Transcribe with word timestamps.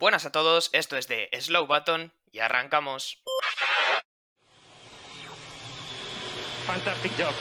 Buenas 0.00 0.24
a 0.24 0.32
todos, 0.32 0.70
esto 0.72 0.96
es 0.96 1.08
de 1.08 1.28
Slow 1.38 1.66
Button 1.66 2.10
y 2.32 2.38
arrancamos. 2.38 3.22
Fantastic 6.66 7.12
job. 7.18 7.34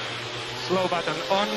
Slow 0.68 0.90
button 0.90 1.16
on. 1.30 1.48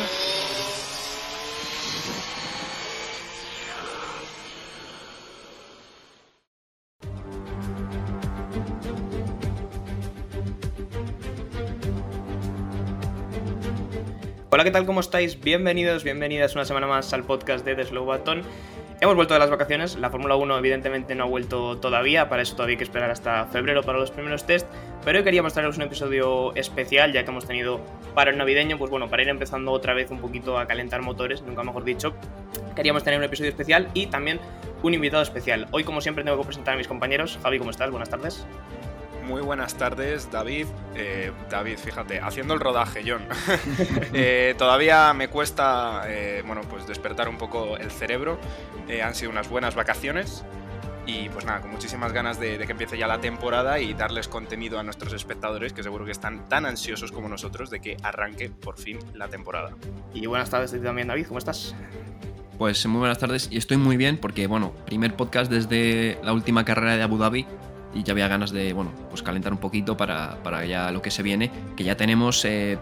Hola, 14.50 14.62
¿qué 14.62 14.70
tal? 14.70 14.86
¿Cómo 14.86 15.00
estáis? 15.00 15.40
Bienvenidos, 15.40 16.04
bienvenidas 16.04 16.54
una 16.54 16.64
semana 16.64 16.86
más 16.86 17.12
al 17.12 17.24
podcast 17.24 17.64
de 17.64 17.74
The 17.74 17.86
Slow 17.86 18.04
Button. 18.04 18.44
Hemos 19.02 19.16
vuelto 19.16 19.34
de 19.34 19.40
las 19.40 19.50
vacaciones, 19.50 19.96
la 19.96 20.10
Fórmula 20.10 20.36
1 20.36 20.58
evidentemente 20.58 21.16
no 21.16 21.24
ha 21.24 21.26
vuelto 21.26 21.76
todavía, 21.78 22.28
para 22.28 22.42
eso 22.42 22.54
todavía 22.54 22.74
hay 22.74 22.76
que 22.76 22.84
esperar 22.84 23.10
hasta 23.10 23.46
febrero 23.46 23.82
para 23.82 23.98
los 23.98 24.12
primeros 24.12 24.46
test, 24.46 24.64
pero 25.04 25.18
hoy 25.18 25.24
queríamos 25.24 25.54
traeros 25.54 25.76
un 25.76 25.82
episodio 25.82 26.54
especial, 26.54 27.12
ya 27.12 27.24
que 27.24 27.30
hemos 27.32 27.44
tenido 27.44 27.80
para 28.14 28.30
el 28.30 28.38
navideño, 28.38 28.78
pues 28.78 28.92
bueno, 28.92 29.10
para 29.10 29.24
ir 29.24 29.28
empezando 29.28 29.72
otra 29.72 29.92
vez 29.92 30.12
un 30.12 30.20
poquito 30.20 30.56
a 30.56 30.68
calentar 30.68 31.02
motores, 31.02 31.42
nunca 31.42 31.64
mejor 31.64 31.82
dicho, 31.82 32.14
queríamos 32.76 33.02
tener 33.02 33.18
un 33.18 33.24
episodio 33.24 33.50
especial 33.50 33.88
y 33.92 34.06
también 34.06 34.38
un 34.84 34.94
invitado 34.94 35.24
especial. 35.24 35.66
Hoy, 35.72 35.82
como 35.82 36.00
siempre, 36.00 36.22
tengo 36.22 36.38
que 36.38 36.44
presentar 36.44 36.74
a 36.74 36.76
mis 36.76 36.86
compañeros. 36.86 37.40
Javi, 37.42 37.58
¿cómo 37.58 37.72
estás? 37.72 37.90
Buenas 37.90 38.08
tardes. 38.08 38.46
Muy 39.22 39.40
buenas 39.40 39.74
tardes, 39.76 40.30
David. 40.30 40.66
Eh, 40.96 41.32
David, 41.48 41.78
fíjate, 41.78 42.20
haciendo 42.20 42.54
el 42.54 42.60
rodaje, 42.60 43.02
John. 43.06 43.22
Eh, 44.14 44.54
todavía 44.58 45.12
me 45.14 45.28
cuesta, 45.28 46.02
eh, 46.06 46.42
bueno, 46.46 46.62
pues 46.62 46.86
despertar 46.86 47.28
un 47.28 47.38
poco 47.38 47.76
el 47.76 47.90
cerebro. 47.90 48.38
han 49.02 49.14
sido 49.14 49.30
unas 49.30 49.48
buenas 49.48 49.74
vacaciones 49.74 50.44
y 51.06 51.28
pues 51.30 51.44
nada, 51.44 51.60
con 51.60 51.70
muchísimas 51.70 52.12
ganas 52.12 52.38
de, 52.38 52.58
de, 52.58 52.66
que 52.66 52.72
empiece 52.72 52.98
ya 52.98 53.06
la 53.06 53.20
temporada 53.20 53.80
y 53.80 53.94
darles 53.94 54.28
contenido 54.28 54.78
a 54.78 54.82
nuestros 54.82 55.12
espectadores, 55.12 55.72
que 55.72 55.82
seguro 55.82 56.04
que 56.04 56.12
están 56.12 56.48
tan 56.48 56.66
ansiosos 56.66 57.10
como 57.10 57.28
nosotros 57.28 57.70
de 57.70 57.80
que 57.80 57.96
arranque 58.02 58.50
por 58.50 58.78
fin 58.78 58.98
la 59.14 59.28
temporada. 59.28 59.70
Y 60.14 60.26
buenas 60.26 60.50
tardes 60.50 60.80
también, 60.82 61.08
David, 61.08 61.26
¿cómo 61.26 61.38
estás? 61.38 61.74
Pues 62.58 62.84
muy 62.86 63.00
buenas 63.00 63.18
tardes 63.18 63.48
y 63.50 63.56
estoy 63.56 63.78
muy 63.78 63.96
bien 63.96 64.18
porque, 64.18 64.46
bueno, 64.46 64.72
primer 64.84 65.16
podcast 65.16 65.50
desde 65.50 66.18
la 66.22 66.32
última 66.32 66.64
carrera 66.64 66.96
de 66.96 67.02
Abu 67.02 67.18
Dhabi 67.18 67.46
y 67.94 68.02
ya 68.02 68.12
había 68.12 68.28
ganas 68.28 68.50
de, 68.52 68.72
bueno, 68.72 68.92
pues 69.10 69.22
calentar 69.22 69.52
un 69.52 69.58
poquito 69.58 69.96
para, 69.96 70.36
para 70.42 70.64
ya 70.64 70.90
lo 70.90 71.02
que 71.02 71.10
se 71.10 71.22
viene, 71.22 71.50
que 71.76 71.84
ya 71.84 71.96
tenemos 71.96 72.44
eh, 72.44 72.78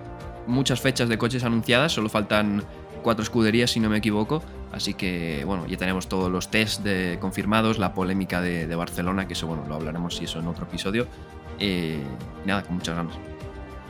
muchas 0.47 0.81
fechas 0.81 1.09
de 1.09 1.19
coches 1.19 1.45
anunciadas, 1.45 1.93
solo 1.93 2.09
faltan 2.09 2.63
cuatro 3.03 3.23
escuderías 3.23 3.71
si 3.71 3.81
no 3.81 3.89
me 3.89 3.99
equivoco, 3.99 4.43
así 4.73 4.95
que 4.95 5.43
bueno, 5.45 5.67
ya 5.67 5.77
tenemos 5.77 6.09
todos 6.09 6.31
los 6.31 6.51
test 6.51 6.83
de, 6.83 7.19
confirmados, 7.21 7.79
la 7.79 7.95
polémica 7.95 8.41
de, 8.41 8.67
de, 8.67 8.77
Barcelona, 8.77 9.27
que 9.27 9.33
eso 9.33 9.47
bueno, 9.47 9.65
lo 9.69 9.75
hablaremos 9.75 10.17
si 10.17 10.25
eso 10.25 10.39
en 10.39 10.47
otro 10.47 10.65
episodio, 10.67 11.07
eh, 11.59 12.03
y 12.45 12.47
nada, 12.47 12.63
con 12.63 12.77
muchas 12.77 12.97
ganas. 12.97 13.15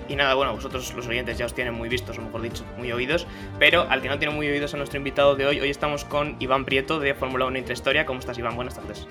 Y 0.08 0.16
nada, 0.16 0.34
bueno, 0.34 0.52
vosotros 0.52 0.92
los 0.94 1.06
oyentes 1.06 1.38
ya 1.38 1.46
os 1.46 1.54
tienen 1.54 1.72
muy 1.72 1.88
vistos, 1.88 2.18
o 2.18 2.22
mejor 2.22 2.42
dicho, 2.42 2.64
muy 2.76 2.90
oídos. 2.90 3.28
Pero 3.60 3.88
al 3.88 4.02
que 4.02 4.08
no 4.08 4.18
tiene 4.18 4.34
muy 4.34 4.48
oídos 4.48 4.74
a 4.74 4.76
nuestro 4.76 4.98
invitado 4.98 5.36
de 5.36 5.46
hoy, 5.46 5.60
hoy 5.60 5.70
estamos 5.70 6.04
con 6.04 6.34
Iván 6.40 6.64
Prieto 6.64 6.98
de 6.98 7.14
Fórmula 7.14 7.46
1 7.46 7.58
Intrahistoria. 7.58 8.06
¿Cómo 8.06 8.18
estás, 8.18 8.36
Iván? 8.36 8.56
Buenas 8.56 8.74
tardes. 8.74 9.06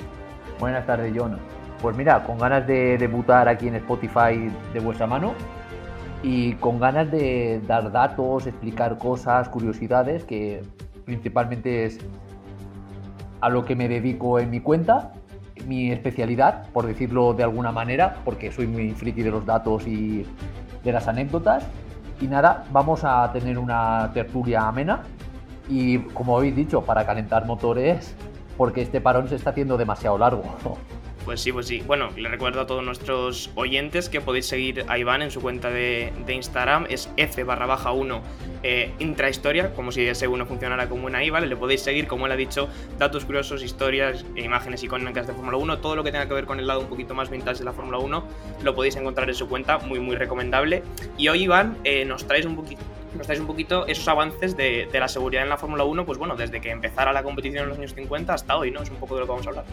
Buenas 0.59 0.85
tardes, 0.85 1.13
John. 1.15 1.39
Pues 1.81 1.95
mira, 1.95 2.23
con 2.23 2.38
ganas 2.38 2.67
de 2.67 2.97
debutar 2.97 3.47
aquí 3.47 3.67
en 3.69 3.75
Spotify 3.75 4.52
de 4.73 4.80
vuestra 4.81 5.08
mano 5.08 5.33
y 6.21 6.53
con 6.55 6.77
ganas 6.80 7.09
de 7.09 7.61
dar 7.66 7.91
datos, 7.91 8.47
explicar 8.47 8.97
cosas, 8.97 9.47
curiosidades, 9.47 10.25
que 10.25 10.61
principalmente 11.05 11.86
es 11.86 11.99
a 13.39 13.47
lo 13.47 13.63
que 13.63 13.75
me 13.75 13.88
dedico 13.88 14.39
en 14.39 14.49
mi 14.49 14.59
cuenta, 14.59 15.13
mi 15.66 15.91
especialidad, 15.91 16.67
por 16.73 16.86
decirlo 16.86 17.33
de 17.33 17.44
alguna 17.44 17.71
manera, 17.71 18.17
porque 18.25 18.52
soy 18.52 18.67
muy 18.67 18.91
friki 18.91 19.23
de 19.23 19.31
los 19.31 19.45
datos 19.45 19.88
y 19.88 20.25
de 20.83 20.92
las 20.92 21.08
anécdotas. 21.08 21.65
Y 22.20 22.27
nada, 22.27 22.65
vamos 22.71 23.05
a 23.05 23.31
tener 23.31 23.58
una 23.58 24.11
tertulia 24.14 24.67
amena 24.67 25.04
y 25.70 25.99
como 25.99 26.37
habéis 26.37 26.58
dicho, 26.58 26.81
para 26.81 27.05
calentar 27.05 27.45
motores, 27.45 28.15
porque 28.58 28.81
este 28.81 28.99
parón 28.99 29.30
se 29.30 29.36
está 29.36 29.52
haciendo 29.52 29.77
demasiado 29.77 30.17
largo. 30.17 30.43
Pues 31.30 31.42
sí, 31.42 31.52
pues 31.52 31.67
sí. 31.67 31.84
Bueno, 31.86 32.10
le 32.17 32.28
recuerdo 32.28 32.60
a 32.60 32.66
todos 32.66 32.84
nuestros 32.84 33.52
oyentes 33.54 34.10
que 34.10 34.20
podéis 34.20 34.48
seguir 34.48 34.84
a 34.88 34.98
Iván 34.98 35.22
en 35.22 35.30
su 35.30 35.42
cuenta 35.42 35.70
de, 35.70 36.12
Instagram, 36.28 36.88
es 36.90 37.08
f 37.17 37.44
barra 37.44 37.67
baja 37.67 37.92
1 37.92 38.23
eh, 38.64 38.92
intrahistoria, 38.98 39.76
como 39.76 39.92
si 39.92 40.08
ese 40.08 40.28
1 40.28 40.48
funcionara 40.48 40.90
como 40.90 41.06
una 41.06 41.23
I, 41.23 41.30
¿vale? 41.30 41.45
Le 41.45 41.56
podéis 41.56 41.84
seguir, 41.84 42.08
como 42.08 42.26
él 42.26 42.32
ha 42.32 42.36
dicho, 42.36 42.67
datos 42.98 43.26
curiosos, 43.26 43.62
historias, 43.62 44.26
e 44.36 44.42
imágenes 44.42 44.82
icónicas 44.82 45.28
de 45.28 45.34
Fórmula 45.34 45.58
1, 45.58 45.78
todo 45.78 45.95
lo 45.95 46.04
que 46.04 46.12
tenga 46.12 46.28
que 46.28 46.34
ver 46.34 46.45
con 46.48 46.60
el 46.60 46.66
lado 46.66 46.80
un 46.80 46.88
poquito 46.88 47.14
más 47.14 47.30
vintage 47.30 47.60
de 47.60 47.66
la 47.66 47.73
Fórmula 47.73 48.00
1, 48.00 48.23
lo 48.64 48.73
podéis 48.73 48.96
encontrar 48.96 49.30
en 49.30 49.36
su 49.36 49.48
cuenta, 49.48 49.78
muy, 49.78 50.00
muy 50.00 50.16
recomendable. 50.16 50.82
Y 51.16 51.28
hoy, 51.28 51.44
Iván, 51.44 51.78
eh, 51.84 52.06
nos 52.06 52.26
traes 52.26 52.48
un 52.48 52.56
poquito 52.56 52.82
nos 53.16 53.40
un 53.40 53.46
poquito 53.46 53.86
esos 53.86 54.08
avances 54.08 54.58
de, 54.58 54.88
de 54.92 55.00
la 55.00 55.08
seguridad 55.08 55.44
en 55.44 55.50
la 55.50 55.58
Fórmula 55.58 55.84
1, 55.84 56.08
pues 56.08 56.17
bueno, 56.17 56.36
desde 56.36 56.60
que 56.60 56.72
empezara 56.72 57.14
la 57.14 57.22
competición 57.22 57.66
en 57.66 57.70
los 57.70 57.78
años 57.78 57.94
50 57.94 58.34
hasta 58.34 58.58
hoy, 58.58 58.72
¿no? 58.72 58.82
Es 58.82 58.90
un 58.90 58.98
poco 58.98 59.14
de 59.14 59.22
lo 59.22 59.28
que 59.28 59.32
vamos 59.32 59.46
a 59.46 59.50
hablar. 59.50 59.66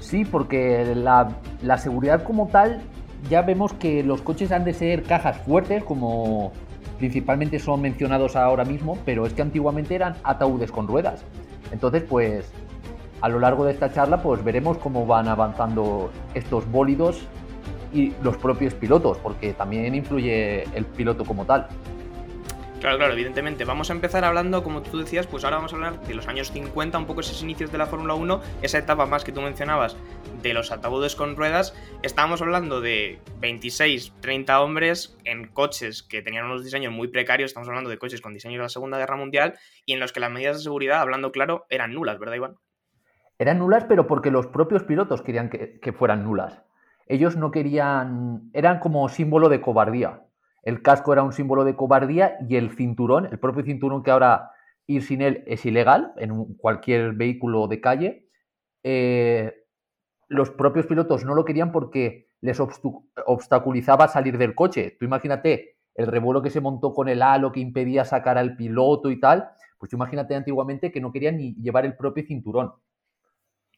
Sí, 0.00 0.24
porque 0.24 0.94
la, 0.94 1.28
la, 1.62 1.78
seguridad 1.78 2.22
como 2.22 2.48
tal, 2.48 2.80
ya 3.28 3.42
vemos 3.42 3.72
que 3.72 4.02
los 4.02 4.22
coches 4.22 4.52
han 4.52 4.64
de 4.64 4.72
ser 4.72 5.02
cajas 5.02 5.38
fuertes, 5.38 5.82
como 5.84 6.52
principalmente 6.98 7.58
son 7.58 7.80
mencionados 7.80 8.36
ahora 8.36 8.64
mismo, 8.64 8.98
pero 9.04 9.26
es 9.26 9.32
que 9.32 9.42
antiguamente 9.42 9.94
eran 9.94 10.14
ataúdes 10.22 10.70
con 10.70 10.86
ruedas. 10.86 11.24
Entonces, 11.72 12.04
pues, 12.08 12.50
a 13.20 13.28
lo 13.28 13.40
largo 13.40 13.64
de 13.64 13.72
esta 13.72 13.92
charla, 13.92 14.22
pues 14.22 14.44
veremos 14.44 14.78
cómo 14.78 15.06
van 15.06 15.28
avanzando 15.28 16.10
estos 16.34 16.70
bólidos 16.70 17.26
y 17.92 18.12
los 18.22 18.36
propios 18.36 18.74
pilotos, 18.74 19.18
porque 19.18 19.52
también 19.52 19.94
influye 19.94 20.64
el 20.76 20.84
piloto 20.84 21.24
como 21.24 21.44
tal. 21.44 21.66
Claro, 22.80 22.98
claro, 22.98 23.14
evidentemente. 23.14 23.64
Vamos 23.64 23.88
a 23.88 23.94
empezar 23.94 24.24
hablando, 24.24 24.62
como 24.62 24.82
tú 24.82 24.98
decías, 24.98 25.26
pues 25.26 25.44
ahora 25.44 25.56
vamos 25.56 25.72
a 25.72 25.76
hablar 25.76 26.00
de 26.02 26.14
los 26.14 26.28
años 26.28 26.52
50, 26.52 26.98
un 26.98 27.06
poco 27.06 27.20
esos 27.20 27.42
inicios 27.42 27.72
de 27.72 27.78
la 27.78 27.86
Fórmula 27.86 28.14
1, 28.14 28.40
esa 28.60 28.78
etapa 28.78 29.06
más 29.06 29.24
que 29.24 29.32
tú 29.32 29.40
mencionabas 29.40 29.96
de 30.42 30.52
los 30.52 30.70
ataúdes 30.70 31.16
con 31.16 31.36
ruedas. 31.36 31.74
Estábamos 32.02 32.42
hablando 32.42 32.82
de 32.82 33.18
26, 33.40 34.12
30 34.20 34.60
hombres 34.60 35.16
en 35.24 35.48
coches 35.48 36.02
que 36.02 36.20
tenían 36.20 36.44
unos 36.44 36.64
diseños 36.64 36.92
muy 36.92 37.08
precarios, 37.08 37.48
estamos 37.48 37.68
hablando 37.68 37.88
de 37.88 37.98
coches 37.98 38.20
con 38.20 38.34
diseños 38.34 38.58
de 38.58 38.64
la 38.64 38.68
Segunda 38.68 38.98
Guerra 38.98 39.16
Mundial 39.16 39.54
y 39.86 39.94
en 39.94 40.00
los 40.00 40.12
que 40.12 40.20
las 40.20 40.30
medidas 40.30 40.58
de 40.58 40.62
seguridad, 40.62 41.00
hablando 41.00 41.32
claro, 41.32 41.64
eran 41.70 41.94
nulas, 41.94 42.18
¿verdad, 42.18 42.36
Iván? 42.36 42.56
Eran 43.38 43.58
nulas, 43.58 43.84
pero 43.84 44.06
porque 44.06 44.30
los 44.30 44.46
propios 44.46 44.84
pilotos 44.84 45.22
querían 45.22 45.48
que, 45.48 45.80
que 45.80 45.92
fueran 45.92 46.24
nulas. 46.24 46.62
Ellos 47.06 47.36
no 47.36 47.50
querían, 47.50 48.50
eran 48.52 48.80
como 48.80 49.08
símbolo 49.08 49.48
de 49.48 49.60
cobardía. 49.60 50.25
El 50.66 50.82
casco 50.82 51.12
era 51.12 51.22
un 51.22 51.32
símbolo 51.32 51.62
de 51.62 51.76
cobardía 51.76 52.38
y 52.48 52.56
el 52.56 52.72
cinturón, 52.72 53.26
el 53.26 53.38
propio 53.38 53.62
cinturón 53.62 54.02
que 54.02 54.10
ahora 54.10 54.50
ir 54.88 55.00
sin 55.04 55.22
él 55.22 55.44
es 55.46 55.64
ilegal 55.64 56.12
en 56.16 56.56
cualquier 56.56 57.12
vehículo 57.12 57.68
de 57.68 57.80
calle, 57.80 58.28
eh, 58.82 59.54
los 60.26 60.50
propios 60.50 60.86
pilotos 60.86 61.24
no 61.24 61.36
lo 61.36 61.44
querían 61.44 61.70
porque 61.70 62.30
les 62.40 62.58
obstaculizaba 62.60 64.08
salir 64.08 64.38
del 64.38 64.56
coche. 64.56 64.96
Tú 64.98 65.04
imagínate 65.04 65.76
el 65.94 66.08
revuelo 66.08 66.42
que 66.42 66.50
se 66.50 66.60
montó 66.60 66.92
con 66.92 67.08
el 67.08 67.22
halo 67.22 67.52
que 67.52 67.60
impedía 67.60 68.04
sacar 68.04 68.36
al 68.36 68.56
piloto 68.56 69.12
y 69.12 69.20
tal, 69.20 69.48
pues 69.78 69.90
tú 69.90 69.96
imagínate 69.96 70.34
antiguamente 70.34 70.90
que 70.90 71.00
no 71.00 71.12
querían 71.12 71.36
ni 71.36 71.54
llevar 71.54 71.86
el 71.86 71.96
propio 71.96 72.24
cinturón. 72.26 72.72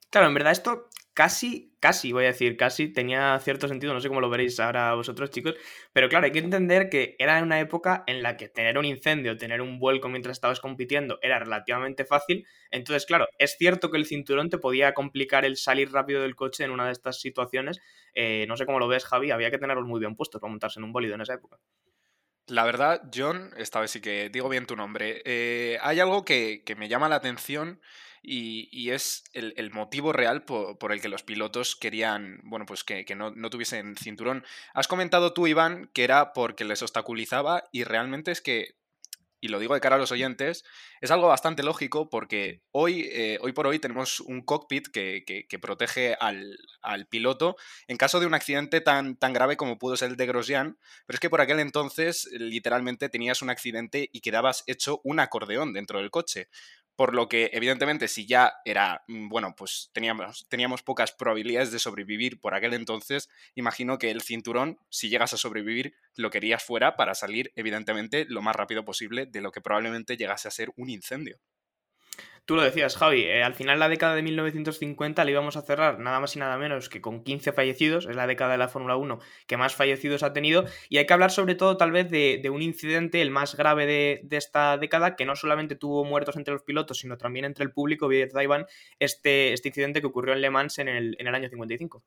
Claro, 0.09 0.29
en 0.29 0.35
verdad 0.35 0.53
esto 0.53 0.89
casi, 1.19 1.75
casi, 1.81 2.13
voy 2.13 2.27
a 2.27 2.29
decir, 2.29 2.57
casi 2.57 2.93
tenía 2.93 3.37
cierto 3.41 3.67
sentido, 3.67 3.93
no 3.93 4.01
sé 4.01 4.07
cómo 4.07 4.21
lo 4.21 4.31
veréis 4.31 4.61
ahora 4.61 4.95
vosotros 4.95 5.31
chicos, 5.31 5.57
pero 5.93 6.09
claro, 6.09 6.27
hay 6.27 6.31
que 6.31 6.39
entender 6.39 6.89
que 6.89 7.17
era 7.19 7.43
una 7.43 7.59
época 7.59 8.05
en 8.07 8.23
la 8.23 8.37
que 8.37 8.49
tener 8.49 8.79
un 8.79 8.85
incendio, 8.85 9.37
tener 9.37 9.61
un 9.61 9.81
vuelco 9.81 10.09
mientras 10.09 10.37
estabas 10.37 10.61
compitiendo 10.61 11.19
era 11.21 11.41
relativamente 11.41 12.05
fácil, 12.05 12.47
entonces 12.71 13.05
claro, 13.05 13.27
es 13.37 13.57
cierto 13.59 13.91
que 13.91 13.97
el 13.97 14.07
cinturón 14.07 14.49
te 14.49 14.59
podía 14.59 14.95
complicar 14.95 15.45
el 15.45 15.57
salir 15.57 15.91
rápido 15.91 16.23
del 16.23 16.37
coche 16.37 16.63
en 16.63 16.71
una 16.71 16.87
de 16.87 16.93
estas 16.93 17.21
situaciones, 17.21 17.81
eh, 18.15 18.45
no 18.47 18.57
sé 18.57 18.65
cómo 18.65 18.79
lo 18.79 18.87
ves 18.87 19.05
Javi, 19.05 19.33
había 19.33 19.51
que 19.51 19.59
tenerlos 19.59 19.89
muy 19.89 19.99
bien 19.99 20.15
puestos 20.15 20.41
para 20.41 20.53
montarse 20.53 20.79
en 20.79 20.85
un 20.85 20.93
bólido 20.93 21.17
en 21.17 21.23
esa 21.23 21.35
época. 21.35 21.59
La 22.47 22.65
verdad, 22.65 23.03
John, 23.13 23.51
esta 23.57 23.81
vez 23.81 23.91
sí 23.91 24.01
que 24.01 24.31
digo 24.31 24.49
bien 24.49 24.67
tu 24.67 24.77
nombre, 24.77 25.21
eh, 25.25 25.79
hay 25.83 25.99
algo 25.99 26.25
que, 26.25 26.63
que 26.65 26.77
me 26.77 26.89
llama 26.89 27.09
la 27.09 27.17
atención 27.17 27.81
y, 28.23 28.69
y 28.73 28.91
es 28.91 29.25
el, 29.33 29.55
el, 29.57 29.71
motivo 29.71 30.13
real 30.13 30.45
por, 30.45 30.79
por, 30.79 30.93
el 30.93 31.01
que 31.01 31.09
los 31.09 31.23
pilotos 31.23 31.77
querían, 31.77 32.41
bueno, 32.45 32.67
pues 32.67 32.85
que, 32.85 33.05
que 33.05 33.15
no, 33.15 33.31
no, 33.31 33.51
tuviesen 33.51 33.97
cinturón. 33.97 34.45
Has 34.75 34.89
comentado 34.89 35.33
tú, 35.33 35.47
Iván, 35.47 35.91
que 35.93 36.05
era 36.05 36.33
porque 36.33 36.65
les 36.65 36.83
obstaculizaba 36.83 37.65
y 37.73 37.85
realmente 37.85 38.31
es 38.31 38.41
que, 38.41 38.77
y 39.41 39.49
lo 39.49 39.59
digo 39.61 39.75
de 39.75 39.81
cara 39.81 39.97
a 39.97 39.99
los 39.99 40.11
oyentes, 40.11 40.65
es 41.01 41.11
algo 41.11 41.29
bastante 41.29 41.63
lógico 41.63 42.11
porque 42.11 42.63
hoy, 42.73 43.09
eh, 43.13 43.39
hoy 43.41 43.53
por 43.53 43.67
hoy 43.67 43.79
tenemos 43.79 44.21
un 44.21 44.43
cockpit 44.43 44.89
que, 44.89 45.23
que, 45.25 45.47
que 45.47 45.59
protege 45.59 46.17
al, 46.19 46.59
al, 46.83 47.07
piloto 47.07 47.57
en 47.87 47.97
caso 47.97 48.19
de 48.19 48.27
un 48.27 48.35
accidente 48.35 48.81
tan, 48.81 49.17
tan 49.17 49.33
grave 49.33 49.57
como 49.57 49.79
pudo 49.79 49.97
ser 49.97 50.11
el 50.11 50.17
de 50.17 50.27
Grosjean, 50.27 50.79
pero 51.07 51.17
es 51.17 51.21
que 51.21 51.31
por 51.31 51.41
aquel 51.41 51.61
entonces 51.61 52.29
literalmente 52.33 53.09
tenías 53.09 53.43
un 53.43 53.51
accidente 53.51 54.11
y 54.13 54.21
quedabas 54.21 54.65
hecho 54.67 55.01
un 55.05 55.21
acordeón 55.21 55.73
dentro 55.73 56.01
del 56.01 56.11
coche 56.11 56.49
por 56.99 57.15
lo 57.15 57.29
que 57.29 57.51
evidentemente 57.53 58.09
si 58.09 58.27
ya 58.27 58.55
era, 58.65 59.05
mm, 59.07 59.29
bueno, 59.29 59.55
pues 59.57 59.89
teníamos, 59.93 60.49
teníamos 60.49 60.83
pocas 60.83 61.13
probabilidades 61.13 61.71
de 61.71 61.79
sobrevivir 61.79 62.41
por 62.41 62.55
aquel 62.55 62.75
entonces, 62.75 63.29
imagino 63.55 63.99
que 63.99 64.11
el 64.11 64.21
cinturón, 64.21 64.81
si 64.89 65.09
llegas 65.09 65.33
a 65.33 65.37
sobrevivir, 65.37 65.95
lo 66.17 66.31
querías 66.31 66.61
fuera 66.61 66.97
para 66.97 67.15
salir 67.15 67.53
evidentemente 67.55 68.27
lo 68.29 68.43
más 68.43 68.57
rápido 68.57 68.85
posible 68.85 69.27
de 69.27 69.41
lo 69.41 69.53
que 69.53 69.61
probablemente 69.61 70.17
llegase 70.17 70.49
a 70.49 70.51
ser 70.51 70.73
un 70.75 70.91
incendio. 70.91 71.39
Tú 72.49 72.57
lo 72.57 72.63
decías, 72.63 72.97
Javi, 72.97 73.25
eh, 73.25 73.43
al 73.43 73.53
final 73.53 73.79
la 73.79 73.91
década 73.91 74.15
de 74.15 74.23
1950 74.23 75.23
la 75.23 75.31
íbamos 75.31 75.59
a 75.59 75.61
cerrar 75.61 75.99
nada 75.99 76.19
más 76.19 76.35
y 76.35 76.39
nada 76.39 76.57
menos 76.57 76.89
que 76.89 77.03
con 77.03 77.23
15 77.23 77.53
fallecidos, 77.53 78.07
es 78.07 78.17
la 78.17 78.27
década 78.27 78.53
de 78.53 78.57
la 78.57 78.69
Fórmula 78.69 78.97
1 78.97 79.19
que 79.47 79.59
más 79.59 79.75
fallecidos 79.75 80.23
ha 80.23 80.33
tenido, 80.33 80.65
y 80.89 80.97
hay 80.97 81.05
que 81.05 81.13
hablar 81.13 81.31
sobre 81.31 81.57
todo 81.57 81.77
tal 81.77 81.93
vez 81.93 82.11
de, 82.11 82.41
un 82.49 82.63
incidente, 82.63 83.21
el 83.21 83.31
más 83.31 83.55
grave 83.55 83.85
de, 83.85 84.27
esta 84.31 84.79
década, 84.79 85.15
que 85.15 85.27
no 85.27 85.37
solamente 85.37 85.77
tuvo 85.77 86.07
muertos 86.07 86.37
entre 86.37 86.55
los 86.55 86.63
pilotos, 86.63 87.01
sino 87.01 87.19
también 87.19 87.45
entre 87.45 87.65
el 87.67 87.71
público, 87.71 88.11
Iván, 88.11 88.65
este, 88.99 89.53
este 89.53 89.69
incidente 89.69 90.01
que 90.01 90.07
ocurrió 90.07 90.33
en 90.33 90.41
Le 90.41 90.49
Mans 90.49 90.79
en 90.79 90.89
el, 90.89 91.17
en 91.19 91.27
el 91.27 91.35
año 91.35 91.51
55. 91.51 92.03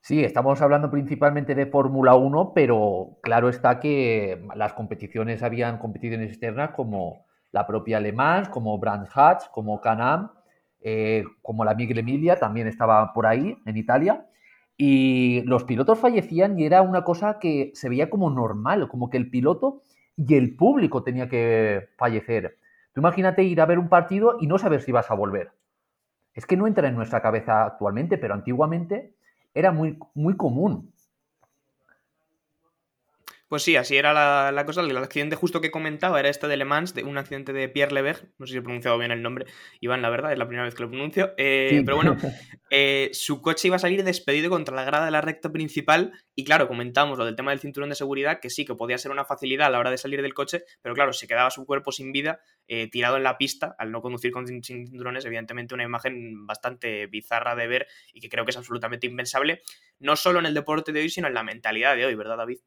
Sí, 0.00 0.24
estamos 0.24 0.60
hablando 0.62 0.90
principalmente 0.90 1.54
de 1.54 1.66
Fórmula 1.66 2.16
1, 2.16 2.54
pero 2.56 3.20
claro 3.22 3.48
está 3.48 3.78
que 3.78 4.44
las 4.56 4.72
competiciones 4.72 5.44
habían 5.44 5.78
competiciones 5.78 6.30
externas 6.30 6.70
como 6.72 7.25
la 7.56 7.66
propia 7.66 8.00
Le 8.00 8.14
como 8.50 8.78
Brands 8.78 9.10
Hatch, 9.14 9.44
como 9.50 9.80
Canam, 9.80 10.30
eh, 10.82 11.24
como 11.40 11.64
la 11.64 11.74
Miguel 11.74 12.00
Emilia, 12.00 12.38
también 12.38 12.66
estaba 12.66 13.14
por 13.14 13.26
ahí, 13.26 13.56
en 13.64 13.78
Italia. 13.78 14.26
Y 14.76 15.40
los 15.46 15.64
pilotos 15.64 15.98
fallecían 15.98 16.58
y 16.58 16.66
era 16.66 16.82
una 16.82 17.02
cosa 17.02 17.38
que 17.38 17.70
se 17.72 17.88
veía 17.88 18.10
como 18.10 18.28
normal, 18.28 18.88
como 18.88 19.08
que 19.08 19.16
el 19.16 19.30
piloto 19.30 19.80
y 20.18 20.34
el 20.34 20.54
público 20.54 21.02
tenía 21.02 21.30
que 21.30 21.88
fallecer. 21.96 22.58
Tú 22.92 23.00
imagínate 23.00 23.42
ir 23.42 23.62
a 23.62 23.66
ver 23.66 23.78
un 23.78 23.88
partido 23.88 24.36
y 24.38 24.46
no 24.46 24.58
saber 24.58 24.82
si 24.82 24.92
vas 24.92 25.10
a 25.10 25.14
volver. 25.14 25.52
Es 26.34 26.44
que 26.44 26.58
no 26.58 26.66
entra 26.66 26.88
en 26.88 26.94
nuestra 26.94 27.22
cabeza 27.22 27.64
actualmente, 27.64 28.18
pero 28.18 28.34
antiguamente 28.34 29.14
era 29.54 29.72
muy, 29.72 29.98
muy 30.12 30.36
común. 30.36 30.92
Pues 33.48 33.62
sí, 33.62 33.76
así 33.76 33.96
era 33.96 34.12
la, 34.12 34.64
cosa. 34.66 34.80
El 34.80 34.96
accidente 34.96 35.36
justo 35.36 35.60
que 35.60 35.70
comentaba 35.70 36.18
era 36.18 36.28
este 36.28 36.48
de 36.48 36.56
Le 36.56 36.64
Mans, 36.64 36.94
de 36.94 37.04
un 37.04 37.16
accidente 37.16 37.52
de 37.52 37.68
Pierre 37.68 37.92
Leberg. 37.92 38.28
No 38.38 38.46
sé 38.46 38.52
si 38.52 38.58
he 38.58 38.62
pronunciado 38.62 38.98
bien 38.98 39.12
el 39.12 39.22
nombre, 39.22 39.46
Iván, 39.80 40.02
la 40.02 40.10
verdad, 40.10 40.32
es 40.32 40.38
la 40.38 40.48
primera 40.48 40.64
vez 40.64 40.74
que 40.74 40.82
lo 40.82 40.90
pronuncio. 40.90 41.32
Eh, 41.36 41.82
pero 41.84 41.96
bueno, 41.96 42.16
eh, 42.70 43.10
su 43.12 43.40
coche 43.40 43.68
iba 43.68 43.76
a 43.76 43.78
salir 43.78 44.02
despedido 44.02 44.50
contra 44.50 44.74
la 44.74 44.84
grada 44.84 45.04
de 45.04 45.12
la 45.12 45.20
recta 45.20 45.52
principal. 45.52 46.12
Y 46.34 46.44
claro, 46.44 46.66
comentamos 46.66 47.18
lo 47.18 47.24
del 47.24 47.36
tema 47.36 47.52
del 47.52 47.60
cinturón 47.60 47.88
de 47.88 47.94
seguridad, 47.94 48.40
que 48.40 48.50
sí, 48.50 48.64
que 48.64 48.74
podía 48.74 48.98
ser 48.98 49.12
una 49.12 49.24
facilidad 49.24 49.68
a 49.68 49.70
la 49.70 49.78
hora 49.78 49.92
de 49.92 49.98
salir 49.98 50.22
del 50.22 50.34
coche, 50.34 50.64
pero 50.82 50.96
claro, 50.96 51.12
se 51.12 51.28
quedaba 51.28 51.50
su 51.50 51.64
cuerpo 51.66 51.92
sin 51.92 52.10
vida, 52.10 52.40
eh, 52.66 52.90
tirado 52.90 53.16
en 53.16 53.22
la 53.22 53.38
pista, 53.38 53.76
al 53.78 53.92
no 53.92 54.02
conducir 54.02 54.32
con, 54.32 54.46
cinturones, 54.48 55.24
evidentemente 55.24 55.72
una 55.72 55.84
imagen 55.84 56.46
bastante 56.46 57.06
bizarra 57.06 57.54
de 57.54 57.68
ver 57.68 57.86
y 58.12 58.20
que 58.20 58.28
creo 58.28 58.44
que 58.44 58.50
es 58.50 58.56
absolutamente 58.56 59.06
impensable, 59.06 59.62
no 60.00 60.16
solo 60.16 60.40
en 60.40 60.46
el 60.46 60.54
deporte 60.54 60.90
de 60.90 61.00
hoy, 61.00 61.10
sino 61.10 61.28
en 61.28 61.34
la 61.34 61.44
mentalidad 61.44 61.94
de 61.94 62.06
hoy, 62.06 62.16
¿verdad, 62.16 62.38
David? 62.38 62.58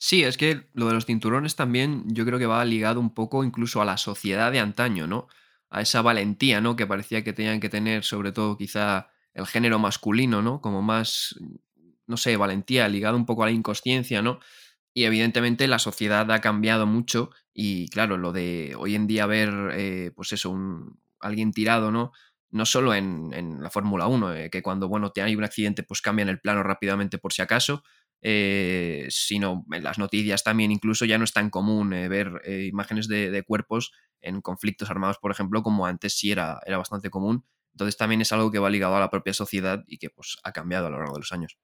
Sí, 0.00 0.22
es 0.22 0.36
que 0.36 0.68
lo 0.74 0.86
de 0.86 0.94
los 0.94 1.06
cinturones 1.06 1.56
también 1.56 2.04
yo 2.06 2.24
creo 2.24 2.38
que 2.38 2.46
va 2.46 2.64
ligado 2.64 3.00
un 3.00 3.12
poco 3.14 3.42
incluso 3.42 3.82
a 3.82 3.84
la 3.84 3.96
sociedad 3.96 4.52
de 4.52 4.60
antaño, 4.60 5.06
¿no? 5.08 5.26
A 5.70 5.80
esa 5.82 6.02
valentía, 6.02 6.60
¿no? 6.60 6.76
Que 6.76 6.86
parecía 6.86 7.24
que 7.24 7.32
tenían 7.32 7.58
que 7.60 7.68
tener 7.68 8.04
sobre 8.04 8.30
todo 8.32 8.56
quizá 8.56 9.08
el 9.34 9.46
género 9.46 9.78
masculino, 9.80 10.40
¿no? 10.40 10.60
Como 10.60 10.82
más, 10.82 11.34
no 12.06 12.16
sé, 12.16 12.36
valentía, 12.36 12.88
ligado 12.88 13.16
un 13.16 13.26
poco 13.26 13.42
a 13.42 13.46
la 13.46 13.52
inconsciencia, 13.52 14.22
¿no? 14.22 14.38
Y 14.94 15.04
evidentemente 15.04 15.66
la 15.68 15.78
sociedad 15.80 16.30
ha 16.30 16.40
cambiado 16.40 16.86
mucho 16.86 17.30
y 17.52 17.88
claro, 17.88 18.18
lo 18.18 18.32
de 18.32 18.74
hoy 18.78 18.94
en 18.94 19.06
día 19.08 19.26
ver, 19.26 19.50
eh, 19.74 20.12
pues 20.14 20.32
eso, 20.32 20.50
un, 20.50 21.00
alguien 21.20 21.52
tirado, 21.52 21.90
¿no? 21.90 22.12
No 22.50 22.64
solo 22.66 22.94
en, 22.94 23.60
la 23.60 23.70
Fórmula 23.70 24.06
1, 24.06 24.34
eh, 24.34 24.50
que 24.50 24.62
cuando, 24.62 24.88
bueno, 24.88 25.10
te 25.10 25.22
hay 25.22 25.34
un 25.36 25.44
accidente, 25.44 25.82
pues 25.82 26.00
cambian 26.00 26.28
el 26.28 26.40
plano 26.40 26.62
rápidamente 26.62 27.18
por 27.18 27.32
si 27.32 27.42
acaso, 27.42 27.82
eh, 28.20 29.06
sino 29.10 29.64
en 29.70 29.84
las 29.84 29.98
noticias 29.98 30.42
también 30.42 30.72
incluso 30.72 31.04
ya 31.04 31.18
no 31.18 31.24
es 31.24 31.32
tan 31.32 31.50
común 31.50 31.92
eh, 31.92 32.08
ver 32.08 32.42
eh, 32.44 32.66
imágenes 32.66 33.06
de, 33.06 33.42
cuerpos 33.46 33.92
en 34.20 34.40
conflictos 34.40 34.90
armados, 34.90 35.18
por 35.18 35.30
ejemplo, 35.30 35.62
como 35.62 35.86
antes 35.86 36.18
sí 36.18 36.32
era, 36.32 36.60
era 36.66 36.78
bastante 36.78 37.10
común. 37.10 37.44
Entonces 37.72 37.96
también 37.96 38.20
es 38.20 38.32
algo 38.32 38.50
que 38.50 38.58
va 38.58 38.70
ligado 38.70 38.96
a 38.96 39.00
la 39.00 39.10
propia 39.10 39.32
sociedad 39.32 39.84
y 39.86 39.98
que 39.98 40.10
pues, 40.10 40.38
ha 40.42 40.52
cambiado 40.52 40.88
a 40.88 40.90
lo 40.90 40.98
largo 40.98 41.14
de 41.14 41.20
los 41.20 41.32
años. 41.32 41.58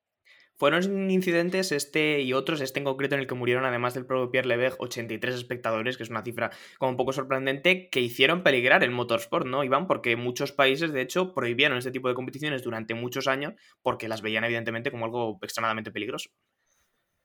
Fueron 0.56 1.10
incidentes 1.10 1.72
este 1.72 2.20
y 2.20 2.32
otros, 2.32 2.60
este 2.60 2.78
en 2.78 2.84
concreto 2.84 3.16
en 3.16 3.20
el 3.20 3.26
que 3.26 3.34
murieron 3.34 3.64
además 3.64 3.94
del 3.94 4.06
propio 4.06 4.30
Pierre 4.30 4.46
Lebec 4.46 4.74
83 4.78 5.34
espectadores, 5.34 5.96
que 5.96 6.04
es 6.04 6.10
una 6.10 6.22
cifra 6.22 6.50
como 6.78 6.92
un 6.92 6.96
poco 6.96 7.12
sorprendente, 7.12 7.88
que 7.90 8.00
hicieron 8.00 8.44
peligrar 8.44 8.84
el 8.84 8.92
motorsport, 8.92 9.46
¿no, 9.46 9.64
Iván? 9.64 9.88
Porque 9.88 10.14
muchos 10.14 10.52
países, 10.52 10.92
de 10.92 11.00
hecho, 11.00 11.34
prohibieron 11.34 11.76
este 11.76 11.90
tipo 11.90 12.08
de 12.08 12.14
competiciones 12.14 12.62
durante 12.62 12.94
muchos 12.94 13.26
años 13.26 13.54
porque 13.82 14.06
las 14.06 14.22
veían 14.22 14.44
evidentemente 14.44 14.92
como 14.92 15.06
algo 15.06 15.38
extremadamente 15.42 15.90
peligroso. 15.90 16.30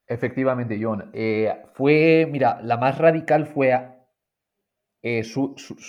Efectivamente, 0.08 0.80
John. 0.82 1.12
Eh, 1.14 1.56
fue, 1.75 2.28
mira, 2.32 2.60
la 2.64 2.78
más 2.78 2.98
radical 2.98 3.46
fue 3.46 3.74
eh, 5.04 5.24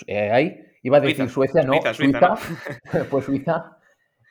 eh, 0.05 0.31
ahí, 0.31 0.63
iba 0.83 0.97
a 0.97 1.01
decir 1.01 1.27
Suecia, 1.27 1.63
no, 1.63 1.81
Suiza, 1.91 2.35
pues 3.09 3.25
Suiza, 3.25 3.77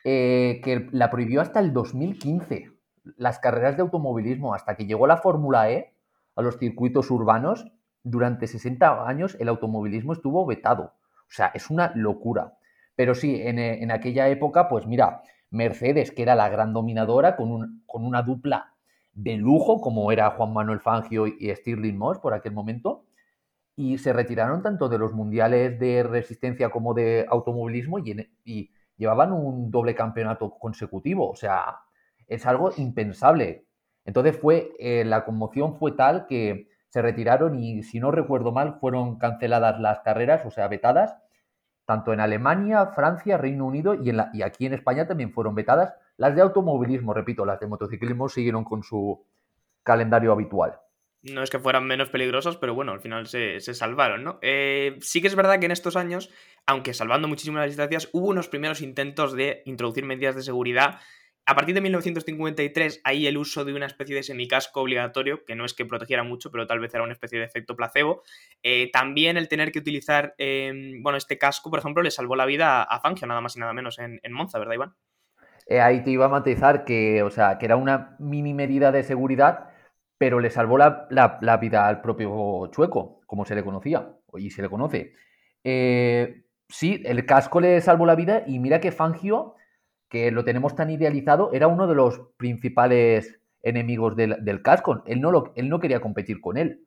que 0.01 0.87
la 0.93 1.09
prohibió 1.09 1.41
hasta 1.41 1.59
el 1.59 1.73
2015 1.73 2.70
las 3.03 3.39
carreras 3.39 3.75
de 3.75 3.81
automovilismo, 3.81 4.53
hasta 4.53 4.75
que 4.75 4.85
llegó 4.85 5.07
la 5.07 5.17
Fórmula 5.17 5.71
E 5.71 5.93
a 6.35 6.41
los 6.41 6.57
circuitos 6.57 7.11
urbanos, 7.11 7.71
durante 8.03 8.47
60 8.47 9.07
años 9.07 9.37
el 9.39 9.49
automovilismo 9.49 10.13
estuvo 10.13 10.45
vetado. 10.45 10.93
O 11.21 11.33
sea, 11.33 11.51
es 11.53 11.69
una 11.69 11.91
locura. 11.95 12.57
Pero 12.95 13.15
sí, 13.15 13.41
en, 13.41 13.91
aquella 13.91 14.27
época, 14.27 14.67
pues 14.67 14.85
mira, 14.85 15.21
Mercedes, 15.49 16.11
que 16.11 16.23
era 16.23 16.35
la 16.35 16.49
gran 16.49 16.73
dominadora, 16.73 17.35
con, 17.35 17.83
con 17.85 18.05
una 18.05 18.21
dupla 18.21 18.73
de 19.13 19.37
lujo, 19.37 19.81
como 19.81 20.11
era 20.11 20.31
Juan 20.31 20.53
Manuel 20.53 20.79
Fangio 20.79 21.27
y 21.27 21.53
Stirling 21.55 21.97
Moss 21.97 22.19
por 22.19 22.33
aquel 22.33 22.53
momento, 22.53 23.05
y 23.75 23.97
se 23.97 24.13
retiraron 24.13 24.61
tanto 24.61 24.89
de 24.89 24.97
los 24.97 25.13
mundiales 25.13 25.79
de 25.79 26.03
resistencia 26.03 26.69
como 26.69 26.93
de 26.93 27.25
automovilismo 27.29 27.99
y, 27.99 28.29
y 28.43 28.71
llevaban 28.97 29.31
un 29.31 29.71
doble 29.71 29.95
campeonato 29.95 30.57
consecutivo. 30.59 31.29
O 31.29 31.35
sea, 31.35 31.79
es 32.31 32.45
algo 32.45 32.71
impensable. 32.77 33.65
Entonces 34.05 34.37
fue, 34.37 34.71
eh, 34.79 35.03
la 35.05 35.25
conmoción 35.25 35.77
fue 35.77 35.91
tal 35.91 36.25
que 36.27 36.69
se 36.87 37.01
retiraron 37.01 37.59
y, 37.59 37.83
si 37.83 37.99
no 37.99 38.09
recuerdo 38.09 38.51
mal, 38.51 38.77
fueron 38.79 39.19
canceladas 39.19 39.79
las 39.79 39.99
carreras, 39.99 40.45
o 40.45 40.51
sea, 40.51 40.67
vetadas, 40.69 41.17
tanto 41.85 42.13
en 42.13 42.21
Alemania, 42.21 42.87
Francia, 42.95 43.37
Reino 43.37 43.65
Unido 43.65 43.95
y, 43.95 44.09
en 44.09 44.17
la, 44.17 44.29
y 44.33 44.43
aquí 44.43 44.65
en 44.65 44.73
España 44.73 45.07
también 45.07 45.33
fueron 45.33 45.55
vetadas. 45.55 45.93
Las 46.15 46.33
de 46.35 46.41
automovilismo, 46.41 47.13
repito, 47.13 47.45
las 47.45 47.59
de 47.59 47.67
motociclismo 47.67 48.29
siguieron 48.29 48.63
con 48.63 48.81
su 48.81 49.25
calendario 49.83 50.31
habitual. 50.31 50.79
No 51.23 51.43
es 51.43 51.49
que 51.49 51.59
fueran 51.59 51.85
menos 51.85 52.09
peligrosas, 52.09 52.55
pero 52.55 52.73
bueno, 52.73 52.93
al 52.93 53.01
final 53.01 53.27
se, 53.27 53.59
salvaron, 53.59 54.23
¿no? 54.23 54.39
Eh, 54.41 54.97
sí 55.01 55.21
que 55.21 55.27
es 55.27 55.35
verdad 55.35 55.59
que 55.59 55.65
en 55.65 55.71
estos 55.71 55.95
años, 55.95 56.31
aunque 56.65 56.93
salvando 56.93 57.27
muchísimas 57.27 57.67
distancias, 57.67 58.09
hubo 58.13 58.27
unos 58.27 58.47
primeros 58.47 58.81
intentos 58.81 59.33
de 59.33 59.61
introducir 59.65 60.05
medidas 60.05 60.35
de 60.35 60.43
seguridad 60.43 60.99
a 61.45 61.55
partir 61.55 61.73
de 61.73 61.81
1953 61.81 63.01
hay 63.03 63.25
el 63.25 63.37
uso 63.37 63.65
de 63.65 63.73
una 63.73 63.87
especie 63.87 64.15
de 64.15 64.23
semicasco 64.23 64.81
obligatorio, 64.81 65.43
que 65.43 65.55
no 65.55 65.65
es 65.65 65.73
que 65.73 65.85
protegiera 65.85 66.23
mucho, 66.23 66.51
pero 66.51 66.67
tal 66.67 66.79
vez 66.79 66.93
era 66.93 67.03
una 67.03 67.13
especie 67.13 67.39
de 67.39 67.45
efecto 67.45 67.75
placebo. 67.75 68.21
Eh, 68.61 68.89
también 68.93 69.37
el 69.37 69.47
tener 69.47 69.71
que 69.71 69.79
utilizar, 69.79 70.35
em, 70.37 71.01
bueno, 71.01 71.17
este 71.17 71.37
casco, 71.37 71.69
por 71.69 71.79
ejemplo, 71.79 72.03
le 72.03 72.11
salvó 72.11 72.35
la 72.35 72.45
vida 72.45 72.83
a 72.83 72.99
Fangio, 72.99 73.27
nada 73.27 73.41
más 73.41 73.55
y 73.55 73.59
nada 73.59 73.73
menos 73.73 73.97
en, 73.99 74.19
Monza, 74.31 74.59
¿verdad, 74.59 74.75
Iván? 74.75 74.93
Eh, 75.65 75.81
ahí 75.81 76.03
te 76.03 76.11
iba 76.11 76.25
a 76.25 76.29
matizar 76.29 76.85
que, 76.85 77.23
o 77.23 77.31
sea, 77.31 77.57
que 77.57 77.65
era 77.65 77.75
una 77.75 78.15
mini 78.19 78.53
medida 78.53 78.91
de 78.91 79.03
seguridad, 79.03 79.69
pero 80.17 80.39
le 80.39 80.51
salvó 80.51 80.77
la, 80.77 81.57
vida 81.59 81.87
al 81.87 82.01
propio 82.01 82.67
Chueco, 82.67 83.21
como 83.25 83.45
se 83.45 83.55
le 83.55 83.63
conocía, 83.63 84.13
y 84.37 84.51
se 84.51 84.61
le 84.61 84.69
conoce. 84.69 85.13
Eh, 85.63 86.43
sí, 86.69 87.01
el 87.03 87.25
casco 87.25 87.59
le 87.59 87.81
salvó 87.81 88.05
la 88.05 88.15
vida 88.15 88.43
y 88.45 88.59
mira 88.59 88.79
que 88.79 88.91
Fangio 88.91 89.55
que 90.11 90.29
lo 90.29 90.43
tenemos 90.43 90.75
tan 90.75 90.89
idealizado, 90.89 91.51
era 91.53 91.67
uno 91.67 91.87
de 91.87 91.95
los 91.95 92.19
principales 92.35 93.39
enemigos 93.63 94.13
del, 94.17 94.61
casco. 94.61 95.03
Él 95.05 95.21
no, 95.21 95.53
él 95.55 95.69
no 95.69 95.79
quería 95.79 96.01
competir 96.01 96.41
con 96.41 96.57
él. 96.57 96.85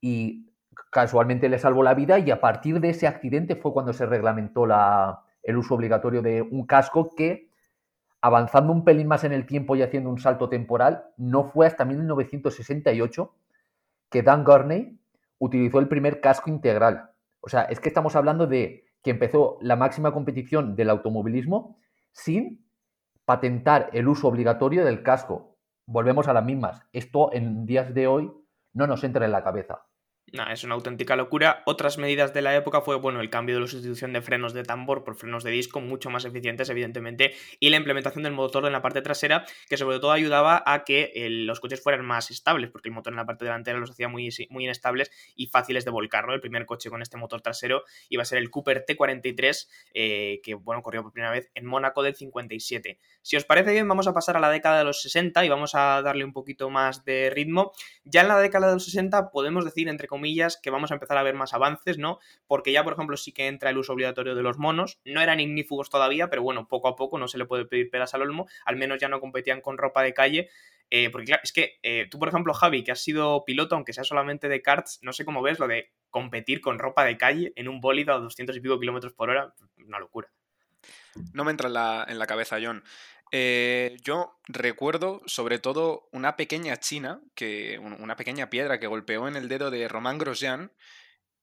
Y 0.00 0.46
casualmente 0.92 1.48
le 1.48 1.58
salvó 1.58 1.82
la 1.82 1.94
vida 1.94 2.20
y 2.20 2.30
a 2.30 2.40
partir 2.40 2.78
de 2.78 2.90
ese 2.90 3.08
accidente 3.08 3.56
fue 3.56 3.72
cuando 3.72 3.92
se 3.92 4.06
reglamentó 4.06 4.64
la, 4.64 5.24
el 5.42 5.56
uso 5.56 5.74
obligatorio 5.74 6.22
de 6.22 6.40
un 6.40 6.64
casco 6.64 7.10
que, 7.16 7.50
avanzando 8.20 8.72
un 8.72 8.84
pelín 8.84 9.08
más 9.08 9.24
en 9.24 9.32
el 9.32 9.44
tiempo 9.44 9.74
y 9.74 9.82
haciendo 9.82 10.08
un 10.08 10.20
salto 10.20 10.48
temporal, 10.48 11.06
no 11.16 11.42
fue 11.42 11.66
hasta 11.66 11.84
1968 11.84 13.34
que 14.08 14.22
Dan 14.22 14.44
Gurney 14.44 15.00
utilizó 15.40 15.80
el 15.80 15.88
primer 15.88 16.20
casco 16.20 16.48
integral. 16.48 17.10
O 17.40 17.48
sea, 17.48 17.62
es 17.62 17.80
que 17.80 17.88
estamos 17.88 18.14
hablando 18.14 18.46
de 18.46 18.84
que 19.02 19.10
empezó 19.10 19.58
la 19.62 19.74
máxima 19.74 20.12
competición 20.12 20.76
del 20.76 20.90
automovilismo 20.90 21.76
sin 22.12 22.66
patentar 23.24 23.90
el 23.92 24.08
uso 24.08 24.28
obligatorio 24.28 24.84
del 24.84 25.02
casco. 25.02 25.56
Volvemos 25.86 26.28
a 26.28 26.32
las 26.32 26.44
mismas. 26.44 26.82
Esto 26.92 27.32
en 27.32 27.66
días 27.66 27.92
de 27.94 28.06
hoy 28.06 28.32
no 28.72 28.86
nos 28.86 29.04
entra 29.04 29.24
en 29.24 29.32
la 29.32 29.44
cabeza. 29.44 29.86
Es 30.50 30.64
una 30.64 30.74
auténtica 30.74 31.14
locura. 31.14 31.62
Otras 31.66 31.98
medidas 31.98 32.32
de 32.32 32.40
la 32.40 32.56
época 32.56 32.80
fue, 32.80 32.96
bueno, 32.96 33.20
el 33.20 33.28
cambio 33.28 33.56
de 33.56 33.60
la 33.60 33.66
sustitución 33.66 34.12
de 34.12 34.22
frenos 34.22 34.54
de 34.54 34.62
tambor 34.62 35.04
por 35.04 35.14
frenos 35.14 35.44
de 35.44 35.50
disco, 35.50 35.80
mucho 35.80 36.08
más 36.08 36.24
eficientes, 36.24 36.70
evidentemente, 36.70 37.34
y 37.60 37.68
la 37.68 37.76
implementación 37.76 38.24
del 38.24 38.32
motor 38.32 38.64
en 38.64 38.72
la 38.72 38.80
parte 38.80 39.02
trasera, 39.02 39.44
que 39.68 39.76
sobre 39.76 39.98
todo 39.98 40.12
ayudaba 40.12 40.62
a 40.64 40.84
que 40.84 41.12
eh, 41.14 41.28
los 41.28 41.60
coches 41.60 41.82
fueran 41.82 42.04
más 42.04 42.30
estables, 42.30 42.70
porque 42.70 42.88
el 42.88 42.94
motor 42.94 43.12
en 43.12 43.18
la 43.18 43.26
parte 43.26 43.44
delantera 43.44 43.78
los 43.78 43.90
hacía 43.90 44.08
muy, 44.08 44.30
muy 44.48 44.64
inestables 44.64 45.10
y 45.36 45.48
fáciles 45.48 45.84
de 45.84 45.90
volcar, 45.90 46.26
¿no? 46.26 46.32
El 46.32 46.40
primer 46.40 46.64
coche 46.64 46.88
con 46.88 47.02
este 47.02 47.18
motor 47.18 47.42
trasero 47.42 47.84
iba 48.08 48.22
a 48.22 48.26
ser 48.26 48.38
el 48.38 48.50
Cooper 48.50 48.84
T43, 48.86 49.68
eh, 49.92 50.40
que, 50.42 50.54
bueno, 50.54 50.82
corrió 50.82 51.02
por 51.02 51.12
primera 51.12 51.32
vez 51.32 51.50
en 51.54 51.66
Mónaco 51.66 52.02
del 52.02 52.14
57. 52.14 52.98
Si 53.20 53.36
os 53.36 53.44
parece 53.44 53.72
bien, 53.72 53.86
vamos 53.86 54.06
a 54.06 54.14
pasar 54.14 54.38
a 54.38 54.40
la 54.40 54.50
década 54.50 54.78
de 54.78 54.84
los 54.84 55.02
60 55.02 55.44
y 55.44 55.48
vamos 55.50 55.74
a 55.74 56.00
darle 56.00 56.24
un 56.24 56.32
poquito 56.32 56.70
más 56.70 57.04
de 57.04 57.30
ritmo. 57.30 57.72
Ya 58.04 58.22
en 58.22 58.28
la 58.28 58.38
década 58.38 58.68
de 58.68 58.74
los 58.74 58.84
60 58.86 59.30
podemos 59.30 59.64
decir, 59.64 59.88
entre 59.88 60.08
comillas, 60.08 60.21
que 60.60 60.70
vamos 60.70 60.90
a 60.90 60.94
empezar 60.94 61.18
a 61.18 61.22
ver 61.22 61.34
más 61.34 61.54
avances, 61.54 61.98
¿no? 61.98 62.18
Porque 62.46 62.72
ya, 62.72 62.84
por 62.84 62.94
ejemplo, 62.94 63.16
sí 63.16 63.32
que 63.32 63.46
entra 63.46 63.70
el 63.70 63.78
uso 63.78 63.92
obligatorio 63.92 64.34
de 64.34 64.42
los 64.42 64.58
monos. 64.58 64.98
No 65.04 65.20
eran 65.20 65.40
ignífugos 65.40 65.90
todavía, 65.90 66.30
pero 66.30 66.42
bueno, 66.42 66.68
poco 66.68 66.88
a 66.88 66.96
poco 66.96 67.18
no 67.18 67.28
se 67.28 67.38
le 67.38 67.44
puede 67.44 67.66
pedir 67.66 67.90
peras 67.90 68.14
al 68.14 68.22
olmo. 68.22 68.46
Al 68.64 68.76
menos 68.76 69.00
ya 69.00 69.08
no 69.08 69.20
competían 69.20 69.60
con 69.60 69.78
ropa 69.78 70.02
de 70.02 70.14
calle. 70.14 70.48
Eh, 70.90 71.08
porque 71.10 71.26
claro, 71.26 71.40
es 71.42 71.52
que 71.52 71.78
eh, 71.82 72.06
tú, 72.10 72.18
por 72.18 72.28
ejemplo, 72.28 72.52
Javi, 72.52 72.84
que 72.84 72.92
has 72.92 73.02
sido 73.02 73.44
piloto, 73.44 73.74
aunque 73.74 73.94
sea 73.94 74.04
solamente 74.04 74.48
de 74.48 74.60
karts, 74.60 74.98
no 75.02 75.12
sé 75.12 75.24
cómo 75.24 75.40
ves 75.40 75.58
lo 75.58 75.66
de 75.66 75.90
competir 76.10 76.60
con 76.60 76.78
ropa 76.78 77.04
de 77.04 77.16
calle 77.16 77.52
en 77.56 77.68
un 77.68 77.80
bólido 77.80 78.14
a 78.14 78.18
200 78.18 78.56
y 78.56 78.60
pico 78.60 78.78
kilómetros 78.78 79.14
por 79.14 79.30
hora. 79.30 79.54
Una 79.86 79.98
locura. 79.98 80.28
No 81.32 81.44
me 81.44 81.50
entra 81.50 81.68
en 81.68 81.74
la, 81.74 82.06
en 82.08 82.18
la 82.18 82.26
cabeza, 82.26 82.58
John. 82.62 82.84
Eh, 83.34 83.96
yo 84.02 84.38
recuerdo 84.46 85.22
sobre 85.24 85.58
todo 85.58 86.08
una 86.12 86.36
pequeña 86.36 86.76
china, 86.76 87.22
que, 87.34 87.78
una 87.78 88.14
pequeña 88.14 88.50
piedra 88.50 88.78
que 88.78 88.86
golpeó 88.86 89.26
en 89.26 89.36
el 89.36 89.48
dedo 89.48 89.70
de 89.70 89.88
Román 89.88 90.18
Grosjean 90.18 90.70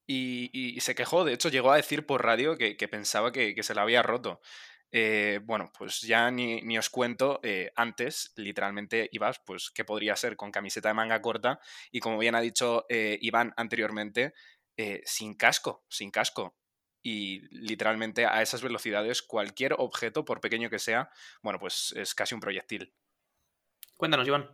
y, 0.05 0.79
se 0.81 0.95
quejó, 0.95 1.25
de 1.25 1.33
hecho 1.33 1.49
llegó 1.49 1.71
a 1.71 1.77
decir 1.77 2.05
por 2.05 2.23
radio 2.23 2.57
que, 2.57 2.75
pensaba 2.87 3.31
que, 3.31 3.55
se 3.63 3.75
la 3.75 3.81
había 3.83 4.03
roto. 4.03 4.41
Eh, 4.91 5.39
bueno, 5.43 5.71
pues 5.77 6.01
ya 6.01 6.31
ni, 6.31 6.77
os 6.77 6.89
cuento, 6.89 7.39
eh, 7.43 7.71
antes 7.75 8.33
literalmente 8.35 9.09
ibas, 9.11 9.39
pues, 9.45 9.71
¿qué 9.71 9.83
podría 9.85 10.15
ser? 10.15 10.35
Con 10.35 10.51
camiseta 10.51 10.89
de 10.89 10.95
manga 10.95 11.21
corta 11.21 11.59
y 11.91 11.99
como 11.99 12.19
bien 12.19 12.35
ha 12.35 12.41
dicho 12.41 12.85
Iván 12.89 13.53
anteriormente, 13.57 14.33
sin 15.05 15.35
casco, 15.35 15.83
sin 15.89 16.11
casco 16.11 16.55
y 17.01 17.41
literalmente 17.55 18.25
a 18.25 18.41
esas 18.41 18.61
velocidades 18.61 19.21
cualquier 19.21 19.75
objeto, 19.77 20.25
por 20.25 20.41
pequeño 20.41 20.69
que 20.69 20.79
sea, 20.79 21.09
bueno, 21.41 21.59
pues 21.59 21.93
es 21.95 22.13
casi 22.13 22.35
un 22.35 22.41
proyectil. 22.41 22.93
Cuéntanos, 23.97 24.27
Iván. 24.27 24.49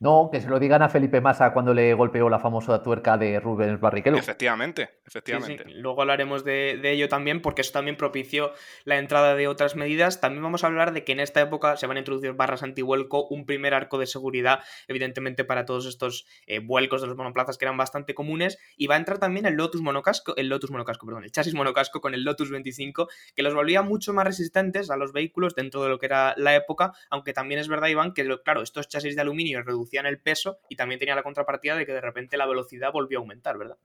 No, 0.00 0.28
que 0.30 0.40
se 0.40 0.48
lo 0.48 0.60
digan 0.60 0.80
a 0.82 0.88
Felipe 0.88 1.20
Massa 1.20 1.52
cuando 1.52 1.74
le 1.74 1.92
golpeó 1.92 2.28
la 2.28 2.38
famosa 2.38 2.80
tuerca 2.84 3.18
de 3.18 3.40
Rubens 3.40 3.80
Barrichello. 3.80 4.16
Efectivamente, 4.16 5.00
efectivamente. 5.04 5.64
Luego 5.74 6.02
hablaremos 6.02 6.44
de, 6.44 6.78
ello 6.84 7.08
también, 7.08 7.42
porque 7.42 7.62
eso 7.62 7.72
también 7.72 7.96
propició 7.96 8.52
la 8.84 8.98
entrada 8.98 9.34
de 9.34 9.48
otras 9.48 9.74
medidas. 9.74 10.20
También 10.20 10.44
vamos 10.44 10.62
a 10.62 10.68
hablar 10.68 10.92
de 10.92 11.02
que 11.02 11.10
en 11.10 11.18
esta 11.18 11.40
época 11.40 11.76
se 11.76 11.88
van 11.88 11.96
a 11.96 12.00
introducir 12.00 12.32
barras 12.34 12.62
antivuelco, 12.62 13.26
un 13.26 13.44
primer 13.44 13.74
arco 13.74 13.98
de 13.98 14.06
seguridad, 14.06 14.60
evidentemente, 14.86 15.44
para 15.44 15.64
todos 15.64 15.84
estos 15.84 16.26
eh, 16.46 16.60
vuelcos 16.60 17.00
de 17.00 17.08
los 17.08 17.16
monoplazas 17.16 17.58
que 17.58 17.64
eran 17.64 17.76
bastante 17.76 18.14
comunes. 18.14 18.56
Y 18.76 18.86
va 18.86 18.94
a 18.94 18.98
entrar 18.98 19.18
también 19.18 19.46
el 19.46 19.54
Lotus 19.54 19.80
monocasco, 19.82 20.36
el 20.36 20.48
Lotus 20.48 20.70
monocasco, 20.70 21.06
perdón, 21.06 21.24
el 21.24 21.32
chasis 21.32 21.54
monocasco 21.54 22.00
con 22.00 22.14
el 22.14 22.22
Lotus 22.22 22.52
25, 22.52 23.08
que 23.34 23.42
los 23.42 23.52
volvía 23.52 23.82
mucho 23.82 24.12
más 24.12 24.24
resistentes 24.24 24.90
a 24.90 24.96
los 24.96 25.12
vehículos 25.12 25.56
dentro 25.56 25.82
de 25.82 25.88
lo 25.88 25.98
que 25.98 26.06
era 26.06 26.34
la 26.36 26.54
época, 26.54 26.92
aunque 27.10 27.32
también 27.32 27.60
es 27.60 27.66
verdad, 27.66 27.88
Iván, 27.88 28.14
que 28.14 28.28
claro, 28.44 28.62
estos 28.62 28.86
chasis 28.86 29.16
de 29.16 29.22
aluminio 29.22 29.60
reducidos 29.60 29.87
el 29.92 30.20
peso 30.20 30.60
y 30.68 30.76
también 30.76 30.98
tenía 30.98 31.14
la 31.14 31.22
contrapartida 31.22 31.76
de 31.76 31.86
que 31.86 31.92
de 31.92 32.00
repente 32.00 32.36
la 32.36 32.46
velocidad 32.46 32.92
volvió 32.92 33.18
a 33.18 33.20
aumentar, 33.20 33.58
¿verdad? 33.58 33.76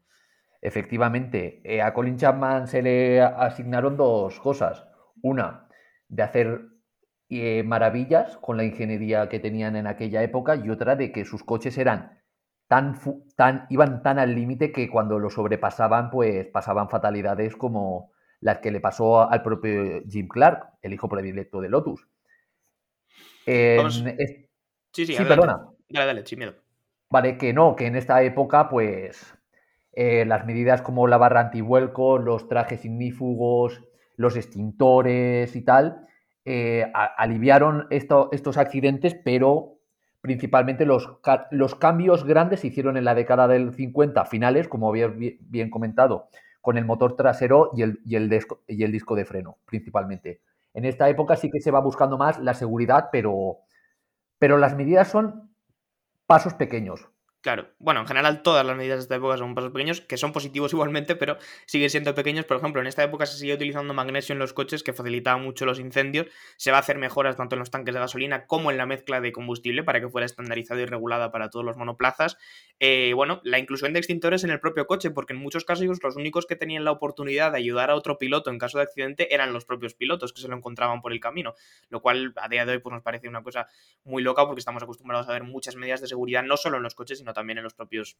Efectivamente, 0.61 1.61
eh, 1.65 1.81
a 1.81 1.93
Colin 1.93 2.17
Chapman 2.17 2.67
se 2.67 2.81
le 2.81 3.21
asignaron 3.21 3.97
dos 3.97 4.39
cosas. 4.39 4.87
Una, 5.21 5.67
de 6.07 6.23
hacer 6.23 6.61
eh, 7.29 7.63
maravillas 7.63 8.37
con 8.37 8.57
la 8.57 8.63
ingeniería 8.63 9.27
que 9.27 9.39
tenían 9.39 9.75
en 9.75 9.87
aquella 9.87 10.23
época 10.23 10.55
y 10.55 10.69
otra 10.69 10.95
de 10.95 11.11
que 11.11 11.25
sus 11.25 11.43
coches 11.43 11.77
eran 11.77 12.21
tan, 12.67 12.97
tan 13.35 13.65
iban 13.69 14.03
tan 14.03 14.19
al 14.19 14.35
límite 14.35 14.71
que 14.71 14.89
cuando 14.89 15.19
lo 15.19 15.29
sobrepasaban, 15.29 16.09
pues 16.09 16.47
pasaban 16.47 16.89
fatalidades 16.89 17.55
como 17.55 18.11
las 18.39 18.59
que 18.59 18.71
le 18.71 18.79
pasó 18.79 19.29
al 19.29 19.41
propio 19.41 20.01
Jim 20.07 20.27
Clark, 20.27 20.77
el 20.81 20.93
hijo 20.93 21.09
predilecto 21.09 21.59
de 21.59 21.69
Lotus. 21.69 22.07
Sí, 23.45 25.07
sí, 25.07 25.15
perdona. 25.17 25.72
Dale, 25.93 26.07
dale. 26.07 26.23
Vale, 27.09 27.37
que 27.37 27.53
no, 27.53 27.75
que 27.75 27.85
en 27.85 27.95
esta 27.95 28.23
época, 28.23 28.67
pues, 28.67 29.35
eh, 29.91 30.25
las 30.25 30.45
medidas 30.47 30.81
como 30.81 31.07
la 31.07 31.17
barra 31.17 31.41
antivuelco, 31.41 32.17
los 32.17 32.47
trajes 32.47 32.83
ignífugos, 32.83 33.83
los 34.15 34.35
extintores 34.35 35.55
y 35.55 35.61
tal, 35.61 36.07
eh, 36.45 36.91
aliviaron 36.93 37.87
estos 37.91 38.57
accidentes, 38.57 39.15
pero 39.23 39.77
principalmente 40.21 40.85
los, 40.85 41.19
los, 41.51 41.75
cambios 41.75 42.23
grandes 42.23 42.61
se 42.61 42.67
hicieron 42.67 42.97
en 42.97 43.05
la 43.05 43.13
década 43.13 43.47
del 43.47 43.73
50, 43.73 44.25
finales, 44.25 44.67
como 44.67 44.89
había 44.89 45.07
bien 45.07 45.69
comentado, 45.69 46.29
con 46.61 46.79
el 46.79 46.85
motor 46.85 47.15
trasero 47.15 47.69
y 47.75 47.83
el, 47.83 47.99
y 48.03 48.15
el, 48.15 48.43
y 48.67 48.83
el 48.83 48.91
disco 48.91 49.15
de 49.15 49.25
freno, 49.25 49.57
principalmente. 49.65 50.41
En 50.73 50.85
esta 50.85 51.07
época 51.07 51.35
sí 51.35 51.51
que 51.51 51.61
se 51.61 51.69
va 51.69 51.81
buscando 51.81 52.17
más 52.17 52.39
la 52.39 52.55
seguridad, 52.55 53.09
pero, 53.11 53.59
pero 54.39 54.57
las 54.57 54.75
medidas 54.75 55.07
son 55.07 55.52
pasos 56.25 56.53
pequeños. 56.53 57.07
Claro, 57.43 57.67
bueno, 57.77 57.99
en 57.99 58.07
general 58.07 58.41
todas 58.41 58.65
las 58.65 58.77
medidas 58.77 58.99
de 58.99 59.01
esta 59.01 59.15
época 59.15 59.35
son 59.35 59.53
pasos 59.53 59.73
pequeños, 59.73 59.99
que 59.99 60.15
son 60.15 60.31
positivos 60.31 60.71
igualmente, 60.73 61.17
pero 61.17 61.37
siguen 61.65 61.89
siendo 61.89 62.15
pequeños. 62.15 62.45
Por 62.45 62.55
ejemplo, 62.55 62.79
en 62.79 62.87
esta 62.87 63.03
época 63.03 63.25
se 63.25 63.37
sigue 63.37 63.53
utilizando 63.53 63.93
magnesio 63.93 64.31
en 64.31 64.39
los 64.39 64.53
coches, 64.53 64.81
que 64.81 64.93
facilitaba 64.93 65.37
mucho 65.37 65.65
los 65.65 65.77
incendios. 65.77 66.27
Se 66.55 66.71
va 66.71 66.77
a 66.77 66.79
hacer 66.79 66.97
mejoras 66.97 67.35
tanto 67.35 67.55
en 67.55 67.59
los 67.59 67.69
tanques 67.69 67.93
de 67.93 67.99
gasolina 67.99 68.45
como 68.47 68.71
en 68.71 68.77
la 68.77 68.85
mezcla 68.85 69.19
de 69.19 69.33
combustible 69.33 69.83
para 69.83 69.99
que 69.99 70.07
fuera 70.07 70.25
estandarizado 70.25 70.79
y 70.79 70.85
regulada 70.85 71.31
para 71.33 71.49
todos 71.49 71.65
los 71.65 71.75
monoplazas. 71.75 72.37
Eh, 72.79 73.11
bueno, 73.13 73.41
la 73.43 73.59
inclusión 73.59 73.91
de 73.91 73.99
extintores 73.99 74.45
en 74.45 74.49
el 74.49 74.61
propio 74.61 74.87
coche, 74.87 75.11
porque 75.11 75.33
en 75.33 75.39
muchos 75.39 75.65
casos 75.65 75.85
los 76.01 76.15
únicos 76.15 76.45
que 76.45 76.55
tenían 76.55 76.85
la 76.85 76.91
oportunidad 76.91 77.51
de 77.51 77.57
ayudar 77.57 77.89
a 77.89 77.95
otro 77.95 78.17
piloto 78.17 78.51
en 78.51 78.57
caso 78.57 78.77
de 78.77 78.85
accidente 78.85 79.35
eran 79.35 79.51
los 79.51 79.65
propios 79.65 79.95
pilotos 79.95 80.31
que 80.31 80.39
se 80.39 80.47
lo 80.47 80.55
encontraban 80.55 81.01
por 81.01 81.11
el 81.11 81.19
camino, 81.19 81.55
lo 81.89 82.01
cual 82.01 82.33
a 82.37 82.47
día 82.47 82.65
de 82.65 82.71
hoy 82.71 82.79
pues, 82.79 82.93
nos 82.93 83.03
parece 83.03 83.27
una 83.27 83.43
cosa 83.43 83.67
muy 84.05 84.23
loca 84.23 84.45
porque 84.45 84.59
estamos 84.59 84.81
acostumbrados 84.81 85.27
a 85.27 85.33
ver 85.33 85.43
muchas 85.43 85.75
medidas 85.75 85.99
de 85.99 86.07
seguridad 86.07 86.41
no 86.43 86.55
solo 86.55 86.77
en 86.77 86.83
los 86.83 86.95
coches, 86.95 87.17
sino 87.17 87.32
también 87.33 87.57
en 87.57 87.63
los 87.63 87.73
propios 87.73 88.17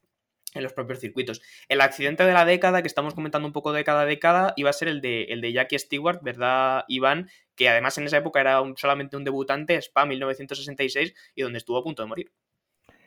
en 0.55 0.63
los 0.63 0.73
propios 0.73 0.99
circuitos. 0.99 1.41
El 1.67 1.81
accidente 1.81 2.23
de 2.23 2.33
la 2.33 2.45
década, 2.45 2.81
que 2.81 2.87
estamos 2.87 3.13
comentando 3.13 3.47
un 3.47 3.53
poco 3.53 3.73
de 3.73 3.83
cada 3.83 4.05
década, 4.05 4.53
iba 4.55 4.69
a 4.69 4.73
ser 4.73 4.87
el 4.87 5.01
de, 5.01 5.23
el 5.23 5.41
de 5.41 5.53
Jackie 5.53 5.79
Stewart, 5.79 6.19
¿verdad, 6.21 6.83
Iván? 6.87 7.29
Que 7.55 7.69
además 7.69 7.97
en 7.97 8.05
esa 8.05 8.17
época 8.17 8.41
era 8.41 8.61
solamente 8.75 9.17
un 9.17 9.23
debutante, 9.23 9.75
Spa 9.77 10.05
1966, 10.05 11.13
y 11.35 11.41
donde 11.41 11.57
estuvo 11.57 11.77
a 11.77 11.83
punto 11.83 12.03
de 12.03 12.07
morir. 12.07 12.31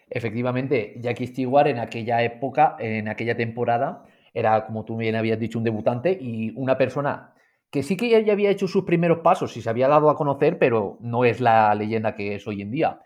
Efectivamente, 0.09 0.95
Jackie 0.99 1.27
Stewart 1.27 1.67
en 1.67 1.79
aquella 1.79 2.23
época, 2.23 2.77
en 2.79 3.09
aquella 3.09 3.37
temporada, 3.37 4.05
era, 4.33 4.67
como 4.67 4.85
tú 4.85 4.97
bien 4.97 5.17
habías 5.17 5.39
dicho, 5.39 5.59
un 5.59 5.65
debutante 5.65 6.17
y 6.21 6.53
una 6.57 6.79
persona 6.79 7.33
que 7.71 7.83
sí 7.83 7.97
que 7.97 8.09
ya 8.09 8.33
había 8.33 8.51
hecho 8.51 8.69
sus 8.69 8.85
primeros 8.85 9.19
pasos 9.19 9.57
y 9.57 9.63
se 9.63 9.69
había 9.69 9.89
dado 9.89 10.09
a 10.09 10.15
conocer, 10.15 10.59
pero 10.59 10.99
no 11.01 11.25
es 11.25 11.41
la 11.41 11.75
leyenda 11.75 12.15
que 12.15 12.37
es 12.37 12.47
hoy 12.47 12.63
en 12.63 12.71
día 12.71 13.01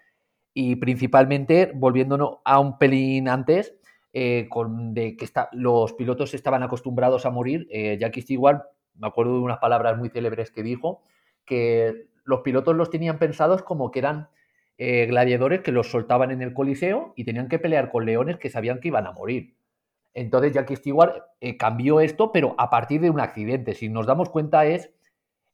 y 0.53 0.77
principalmente 0.77 1.71
volviéndonos 1.75 2.39
a 2.45 2.59
un 2.59 2.79
pelín 2.79 3.29
antes, 3.29 3.75
eh, 4.13 4.49
con 4.49 4.93
de 4.93 5.17
que 5.17 5.25
está, 5.25 5.49
los 5.53 5.93
pilotos 5.93 6.35
estaban 6.35 6.63
acostumbrados 6.63 7.27
a 7.27 7.31
morir. 7.31 7.69
Eh, 7.71 7.97
Jackie 8.01 8.23
Stewart, 8.23 8.63
me 8.99 9.07
acuerdo 9.07 9.35
de 9.35 9.41
unas 9.41 9.59
palabras 9.59 9.97
muy 9.99 10.09
célebres 10.09 10.51
que 10.51 10.63
dijo, 10.63 11.03
que 11.45 12.09
los 12.25 12.41
pilotos 12.41 12.75
los 12.75 12.91
tenían 12.91 13.19
pensados 13.19 13.63
como 13.63 13.91
que 13.91 14.01
eran 14.01 14.29
eh, 14.79 15.07
gladiadores 15.07 15.61
que 15.61 15.73
los 15.73 15.91
soltaban 15.91 16.31
en 16.31 16.43
el 16.43 16.55
coliseo 16.55 17.13
y 17.17 17.25
tenían 17.25 17.49
que 17.49 17.59
pelear 17.59 17.91
con 17.91 18.07
leones 18.07 18.39
que 18.39 18.51
sabían 18.51 18.81
que 18.81 18.89
iban 18.89 19.07
a 19.07 19.13
morir. 19.13 19.55
Entonces 20.13 20.53
Jackie 20.53 20.77
Stewart 20.77 21.23
cambió 21.57 22.01
esto, 22.01 22.33
pero 22.33 22.57
a 22.59 22.69
partir 22.69 23.01
de 23.01 23.11
un 23.11 23.21
accidente. 23.21 23.75
Si 23.75 23.89
nos 23.89 24.07
damos 24.07 24.29
cuenta 24.29 24.67
es 24.67 24.91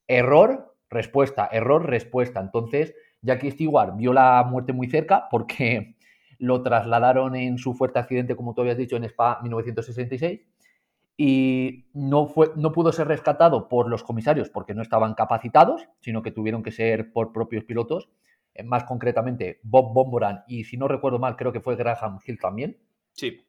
error, 0.08 0.74
respuesta, 0.88 1.46
error, 1.52 1.84
respuesta. 1.84 2.40
Entonces 2.40 2.94
Jackie 3.22 3.50
Stewart 3.50 3.96
vio 3.96 4.12
la 4.12 4.44
muerte 4.44 4.72
muy 4.72 4.88
cerca 4.88 5.28
porque 5.30 5.96
lo 6.38 6.62
trasladaron 6.62 7.34
en 7.34 7.58
su 7.58 7.74
fuerte 7.74 7.98
accidente, 7.98 8.36
como 8.36 8.54
tú 8.54 8.60
habías 8.60 8.76
dicho, 8.76 8.96
en 8.96 9.04
Spa 9.04 9.40
1966 9.42 10.40
y 11.16 11.86
no, 11.94 12.26
fue, 12.26 12.52
no 12.56 12.72
pudo 12.72 12.92
ser 12.92 13.08
rescatado 13.08 13.68
por 13.68 13.88
los 13.88 14.02
comisarios 14.02 14.50
porque 14.50 14.74
no 14.74 14.82
estaban 14.82 15.14
capacitados, 15.14 15.88
sino 16.00 16.22
que 16.22 16.30
tuvieron 16.30 16.62
que 16.62 16.72
ser 16.72 17.12
por 17.12 17.32
propios 17.32 17.64
pilotos, 17.64 18.10
eh, 18.54 18.62
más 18.62 18.84
concretamente 18.84 19.60
Bob 19.62 19.94
Bomboran 19.94 20.44
y 20.46 20.64
si 20.64 20.76
no 20.76 20.88
recuerdo 20.88 21.18
mal 21.18 21.36
creo 21.36 21.52
que 21.52 21.60
fue 21.60 21.76
Graham 21.76 22.18
Hill 22.24 22.38
también. 22.38 22.78
Sí. 23.12 23.46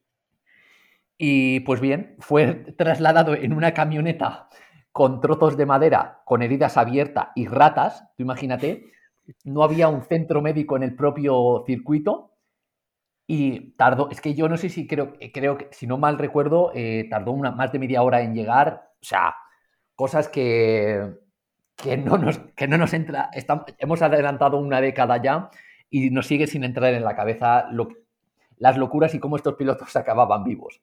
Y 1.18 1.60
pues 1.62 1.82
bien, 1.82 2.16
fue 2.20 2.54
trasladado 2.78 3.34
en 3.34 3.52
una 3.52 3.74
camioneta 3.74 4.48
con 4.94 5.20
trozos 5.20 5.58
de 5.58 5.66
madera, 5.66 6.22
con 6.26 6.42
heridas 6.42 6.78
abiertas 6.78 7.30
y 7.36 7.48
ratas, 7.48 8.06
tú 8.16 8.24
imagínate, 8.24 8.86
no 9.44 9.64
había 9.64 9.88
un 9.90 10.04
centro 10.04 10.42
médico 10.42 10.78
en 10.78 10.84
el 10.84 10.96
propio 10.96 11.64
circuito 11.66 12.34
Y 13.28 13.72
tardó, 13.76 14.10
es 14.10 14.22
que 14.22 14.36
yo 14.36 14.48
no 14.48 14.58
sé 14.58 14.70
si 14.70 14.88
creo, 14.88 15.14
creo 15.34 15.58
que, 15.58 15.68
si 15.72 15.86
no 15.88 15.98
mal 15.98 16.18
recuerdo, 16.18 16.72
eh, 16.74 17.08
tardó 17.10 17.32
una, 17.34 17.52
más 17.52 17.72
de 17.74 17.80
media 17.80 18.02
hora 18.04 18.22
en 18.22 18.34
llegar. 18.34 18.92
O 19.02 19.06
sea, 19.06 19.36
cosas 19.96 20.30
que, 20.30 21.14
que, 21.76 21.98
no, 21.98 22.18
nos, 22.18 22.40
que 22.40 22.68
no 22.68 22.78
nos 22.78 22.94
entra. 22.94 23.30
hemos 23.80 24.02
adelantado 24.02 24.58
una 24.58 24.82
década 24.82 25.22
ya 25.22 25.50
y 25.90 26.10
nos 26.12 26.28
sigue 26.28 26.48
sin 26.48 26.64
entrar 26.64 26.94
en 26.94 27.04
la 27.04 27.16
cabeza 27.16 27.70
las 28.58 28.78
locuras 28.78 29.14
y 29.14 29.20
cómo 29.20 29.36
estos 29.38 29.56
pilotos 29.56 29.96
acababan 29.98 30.44
vivos. 30.44 30.82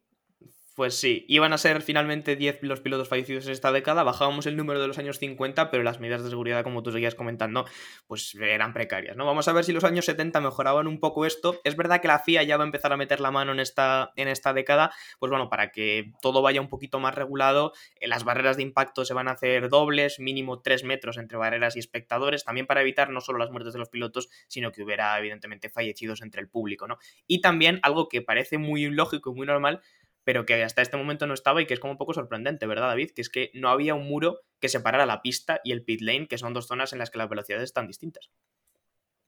Pues 0.74 0.98
sí, 0.98 1.24
iban 1.28 1.52
a 1.52 1.58
ser 1.58 1.82
finalmente 1.82 2.34
10 2.34 2.58
los 2.62 2.80
pilotos 2.80 3.08
fallecidos 3.08 3.46
en 3.46 3.52
esta 3.52 3.70
década, 3.70 4.02
bajábamos 4.02 4.46
el 4.46 4.56
número 4.56 4.80
de 4.80 4.88
los 4.88 4.98
años 4.98 5.20
50, 5.20 5.70
pero 5.70 5.84
las 5.84 6.00
medidas 6.00 6.24
de 6.24 6.30
seguridad, 6.30 6.64
como 6.64 6.82
tú 6.82 6.90
seguías 6.90 7.14
comentando, 7.14 7.64
pues 8.08 8.34
eran 8.34 8.72
precarias, 8.72 9.16
¿no? 9.16 9.24
Vamos 9.24 9.46
a 9.46 9.52
ver 9.52 9.62
si 9.62 9.72
los 9.72 9.84
años 9.84 10.04
70 10.04 10.40
mejoraban 10.40 10.88
un 10.88 10.98
poco 10.98 11.26
esto. 11.26 11.60
Es 11.62 11.76
verdad 11.76 12.00
que 12.00 12.08
la 12.08 12.18
FIA 12.18 12.42
ya 12.42 12.56
va 12.56 12.64
a 12.64 12.66
empezar 12.66 12.92
a 12.92 12.96
meter 12.96 13.20
la 13.20 13.30
mano 13.30 13.52
en 13.52 13.60
esta, 13.60 14.10
en 14.16 14.26
esta 14.26 14.52
década, 14.52 14.92
pues 15.20 15.30
bueno, 15.30 15.48
para 15.48 15.70
que 15.70 16.10
todo 16.20 16.42
vaya 16.42 16.60
un 16.60 16.68
poquito 16.68 16.98
más 16.98 17.14
regulado, 17.14 17.72
eh, 18.00 18.08
las 18.08 18.24
barreras 18.24 18.56
de 18.56 18.64
impacto 18.64 19.04
se 19.04 19.14
van 19.14 19.28
a 19.28 19.32
hacer 19.32 19.68
dobles, 19.68 20.18
mínimo 20.18 20.60
3 20.60 20.82
metros 20.82 21.18
entre 21.18 21.38
barreras 21.38 21.76
y 21.76 21.78
espectadores, 21.78 22.42
también 22.42 22.66
para 22.66 22.80
evitar 22.80 23.10
no 23.10 23.20
solo 23.20 23.38
las 23.38 23.52
muertes 23.52 23.74
de 23.74 23.78
los 23.78 23.90
pilotos, 23.90 24.28
sino 24.48 24.72
que 24.72 24.82
hubiera 24.82 25.16
evidentemente 25.20 25.68
fallecidos 25.68 26.20
entre 26.20 26.40
el 26.40 26.48
público, 26.48 26.88
¿no? 26.88 26.98
Y 27.28 27.42
también 27.42 27.78
algo 27.82 28.08
que 28.08 28.22
parece 28.22 28.58
muy 28.58 28.86
lógico 28.90 29.30
y 29.30 29.34
muy 29.34 29.46
normal, 29.46 29.80
pero 30.24 30.46
que 30.46 30.62
hasta 30.62 30.82
este 30.82 30.96
momento 30.96 31.26
no 31.26 31.34
estaba 31.34 31.60
y 31.62 31.66
que 31.66 31.74
es 31.74 31.80
como 31.80 31.92
un 31.92 31.98
poco 31.98 32.14
sorprendente, 32.14 32.66
¿verdad, 32.66 32.88
David? 32.88 33.10
Que 33.14 33.20
es 33.20 33.28
que 33.28 33.50
no 33.54 33.68
había 33.68 33.94
un 33.94 34.06
muro 34.06 34.40
que 34.58 34.68
separara 34.68 35.06
la 35.06 35.22
pista 35.22 35.60
y 35.62 35.72
el 35.72 35.84
pit 35.84 36.00
lane, 36.00 36.26
que 36.26 36.38
son 36.38 36.54
dos 36.54 36.66
zonas 36.66 36.92
en 36.92 36.98
las 36.98 37.10
que 37.10 37.18
las 37.18 37.28
velocidades 37.28 37.64
están 37.64 37.86
distintas. 37.86 38.30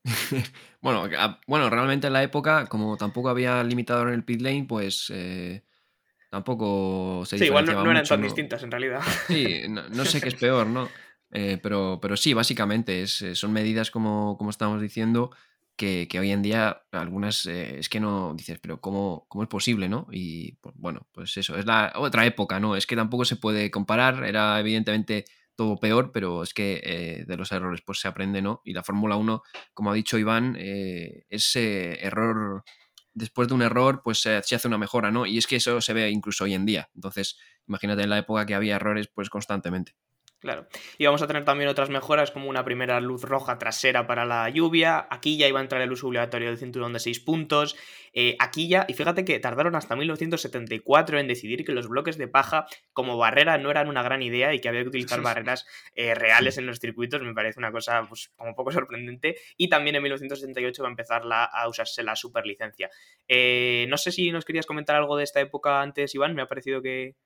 bueno, 0.80 1.08
bueno, 1.46 1.68
realmente 1.68 2.06
en 2.06 2.12
la 2.14 2.22
época, 2.22 2.66
como 2.66 2.96
tampoco 2.96 3.28
había 3.28 3.62
limitador 3.62 4.08
en 4.08 4.14
el 4.14 4.24
pit 4.24 4.40
lane, 4.40 4.64
pues 4.66 5.12
eh, 5.14 5.62
tampoco 6.30 7.24
se 7.26 7.38
Sí, 7.38 7.44
igual 7.44 7.66
no, 7.66 7.90
eran 7.90 8.04
tan 8.04 8.22
distintas 8.22 8.62
en 8.62 8.70
realidad. 8.70 9.02
Sí, 9.26 9.62
no, 9.68 10.04
sé 10.04 10.20
qué 10.20 10.28
es 10.28 10.34
peor, 10.34 10.66
¿no? 10.66 10.88
Eh, 11.32 11.58
pero, 11.62 11.98
pero 12.00 12.16
sí, 12.16 12.32
básicamente 12.32 13.02
es, 13.02 13.24
son 13.34 13.52
medidas 13.52 13.90
como, 13.90 14.38
como 14.38 14.50
estamos 14.50 14.80
diciendo 14.80 15.30
que, 15.76 16.08
hoy 16.18 16.32
en 16.32 16.42
día 16.42 16.82
algunas 16.92 17.46
eh, 17.46 17.78
es 17.78 17.88
que 17.88 18.00
no 18.00 18.34
dices, 18.34 18.58
pero 18.60 18.80
¿cómo, 18.80 19.26
¿cómo, 19.28 19.44
es 19.44 19.48
posible, 19.48 19.88
no? 19.88 20.06
Y 20.10 20.52
pues, 20.56 20.74
bueno, 20.78 21.06
pues 21.12 21.36
eso, 21.36 21.56
es 21.56 21.66
la 21.66 21.92
otra 21.96 22.26
época, 22.26 22.58
¿no? 22.58 22.76
Es 22.76 22.86
que 22.86 22.96
tampoco 22.96 23.24
se 23.24 23.36
puede 23.36 23.70
comparar, 23.70 24.24
era 24.24 24.58
evidentemente 24.58 25.24
todo 25.54 25.78
peor, 25.78 26.12
pero 26.12 26.42
es 26.42 26.52
que 26.54 26.80
eh, 26.84 27.24
de 27.26 27.36
los 27.36 27.52
errores 27.52 27.82
pues 27.84 28.00
se 28.00 28.08
aprende, 28.08 28.42
¿no? 28.42 28.62
Y 28.64 28.72
la 28.72 28.82
Fórmula 28.82 29.16
1, 29.16 29.42
como 29.74 29.90
ha 29.90 29.94
dicho 29.94 30.18
Iván, 30.18 30.56
eh, 30.58 31.24
ese 31.28 32.04
error, 32.04 32.64
después 33.14 33.48
de 33.48 33.54
un 33.54 33.62
error, 33.62 34.02
pues 34.04 34.20
se 34.20 34.36
hace 34.36 34.68
una 34.68 34.78
mejora, 34.78 35.10
¿no? 35.10 35.26
Y 35.26 35.38
es 35.38 35.46
que 35.46 35.56
eso 35.56 35.80
se 35.80 35.92
ve 35.92 36.10
incluso 36.10 36.44
hoy 36.44 36.54
en 36.54 36.66
día. 36.66 36.90
Entonces, 36.94 37.38
imagínate 37.66 38.02
en 38.02 38.10
la 38.10 38.18
época 38.18 38.46
que 38.46 38.54
había 38.54 38.76
errores 38.76 39.08
pues 39.08 39.30
constantemente. 39.30 39.94
Claro. 40.46 40.68
Y 40.96 41.06
vamos 41.06 41.22
a 41.22 41.26
tener 41.26 41.44
también 41.44 41.68
otras 41.68 41.90
mejoras 41.90 42.30
como 42.30 42.48
una 42.48 42.64
primera 42.64 43.00
luz 43.00 43.24
roja 43.24 43.58
trasera 43.58 44.06
para 44.06 44.24
la 44.24 44.48
lluvia. 44.48 45.08
Aquí 45.10 45.36
ya 45.36 45.48
iba 45.48 45.58
a 45.58 45.62
entrar 45.62 45.82
el 45.82 45.90
uso 45.90 46.06
obligatorio 46.06 46.46
del 46.46 46.56
cinturón 46.56 46.92
de 46.92 47.00
6 47.00 47.18
puntos. 47.18 47.74
Eh, 48.12 48.36
aquí 48.38 48.68
ya, 48.68 48.86
y 48.88 48.94
fíjate 48.94 49.24
que 49.24 49.40
tardaron 49.40 49.74
hasta 49.74 49.96
1974 49.96 51.18
en 51.18 51.26
decidir 51.26 51.64
que 51.64 51.72
los 51.72 51.88
bloques 51.88 52.16
de 52.16 52.28
paja 52.28 52.66
como 52.92 53.18
barrera 53.18 53.58
no 53.58 53.72
eran 53.72 53.88
una 53.88 54.04
gran 54.04 54.22
idea 54.22 54.54
y 54.54 54.60
que 54.60 54.68
había 54.68 54.82
que 54.82 54.88
utilizar 54.88 55.20
barreras 55.20 55.66
eh, 55.96 56.14
reales 56.14 56.58
en 56.58 56.66
los 56.66 56.78
circuitos. 56.78 57.20
Me 57.22 57.34
parece 57.34 57.58
una 57.58 57.72
cosa 57.72 58.06
pues, 58.08 58.30
como 58.36 58.54
poco 58.54 58.70
sorprendente. 58.70 59.36
Y 59.56 59.68
también 59.68 59.96
en 59.96 60.02
1978 60.04 60.80
va 60.80 60.88
a 60.88 60.92
empezar 60.92 61.22
a 61.28 61.68
usarse 61.68 62.04
la 62.04 62.14
superlicencia. 62.14 62.88
Eh, 63.26 63.86
no 63.88 63.96
sé 63.96 64.12
si 64.12 64.30
nos 64.30 64.44
querías 64.44 64.66
comentar 64.66 64.94
algo 64.94 65.16
de 65.16 65.24
esta 65.24 65.40
época 65.40 65.82
antes, 65.82 66.14
Iván. 66.14 66.36
Me 66.36 66.42
ha 66.42 66.46
parecido 66.46 66.80
que. 66.82 67.16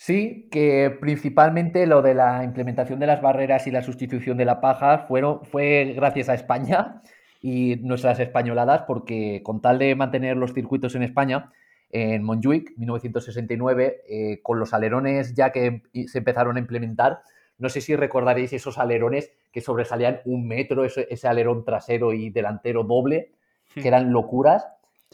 Sí, 0.00 0.46
que 0.52 0.96
principalmente 1.00 1.84
lo 1.84 2.02
de 2.02 2.14
la 2.14 2.44
implementación 2.44 3.00
de 3.00 3.08
las 3.08 3.20
barreras 3.20 3.66
y 3.66 3.72
la 3.72 3.82
sustitución 3.82 4.36
de 4.36 4.44
la 4.44 4.60
paja 4.60 4.98
fueron, 5.08 5.44
fue 5.44 5.92
gracias 5.96 6.28
a 6.28 6.34
España 6.34 7.02
y 7.42 7.74
nuestras 7.82 8.20
españoladas, 8.20 8.82
porque 8.82 9.42
con 9.42 9.60
tal 9.60 9.80
de 9.80 9.96
mantener 9.96 10.36
los 10.36 10.54
circuitos 10.54 10.94
en 10.94 11.02
España, 11.02 11.50
en 11.90 12.22
Montjuic, 12.22 12.78
1969, 12.78 14.02
eh, 14.08 14.40
con 14.40 14.60
los 14.60 14.72
alerones 14.72 15.34
ya 15.34 15.50
que 15.50 15.82
se 16.06 16.18
empezaron 16.18 16.56
a 16.56 16.60
implementar, 16.60 17.22
no 17.58 17.68
sé 17.68 17.80
si 17.80 17.96
recordaréis 17.96 18.52
esos 18.52 18.78
alerones 18.78 19.32
que 19.50 19.60
sobresalían 19.60 20.20
un 20.26 20.46
metro, 20.46 20.84
ese, 20.84 21.26
alerón 21.26 21.64
trasero 21.64 22.12
y 22.12 22.30
delantero 22.30 22.84
doble, 22.84 23.32
que 23.74 23.80
hmm. 23.80 23.86
eran 23.86 24.12
locuras. 24.12 24.64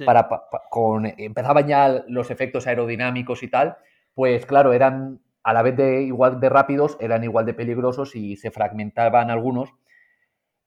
Para, 0.05 0.29
con, 0.71 1.07
empezaban 1.07 1.69
ya 1.69 2.05
los 2.09 2.33
efectos 2.33 2.67
aerodinámicos 2.67 3.45
y 3.45 3.49
tal, 3.49 3.77
pues 4.15 4.47
claro, 4.47 4.73
eran 4.73 5.21
a 5.43 5.53
la 5.53 5.63
vez 5.63 5.77
de 5.77 6.03
igual 6.03 6.41
de 6.41 6.49
rápidos, 6.49 6.97
eran 7.01 7.23
igual 7.23 7.47
de 7.47 7.55
peligrosos 7.55 8.17
y 8.17 8.37
se 8.37 8.51
fragmentaban 8.51 9.31
algunos. 9.31 9.71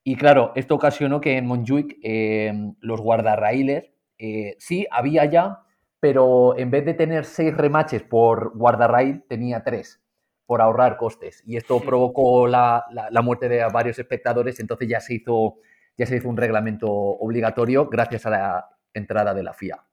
Y 0.03 0.15
claro, 0.15 0.53
esto 0.55 0.75
ocasionó 0.75 1.19
que 1.19 1.37
en 1.37 1.47
Montjuic 1.47 1.97
eh, 2.03 2.53
los 2.79 3.01
guardarraíles, 3.01 3.91
eh, 4.19 4.55
sí, 4.59 4.87
había 4.91 5.25
ya, 5.25 5.63
pero 5.99 6.57
en 6.57 6.71
vez 6.71 6.85
de 6.85 6.93
tener 6.93 7.25
seis 7.25 7.55
remaches 7.57 8.03
por 8.03 8.55
guardarraíl, 8.55 9.23
tenía 9.27 9.63
tres, 9.63 10.01
por 10.45 10.61
ahorrar 10.61 10.97
costes. 10.97 11.43
Y 11.45 11.57
esto 11.57 11.79
provocó 11.81 12.47
la, 12.47 12.85
la, 13.11 13.21
muerte 13.21 13.49
de 13.49 13.65
varios 13.73 13.99
espectadores, 13.99 14.59
entonces 14.59 14.87
ya 14.87 14.99
se, 15.01 15.15
hizo, 15.15 15.55
ya 15.97 16.05
se 16.05 16.17
hizo 16.17 16.29
un 16.29 16.37
reglamento 16.37 16.89
obligatorio 16.89 17.87
gracias 17.89 18.25
a 18.27 18.29
la 18.29 18.69
entrada 18.93 19.33
de 19.33 19.43
la 19.43 19.53
FIA. 19.53 19.86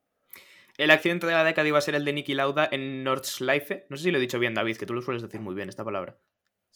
El 0.76 0.90
accidente 0.90 1.26
de 1.26 1.32
la 1.32 1.44
década 1.44 1.68
iba 1.68 1.78
a 1.78 1.80
ser 1.80 1.94
el 1.94 2.04
de 2.04 2.12
Niki 2.12 2.34
Lauda 2.34 2.68
en 2.70 3.04
Nordschleife. 3.04 3.86
No 3.90 3.96
sé 3.96 4.04
si 4.04 4.10
lo 4.10 4.18
he 4.18 4.20
dicho 4.20 4.40
bien, 4.40 4.54
David, 4.54 4.76
que 4.76 4.86
tú 4.86 4.94
lo 4.94 5.02
sueles 5.02 5.22
decir 5.22 5.40
muy 5.40 5.54
bien 5.54 5.68
esta 5.68 5.84
palabra. 5.84 6.18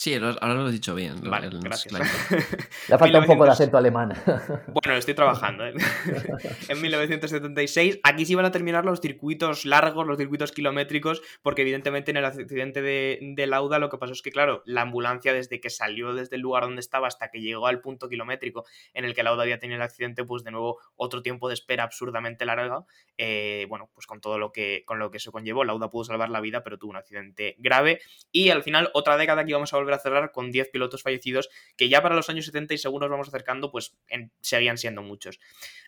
Sí, 0.00 0.14
ahora 0.14 0.54
lo 0.54 0.68
he 0.68 0.70
dicho 0.72 0.94
bien. 0.94 1.20
Vale, 1.28 1.50
gracias. 1.50 1.92
Le 2.88 2.98
falta 2.98 3.18
un 3.18 3.26
poco 3.26 3.44
de 3.44 3.50
acento 3.50 3.76
alemán. 3.76 4.14
Bueno, 4.68 4.96
estoy 4.96 5.14
trabajando. 5.14 5.66
¿eh? 5.66 5.74
en 6.68 6.80
1976, 6.80 7.98
aquí 8.04 8.24
sí 8.24 8.34
van 8.36 8.44
a 8.44 8.52
terminar 8.52 8.84
los 8.84 9.00
circuitos 9.00 9.64
largos, 9.64 10.06
los 10.06 10.16
circuitos 10.16 10.52
kilométricos, 10.52 11.20
porque 11.42 11.62
evidentemente 11.62 12.12
en 12.12 12.18
el 12.18 12.24
accidente 12.24 12.80
de, 12.80 13.18
de, 13.20 13.46
Lauda 13.48 13.80
lo 13.80 13.88
que 13.88 13.98
pasó 13.98 14.12
es 14.12 14.22
que, 14.22 14.30
claro, 14.30 14.62
la 14.66 14.82
ambulancia 14.82 15.32
desde 15.32 15.60
que 15.60 15.68
salió 15.68 16.14
desde 16.14 16.36
el 16.36 16.42
lugar 16.42 16.62
donde 16.62 16.80
estaba 16.80 17.08
hasta 17.08 17.30
que 17.30 17.40
llegó 17.40 17.66
al 17.66 17.80
punto 17.80 18.08
kilométrico 18.08 18.64
en 18.94 19.04
el 19.04 19.14
que 19.14 19.24
Lauda 19.24 19.42
había 19.42 19.58
tenido 19.58 19.76
el 19.76 19.82
accidente, 19.82 20.24
pues 20.24 20.44
de 20.44 20.52
nuevo 20.52 20.78
otro 20.94 21.22
tiempo 21.22 21.48
de 21.48 21.54
espera 21.54 21.82
absurdamente 21.82 22.46
largo. 22.46 22.86
Eh, 23.16 23.66
bueno, 23.68 23.90
pues 23.92 24.06
con 24.06 24.20
todo 24.20 24.38
lo 24.38 24.52
que, 24.52 24.84
con 24.86 25.00
lo 25.00 25.10
que 25.10 25.16
eso 25.16 25.32
conllevó, 25.32 25.64
Lauda 25.64 25.90
pudo 25.90 26.04
salvar 26.04 26.30
la 26.30 26.40
vida, 26.40 26.62
pero 26.62 26.78
tuvo 26.78 26.92
un 26.92 26.96
accidente 26.96 27.56
grave. 27.58 28.00
Y 28.30 28.50
al 28.50 28.62
final, 28.62 28.90
otra 28.94 29.16
década 29.16 29.44
que 29.44 29.50
íbamos 29.50 29.72
a 29.72 29.76
volver 29.76 29.87
a 29.94 29.98
cerrar 29.98 30.32
con 30.32 30.50
10 30.50 30.70
pilotos 30.70 31.02
fallecidos, 31.02 31.48
que 31.76 31.88
ya 31.88 32.02
para 32.02 32.14
los 32.14 32.28
años 32.28 32.46
70 32.46 32.74
y 32.74 32.78
según 32.78 33.00
nos 33.00 33.10
vamos 33.10 33.28
acercando, 33.28 33.70
pues 33.70 33.96
seguían 34.40 34.78
siendo 34.78 35.02
muchos. 35.02 35.38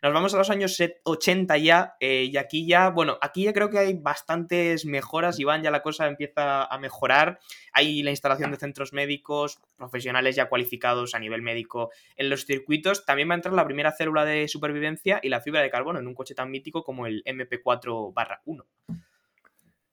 Nos 0.03 0.13
vamos 0.13 0.35
a 0.35 0.39
los 0.39 0.51
años 0.51 0.81
80 1.05 1.59
ya, 1.59 1.95
eh, 2.01 2.29
y 2.31 2.37
aquí 2.37 2.67
ya, 2.67 2.91
bueno, 2.91 3.19
aquí 3.21 3.45
ya 3.45 3.53
creo 3.53 3.71
que 3.71 3.79
hay 3.79 3.95
bastantes 3.95 4.85
mejoras, 4.85 5.39
Iván, 5.39 5.63
ya 5.63 5.71
la 5.71 5.83
cosa 5.83 6.07
empieza 6.07 6.65
a 6.65 6.79
mejorar. 6.79 7.41
Hay 7.73 8.03
la 8.03 8.11
instalación 8.11 8.51
de 8.51 8.57
centros 8.57 8.93
médicos, 8.93 9.61
profesionales 9.77 10.37
ya 10.37 10.49
cualificados 10.49 11.15
a 11.15 11.19
nivel 11.19 11.43
médico 11.43 11.91
en 12.17 12.31
los 12.31 12.45
circuitos. 12.47 13.05
También 13.05 13.29
va 13.29 13.35
a 13.35 13.37
entrar 13.37 13.55
la 13.55 13.65
primera 13.65 13.93
célula 13.93 14.25
de 14.25 14.49
supervivencia 14.49 15.21
y 15.23 15.29
la 15.29 15.41
fibra 15.41 15.61
de 15.61 15.71
carbono 15.71 15.99
en 15.99 16.07
un 16.07 16.15
coche 16.15 16.35
tan 16.35 16.51
mítico 16.51 16.83
como 16.85 17.07
el 17.07 17.23
MP4-1. 17.25 18.65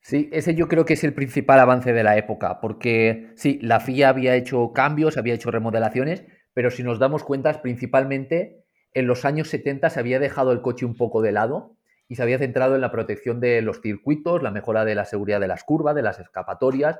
Sí, 0.08 0.30
ese 0.32 0.54
yo 0.54 0.68
creo 0.68 0.86
que 0.86 0.94
es 0.94 1.04
el 1.04 1.12
principal 1.12 1.60
avance 1.60 1.92
de 1.92 2.02
la 2.02 2.16
época, 2.16 2.62
porque 2.62 3.30
sí, 3.36 3.58
la 3.60 3.78
FIA 3.78 4.08
había 4.08 4.36
hecho 4.36 4.72
cambios, 4.72 5.18
había 5.18 5.34
hecho 5.34 5.50
remodelaciones, 5.50 6.24
pero 6.54 6.70
si 6.70 6.82
nos 6.82 6.98
damos 6.98 7.24
cuenta, 7.24 7.60
principalmente 7.60 8.64
en 8.94 9.06
los 9.06 9.26
años 9.26 9.50
70 9.50 9.90
se 9.90 10.00
había 10.00 10.18
dejado 10.18 10.52
el 10.52 10.62
coche 10.62 10.86
un 10.86 10.96
poco 10.96 11.20
de 11.20 11.32
lado 11.32 11.76
y 12.08 12.14
se 12.16 12.22
había 12.22 12.38
centrado 12.38 12.74
en 12.74 12.80
la 12.80 12.90
protección 12.90 13.38
de 13.38 13.60
los 13.60 13.82
circuitos, 13.82 14.42
la 14.42 14.50
mejora 14.50 14.86
de 14.86 14.94
la 14.94 15.04
seguridad 15.04 15.40
de 15.40 15.48
las 15.48 15.62
curvas, 15.62 15.94
de 15.94 16.00
las 16.00 16.18
escapatorias, 16.18 16.98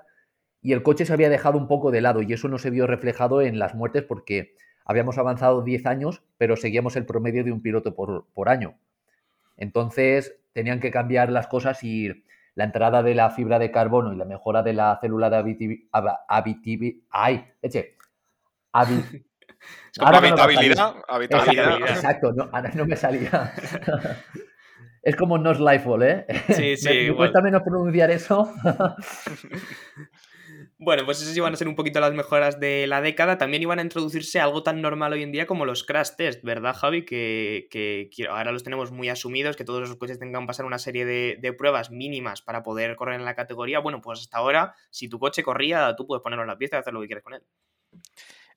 y 0.60 0.72
el 0.74 0.82
coche 0.82 1.06
se 1.06 1.14
había 1.14 1.30
dejado 1.30 1.56
un 1.56 1.66
poco 1.66 1.90
de 1.90 2.02
lado 2.02 2.20
y 2.20 2.30
eso 2.34 2.48
no 2.48 2.58
se 2.58 2.68
vio 2.68 2.86
reflejado 2.86 3.40
en 3.40 3.58
las 3.58 3.74
muertes 3.74 4.02
porque 4.02 4.54
habíamos 4.84 5.16
avanzado 5.16 5.62
10 5.62 5.86
años, 5.86 6.24
pero 6.36 6.56
seguíamos 6.58 6.94
el 6.96 7.06
promedio 7.06 7.42
de 7.42 7.52
un 7.52 7.62
piloto 7.62 7.94
por, 7.94 8.26
por 8.34 8.50
año. 8.50 8.78
Entonces 9.56 10.38
tenían 10.52 10.80
que 10.80 10.90
cambiar 10.90 11.30
las 11.30 11.46
cosas 11.46 11.82
y 11.82 12.22
la 12.58 12.64
entrada 12.64 13.04
de 13.04 13.14
la 13.14 13.30
fibra 13.30 13.60
de 13.60 13.70
carbono 13.70 14.12
y 14.12 14.16
la 14.16 14.24
mejora 14.24 14.64
de 14.64 14.72
la 14.72 14.98
célula 15.00 15.30
de 15.30 15.36
habitabilidad. 16.26 17.04
¡Ay! 17.08 17.44
Eche. 17.62 17.96
habitabilidad, 20.00 20.96
habitabilidad. 21.06 21.78
Exacto, 21.82 22.32
no, 22.32 22.50
no 22.74 22.84
me 22.84 22.96
salía. 22.96 23.52
es 25.02 25.14
como 25.14 25.38
Nos 25.38 25.60
Lifefall, 25.60 26.02
¿eh? 26.02 26.26
Sí, 26.48 26.76
sí. 26.78 26.88
me, 26.88 27.14
cuesta 27.14 27.40
menos 27.40 27.62
pronunciar 27.62 28.10
eso. 28.10 28.52
Bueno, 30.80 31.04
pues 31.04 31.20
esas 31.20 31.36
iban 31.36 31.52
a 31.52 31.56
ser 31.56 31.66
un 31.66 31.74
poquito 31.74 31.98
las 31.98 32.12
mejoras 32.14 32.60
de 32.60 32.86
la 32.86 33.00
década. 33.00 33.36
También 33.36 33.62
iban 33.62 33.80
a 33.80 33.82
introducirse 33.82 34.38
algo 34.38 34.62
tan 34.62 34.80
normal 34.80 35.12
hoy 35.12 35.24
en 35.24 35.32
día 35.32 35.44
como 35.44 35.66
los 35.66 35.82
crash 35.82 36.10
test, 36.16 36.44
¿verdad, 36.44 36.72
Javi? 36.76 37.04
Que, 37.04 37.66
que, 37.68 38.08
ahora 38.28 38.52
los 38.52 38.62
tenemos 38.62 38.92
muy 38.92 39.08
asumidos, 39.08 39.56
que 39.56 39.64
todos 39.64 39.80
los 39.80 39.96
coches 39.96 40.20
tengan 40.20 40.42
que 40.42 40.46
pasar 40.46 40.66
una 40.66 40.78
serie 40.78 41.04
de, 41.04 41.36
de, 41.40 41.52
pruebas 41.52 41.90
mínimas 41.90 42.42
para 42.42 42.62
poder 42.62 42.94
correr 42.94 43.16
en 43.16 43.24
la 43.24 43.34
categoría. 43.34 43.80
Bueno, 43.80 44.00
pues 44.00 44.20
hasta 44.20 44.38
ahora, 44.38 44.74
si 44.90 45.08
tu 45.08 45.18
coche 45.18 45.42
corría, 45.42 45.96
tú 45.96 46.06
puedes 46.06 46.22
ponerlo 46.22 46.44
en 46.44 46.48
la 46.48 46.58
pieza 46.58 46.76
y 46.76 46.78
hacer 46.78 46.94
lo 46.94 47.00
que 47.00 47.08
quieres 47.08 47.24
con 47.24 47.34
él. 47.34 47.42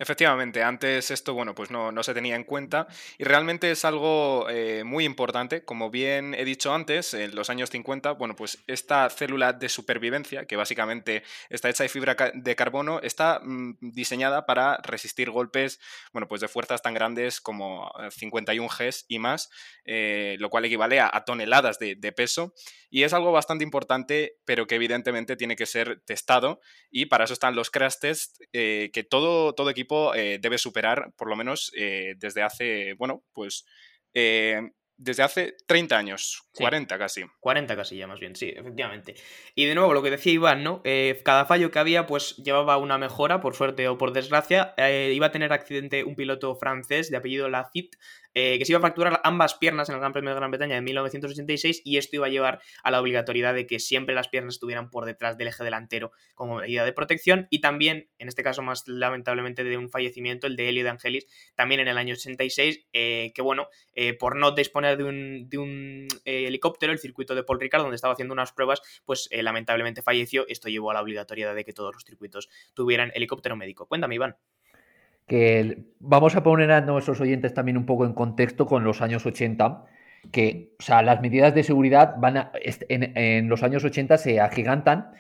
Efectivamente, 0.02 0.64
antes 0.64 1.12
esto, 1.12 1.36
bueno, 1.36 1.54
pues 1.54 1.70
no, 1.70 1.92
no, 1.92 2.02
se 2.02 2.16
tenía 2.16 2.36
en 2.36 2.44
cuenta 2.44 2.88
y 3.20 3.24
realmente 3.24 3.70
es 3.70 3.86
algo 3.86 4.50
eh, 4.50 4.84
muy 4.84 5.06
importante. 5.06 5.64
Como 5.64 5.92
bien 5.92 6.34
he 6.34 6.44
dicho 6.44 6.74
antes, 6.74 7.14
en 7.14 7.36
los 7.36 7.52
años 7.52 7.70
50, 7.70 8.14
bueno, 8.14 8.36
pues 8.36 8.64
esta 8.66 9.08
célula 9.12 9.54
de 9.54 9.70
supervivencia, 9.70 10.48
que 10.48 10.56
básicamente 10.56 11.22
está 11.52 11.70
hecha 11.70 11.84
de 11.84 11.90
fibra 11.90 12.16
de 12.34 12.56
carbono, 12.56 13.00
está 13.04 13.42
mm, 13.44 13.78
diseñada 13.80 14.48
para 14.48 14.78
resistir 14.78 15.30
golpes, 15.30 15.80
bueno, 16.14 16.28
pues 16.28 16.42
de 16.42 16.48
fuerzas 16.48 16.82
tan 16.82 16.96
grandes 16.96 17.40
como 17.40 17.92
51 18.10 18.66
eh, 18.66 18.90
Gs 18.90 19.06
y 19.08 19.20
más, 19.20 19.52
eh, 19.86 20.36
lo 20.40 20.50
cual 20.50 20.66
equivale 20.66 21.00
a, 21.00 21.12
toneladas 21.28 21.78
de, 21.78 22.12
peso. 22.12 22.56
Y 22.90 23.04
es 23.04 23.14
algo 23.14 23.32
bastante 23.32 23.64
importante, 23.64 24.40
pero 24.46 24.66
que 24.66 24.76
evidentemente 24.76 25.38
tiene 25.38 25.56
que 25.56 25.68
ser 25.68 26.02
testado 26.06 26.60
y 26.90 27.06
para 27.06 27.24
eso 27.24 27.34
están 27.34 27.56
los 27.56 27.70
crash 27.70 28.00
tests, 28.02 28.40
que 28.52 29.08
todo, 29.10 29.54
todo 29.54 29.70
equipo 29.70 29.91
eh, 30.16 30.40
debe 30.42 30.58
superar, 30.58 31.12
por 31.18 31.28
lo 31.30 31.36
menos 31.36 31.72
eh, 31.76 32.16
desde 32.18 32.42
hace, 32.42 32.94
bueno, 32.94 33.24
pues 33.34 33.66
eh, 34.14 34.72
desde 34.98 35.24
hace 35.24 35.56
30 35.66 35.98
años, 35.98 36.44
40 36.54 36.98
casi. 36.98 37.24
40 37.40 37.76
casi 37.76 37.98
ya 37.98 38.08
más 38.08 38.20
bien, 38.20 38.36
sí, 38.36 38.54
efectivamente. 38.56 39.16
Y 39.56 39.66
de 39.66 39.76
nuevo, 39.76 39.94
lo 39.94 40.04
que 40.04 40.12
decía 40.12 40.34
Iván, 40.34 40.64
¿no? 40.64 40.84
cada 41.24 41.46
fallo 41.46 41.72
que 41.72 41.80
había, 41.80 42.06
pues 42.06 42.38
llevaba 42.38 42.78
una 42.78 43.00
mejora, 43.00 43.42
por 43.42 43.56
suerte 43.56 43.88
o 43.88 43.98
por 43.98 44.14
desgracia. 44.14 44.76
iba 44.78 45.26
a 45.26 45.32
tener 45.32 45.54
accidente 45.54 46.04
un 46.04 46.16
piloto 46.16 46.56
francés 46.56 47.10
de 47.10 47.18
apellido 47.18 47.50
Lafitte, 47.50 47.98
eh, 48.34 48.58
que 48.58 48.66
se 48.66 48.72
iba 48.72 48.78
a 48.78 48.82
fracturar 48.82 49.20
ambas 49.24 49.56
piernas 49.56 49.90
en 49.90 49.96
el 49.96 50.00
Gran 50.00 50.14
Premio 50.14 50.32
de 50.32 50.36
Gran 50.36 50.52
Bretaña 50.52 50.76
de 50.76 50.82
1986 50.82 51.82
y 51.84 51.98
esto 51.98 52.16
iba 52.16 52.28
a 52.28 52.30
llevar 52.30 52.62
a 52.84 52.92
la 52.92 53.02
obligatoriedad 53.02 53.54
de 53.54 53.68
que 53.68 53.80
siempre 53.80 54.16
las 54.16 54.28
piernas 54.30 54.56
estuvieran 54.56 54.90
por 54.90 55.06
detrás 55.06 55.38
del 55.38 55.50
eje 55.50 55.64
delantero 55.64 56.12
como 56.36 56.58
medida 56.58 56.86
de 56.86 56.94
protección 56.94 57.48
y 57.50 57.60
también, 57.60 58.10
en 58.20 58.28
este 58.28 58.44
caso 58.44 58.62
más 58.62 58.88
lamentablemente 58.88 59.64
de 59.64 59.78
un 59.78 59.90
fallecimiento, 59.90 60.48
el 60.48 60.56
de 60.56 60.70
Helio 60.70 60.84
de 60.84 60.90
Angelis, 60.90 61.28
también 61.56 61.82
en 61.82 61.88
el 61.88 61.98
año 61.98 62.14
86, 62.14 62.88
eh, 62.94 63.32
que 63.36 63.42
bueno, 63.42 63.68
eh, 63.94 64.14
por 64.14 64.36
no 64.36 64.52
disponer 64.52 64.98
de 64.98 65.04
un, 65.04 65.50
de 65.50 65.58
un 65.58 66.08
helicóptero, 66.26 66.94
el 66.94 67.00
circuito 67.00 67.36
de 67.36 67.44
Paul 67.44 67.60
Ricard, 67.60 67.82
donde 67.82 67.96
estaba 67.96 68.14
haciendo 68.14 68.34
unas 68.34 68.54
pruebas, 68.54 68.82
pues 69.06 69.30
lamentablemente 69.32 70.02
falleció. 70.02 70.46
Esto 70.48 70.70
llevó 70.70 70.92
a 70.92 70.94
la 70.94 71.02
obligatoriedad 71.02 71.56
de 71.56 71.64
que 71.66 71.74
todos 71.74 71.94
los 71.94 72.04
circuitos 72.04 72.50
tuvieran 72.74 73.12
helicóptero 73.14 73.56
médico. 73.56 73.88
Cuéntame, 73.88 74.16
Iván 74.16 74.36
que 75.32 75.86
vamos 76.02 76.36
a 76.36 76.44
poner 76.44 76.74
a 76.74 76.82
nuestros 76.82 77.22
oyentes 77.22 77.54
también 77.54 77.78
un 77.78 77.86
poco 77.86 78.06
en 78.06 78.12
contexto 78.12 78.66
con 78.66 78.84
los 78.84 79.02
años 79.02 79.26
80, 79.26 79.86
que, 80.30 80.76
o 80.78 80.84
sea, 80.84 81.02
las 81.04 81.22
medidas 81.22 81.56
de 81.56 81.64
seguridad 81.64 82.16
van 82.18 82.36
a, 82.36 82.52
en, 82.90 83.48
los 83.48 83.64
años 83.64 83.86
80 83.86 84.18
se 84.18 84.42
agigantan, 84.42 85.14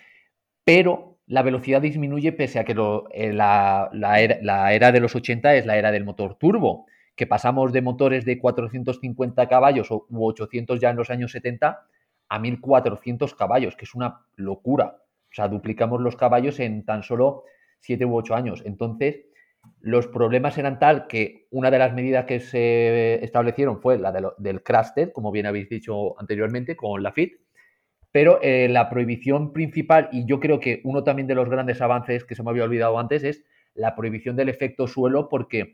pero 0.65 1.19
la 1.27 1.43
velocidad 1.43 1.81
disminuye 1.81 2.33
pese 2.33 2.59
a 2.59 2.65
que 2.65 2.75
eh, 3.13 3.31
la, 3.31 3.89
era, 3.93 4.91
de 4.91 4.99
los 4.99 5.15
80 5.15 5.55
es 5.55 5.65
la 5.65 5.77
era 5.77 5.93
del 5.93 6.03
motor 6.03 6.35
turbo, 6.35 6.87
que 7.15 7.25
pasamos 7.25 7.71
de 7.71 7.81
motores 7.81 8.25
de 8.25 8.37
450 8.37 9.47
caballos 9.47 9.91
u 9.91 10.05
800 10.09 10.77
ya 10.77 10.89
en 10.89 10.97
los 10.97 11.09
años 11.09 11.31
70 11.31 11.85
a 12.27 12.39
1400 12.39 13.33
caballos, 13.33 13.77
que 13.77 13.85
es 13.85 13.95
una 13.95 14.25
locura. 14.35 14.97
O 15.31 15.33
sea, 15.33 15.47
duplicamos 15.47 16.01
los 16.01 16.17
caballos 16.17 16.59
en 16.59 16.83
tan 16.83 17.01
solo 17.01 17.45
7 17.79 18.03
u 18.03 18.17
8 18.17 18.35
años. 18.35 18.61
Entonces, 18.65 19.30
los 19.81 20.07
problemas 20.07 20.57
eran 20.57 20.79
tal 20.79 21.07
que 21.07 21.47
una 21.51 21.71
de 21.71 21.79
las 21.79 21.93
medidas 21.93 22.25
que 22.25 22.39
se 22.39 23.23
establecieron 23.23 23.81
fue 23.81 23.97
la 23.97 24.11
del 24.37 24.63
crash 24.63 24.89
como 25.13 25.31
bien 25.31 25.45
habéis 25.45 25.69
dicho 25.69 26.19
anteriormente, 26.19 26.75
con 26.75 27.01
la 27.01 27.11
FIT, 27.11 27.33
pero 28.11 28.39
eh, 28.41 28.67
la 28.69 28.89
prohibición 28.89 29.53
principal, 29.53 30.09
y 30.11 30.25
yo 30.25 30.39
creo 30.39 30.59
que 30.59 30.81
uno 30.83 31.03
también 31.03 31.27
de 31.27 31.35
los 31.35 31.49
grandes 31.49 31.81
avances 31.81 32.25
que 32.25 32.35
se 32.35 32.43
me 32.43 32.49
había 32.49 32.65
olvidado 32.65 32.99
antes, 32.99 33.23
es 33.23 33.43
la 33.73 33.95
prohibición 33.95 34.35
del 34.35 34.49
efecto 34.49 34.87
suelo, 34.87 35.29
porque 35.29 35.73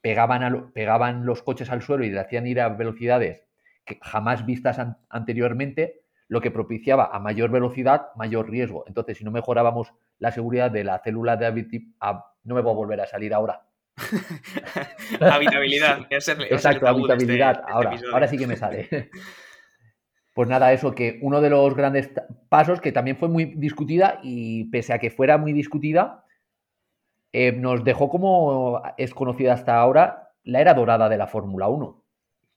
pegaban, 0.00 0.72
pegaban 0.72 1.26
los 1.26 1.42
coches 1.42 1.70
al 1.70 1.82
suelo 1.82 2.04
y 2.04 2.10
le 2.10 2.20
hacían 2.20 2.46
ir 2.46 2.60
a 2.60 2.68
velocidades 2.68 3.44
que 3.84 3.98
jamás 4.00 4.46
vistas 4.46 4.78
anteriormente, 5.10 6.02
lo 6.28 6.40
que 6.40 6.50
propiciaba 6.50 7.10
a 7.12 7.18
mayor 7.18 7.50
velocidad, 7.50 8.06
mayor 8.16 8.48
riesgo. 8.50 8.84
Entonces, 8.86 9.18
si 9.18 9.24
no 9.24 9.30
mejorábamos 9.30 9.92
la 10.18 10.30
seguridad 10.32 10.70
de 10.70 10.84
la 10.84 10.98
célula 11.00 11.36
de 11.36 11.50
no 12.44 12.54
me 12.54 12.60
voy 12.60 12.72
a 12.72 12.76
volver 12.76 13.00
a 13.00 13.06
salir 13.06 13.32
ahora. 13.34 13.62
habitabilidad. 15.20 16.06
Exacto, 16.10 16.86
habitabilidad. 16.86 17.60
Este 17.60 17.72
ahora, 17.72 18.00
ahora 18.12 18.28
sí 18.28 18.36
que 18.36 18.46
me 18.46 18.56
sale. 18.56 19.10
Pues 20.34 20.48
nada, 20.48 20.72
eso 20.72 20.96
que 20.96 21.20
uno 21.22 21.40
de 21.40 21.48
los 21.48 21.76
grandes 21.76 22.10
pasos 22.48 22.80
que 22.80 22.90
también 22.90 23.16
fue 23.16 23.28
muy 23.28 23.44
discutida 23.44 24.18
y 24.20 24.64
pese 24.64 24.92
a 24.92 24.98
que 24.98 25.12
fuera 25.12 25.38
muy 25.38 25.52
discutida, 25.52 26.24
eh, 27.32 27.52
nos 27.52 27.84
dejó 27.84 28.08
como 28.08 28.82
es 28.96 29.14
conocida 29.14 29.52
hasta 29.52 29.78
ahora 29.78 30.32
la 30.42 30.60
era 30.60 30.74
dorada 30.74 31.08
de 31.08 31.18
la 31.18 31.28
Fórmula 31.28 31.68
1. 31.68 32.03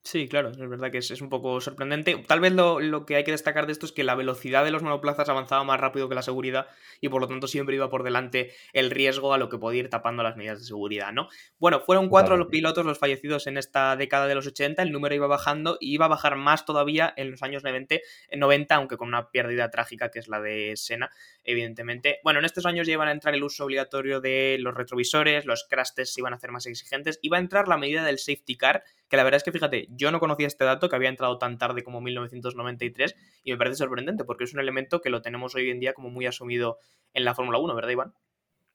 Sí, 0.07 0.29
claro, 0.29 0.51
es 0.51 0.57
verdad 0.57 0.89
que 0.89 0.99
es, 0.99 1.21
un 1.21 1.27
poco 1.27 1.59
sorprendente. 1.59 2.15
Tal 2.25 2.39
vez 2.39 2.53
lo, 2.53 3.05
que 3.05 3.17
hay 3.17 3.25
que 3.25 3.31
destacar 3.31 3.65
de 3.65 3.73
esto 3.73 3.85
es 3.85 3.91
que 3.91 4.05
la 4.05 4.15
velocidad 4.15 4.63
de 4.63 4.71
los 4.71 4.81
monoplazas 4.81 5.27
avanzaba 5.27 5.65
más 5.65 5.81
rápido 5.81 6.07
que 6.07 6.15
la 6.15 6.21
seguridad 6.21 6.67
y 7.01 7.09
por 7.09 7.19
lo 7.19 7.27
tanto 7.27 7.45
siempre 7.45 7.75
iba 7.75 7.89
por 7.89 8.03
delante 8.03 8.53
el 8.71 8.89
riesgo 8.89 9.33
a 9.33 9.37
lo 9.37 9.49
que 9.49 9.57
podía 9.57 9.81
ir 9.81 9.89
tapando 9.89 10.23
las 10.23 10.37
medidas 10.37 10.59
de 10.59 10.65
seguridad, 10.65 11.11
¿no? 11.11 11.27
Bueno, 11.59 11.81
fueron 11.81 12.07
cuatro 12.07 12.37
los 12.37 12.47
pilotos 12.47 12.85
los 12.85 12.99
fallecidos 12.99 13.47
en 13.47 13.57
esta 13.57 13.97
década 13.97 14.27
de 14.27 14.35
los 14.35 14.47
80, 14.47 14.81
el 14.81 14.93
número 14.93 15.13
iba 15.13 15.27
bajando 15.27 15.77
y 15.81 15.95
iba 15.95 16.05
a 16.05 16.07
bajar 16.07 16.37
más 16.37 16.63
todavía 16.63 17.13
en 17.17 17.31
los 17.31 17.43
años 17.43 17.65
90, 17.65 17.97
90 18.33 18.75
aunque 18.75 18.95
con 18.95 19.09
una 19.09 19.29
pérdida 19.29 19.69
trágica 19.71 20.09
que 20.09 20.19
es 20.19 20.29
la 20.29 20.39
de 20.39 20.71
Sena, 20.77 21.11
evidentemente. 21.47 22.19
Bueno, 22.23 22.39
en 22.39 22.45
estos 22.45 22.65
años 22.65 22.85
ya 22.85 22.93
iban 22.93 23.07
a 23.07 23.11
entrar 23.11 23.33
el 23.33 23.41
uso 23.41 23.65
obligatorio 23.65 24.19
de 24.19 24.57
los 24.59 24.75
retrovisores, 24.75 25.45
los 25.45 25.65
crash 25.67 25.93
tests 25.95 26.13
se 26.13 26.21
iban 26.21 26.33
a 26.33 26.35
hacer 26.35 26.51
más 26.51 26.67
exigentes, 26.67 27.17
iba 27.21 27.37
a 27.37 27.39
entrar 27.39 27.69
la 27.69 27.77
medida 27.77 28.03
del 28.03 28.19
safety 28.19 28.57
car, 28.57 28.83
que 29.07 29.17
la 29.17 29.23
verdad 29.23 29.37
es 29.37 29.43
que 29.43 29.53
fíjate, 29.53 29.87
yo 29.91 30.11
no 30.11 30.19
conocía 30.19 30.45
este 30.45 30.65
dato 30.65 30.89
que 30.89 30.95
había 30.97 31.09
entrado 31.09 31.37
tan 31.39 31.57
tarde 31.57 31.83
como 31.83 32.01
1993 32.01 33.15
y 33.43 33.51
me 33.51 33.57
parece 33.57 33.77
sorprendente 33.77 34.25
porque 34.25 34.43
es 34.43 34.53
un 34.53 34.59
elemento 34.59 34.99
que 35.01 35.09
lo 35.09 35.21
tenemos 35.21 35.55
hoy 35.55 35.69
en 35.69 35.79
día 35.79 35.93
como 35.93 36.09
muy 36.09 36.25
asumido 36.25 36.79
en 37.13 37.23
la 37.23 37.33
Fórmula 37.33 37.59
1, 37.59 37.73
¿verdad, 37.73 37.89
Iván? 37.89 38.13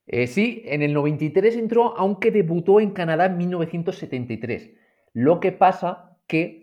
Eh, 0.06 0.26
sí, 0.26 0.62
en 0.64 0.82
el 0.82 0.94
93 0.94 1.56
entró, 1.56 1.96
aunque 1.98 2.30
debutó 2.30 2.80
en 2.80 2.92
Canadá 2.92 3.26
en 3.26 3.36
1973. 3.36 4.72
Lo 5.12 5.40
que 5.40 5.52
pasa 5.52 6.16
que 6.26 6.61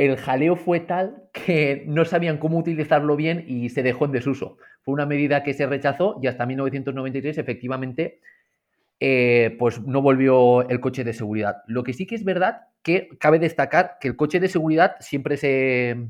el 0.00 0.16
jaleo 0.16 0.56
fue 0.56 0.80
tal 0.80 1.24
que 1.32 1.84
no 1.86 2.06
sabían 2.06 2.38
cómo 2.38 2.56
utilizarlo 2.56 3.16
bien 3.16 3.44
y 3.46 3.68
se 3.68 3.82
dejó 3.82 4.06
en 4.06 4.12
desuso. 4.12 4.56
Fue 4.80 4.94
una 4.94 5.04
medida 5.04 5.42
que 5.42 5.52
se 5.52 5.66
rechazó 5.66 6.18
y 6.22 6.26
hasta 6.26 6.46
1993 6.46 7.36
efectivamente 7.36 8.20
eh, 8.98 9.56
pues 9.58 9.82
no 9.82 10.00
volvió 10.00 10.66
el 10.70 10.80
coche 10.80 11.04
de 11.04 11.12
seguridad. 11.12 11.58
Lo 11.66 11.82
que 11.82 11.92
sí 11.92 12.06
que 12.06 12.14
es 12.14 12.24
verdad 12.24 12.62
que 12.82 13.10
cabe 13.18 13.38
destacar 13.38 13.98
que 14.00 14.08
el 14.08 14.16
coche 14.16 14.40
de 14.40 14.48
seguridad 14.48 14.96
siempre 15.00 15.36
se, 15.36 16.08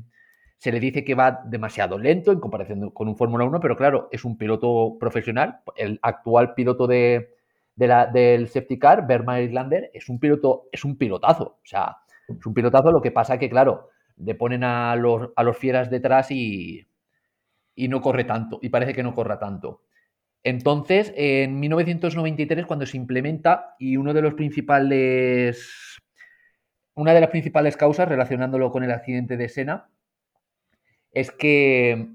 se 0.57 0.71
le 0.71 0.79
dice 0.79 1.03
que 1.03 1.13
va 1.13 1.41
demasiado 1.45 1.99
lento 1.99 2.31
en 2.31 2.39
comparación 2.39 2.91
con 2.91 3.09
un 3.09 3.17
Fórmula 3.17 3.43
1, 3.43 3.59
pero 3.59 3.75
claro, 3.75 4.07
es 4.13 4.23
un 4.23 4.37
piloto 4.37 4.95
profesional. 5.01 5.59
El 5.75 5.99
actual 6.01 6.53
piloto 6.53 6.87
de, 6.87 7.35
del 7.75 8.47
safety 8.47 8.79
car, 8.79 9.05
Berma 9.05 9.41
Islander, 9.41 9.91
es 9.93 10.07
un 10.07 10.17
piloto, 10.17 10.69
es 10.71 10.85
un 10.85 10.97
pilotazo. 10.97 11.43
O 11.43 11.65
sea, 11.65 11.97
es 12.39 12.45
un 12.45 12.53
pilotazo. 12.53 12.91
Lo 12.91 13.01
que 13.01 13.11
pasa 13.11 13.37
que, 13.37 13.49
claro, 13.49 13.89
le 14.17 14.35
ponen 14.35 14.63
a 14.63 14.95
los, 14.95 15.29
a 15.35 15.43
los 15.43 15.57
fieras 15.57 15.89
detrás 15.89 16.31
y, 16.31 16.87
y 17.75 17.87
no 17.87 18.01
corre 18.01 18.23
tanto. 18.23 18.59
Y 18.61 18.69
parece 18.69 18.93
que 18.93 19.03
no 19.03 19.13
corra 19.13 19.39
tanto. 19.39 19.81
Entonces, 20.43 21.13
en 21.15 21.59
1993, 21.59 22.65
cuando 22.65 22.85
se 22.85 22.97
implementa, 22.97 23.75
y 23.79 23.97
uno 23.97 24.13
de 24.13 24.21
los 24.21 24.33
principales. 24.33 25.99
Una 26.93 27.13
de 27.13 27.21
las 27.21 27.29
principales 27.29 27.77
causas 27.77 28.07
relacionándolo 28.07 28.71
con 28.71 28.83
el 28.83 28.91
accidente 28.91 29.37
de 29.37 29.49
Sena 29.49 29.89
es 31.13 31.31
que 31.31 32.07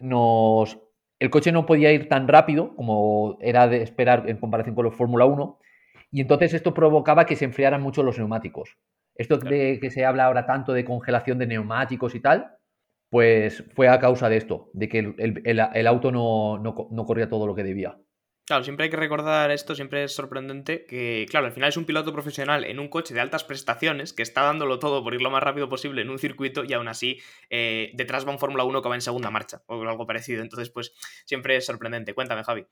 nos, 0.00 0.78
el 1.18 1.30
coche 1.30 1.52
no 1.52 1.66
podía 1.66 1.92
ir 1.92 2.08
tan 2.08 2.28
rápido 2.28 2.74
como 2.76 3.38
era 3.40 3.68
de 3.68 3.82
esperar 3.82 4.28
en 4.28 4.38
comparación 4.38 4.74
con 4.74 4.84
los 4.84 4.94
Fórmula 4.94 5.24
1, 5.24 5.58
y 6.12 6.20
entonces 6.20 6.54
esto 6.54 6.74
provocaba 6.74 7.26
que 7.26 7.36
se 7.36 7.44
enfriaran 7.44 7.82
mucho 7.82 8.02
los 8.02 8.18
neumáticos. 8.18 8.76
Esto 9.20 9.36
de 9.36 9.78
que 9.82 9.90
se 9.90 10.06
habla 10.06 10.24
ahora 10.24 10.46
tanto 10.46 10.72
de 10.72 10.82
congelación 10.82 11.36
de 11.36 11.46
neumáticos 11.46 12.14
y 12.14 12.20
tal, 12.20 12.56
pues 13.10 13.62
fue 13.74 13.86
a 13.86 14.00
causa 14.00 14.30
de 14.30 14.38
esto, 14.38 14.70
de 14.72 14.88
que 14.88 15.14
el, 15.44 15.86
auto 15.86 16.10
no, 16.10 16.58
no, 16.58 17.04
corría 17.04 17.28
todo 17.28 17.46
lo 17.46 17.54
que 17.54 17.62
debía. 17.62 17.98
Claro, 18.46 18.64
siempre 18.64 18.84
hay 18.84 18.90
que 18.90 18.96
recordar 18.96 19.50
esto, 19.50 19.74
siempre 19.74 20.04
es 20.04 20.14
sorprendente 20.14 20.86
que, 20.86 21.26
claro, 21.28 21.44
al 21.44 21.52
final 21.52 21.68
es 21.68 21.76
un 21.76 21.84
piloto 21.84 22.14
profesional 22.14 22.64
en 22.64 22.80
un 22.80 22.88
coche 22.88 23.12
de 23.12 23.20
altas 23.20 23.44
prestaciones 23.44 24.14
que 24.14 24.22
está 24.22 24.40
dándolo 24.40 24.78
todo 24.78 25.04
por 25.04 25.12
ir 25.12 25.20
lo 25.20 25.30
más 25.30 25.42
rápido 25.42 25.68
posible 25.68 26.00
en 26.00 26.08
un 26.08 26.18
circuito 26.18 26.64
y 26.64 26.72
aún 26.72 26.88
así 26.88 27.20
eh, 27.50 27.90
detrás 27.92 28.26
va 28.26 28.32
un 28.32 28.38
Fórmula 28.38 28.64
1 28.64 28.80
que 28.80 28.88
va 28.88 28.94
en 28.94 29.02
segunda 29.02 29.30
marcha 29.30 29.62
o 29.66 29.82
algo 29.82 30.06
parecido. 30.06 30.40
Entonces, 30.40 30.70
pues 30.70 30.94
siempre 31.26 31.56
es 31.56 31.66
sorprendente. 31.66 32.14
Cuéntame, 32.14 32.42
Javi. 32.42 32.64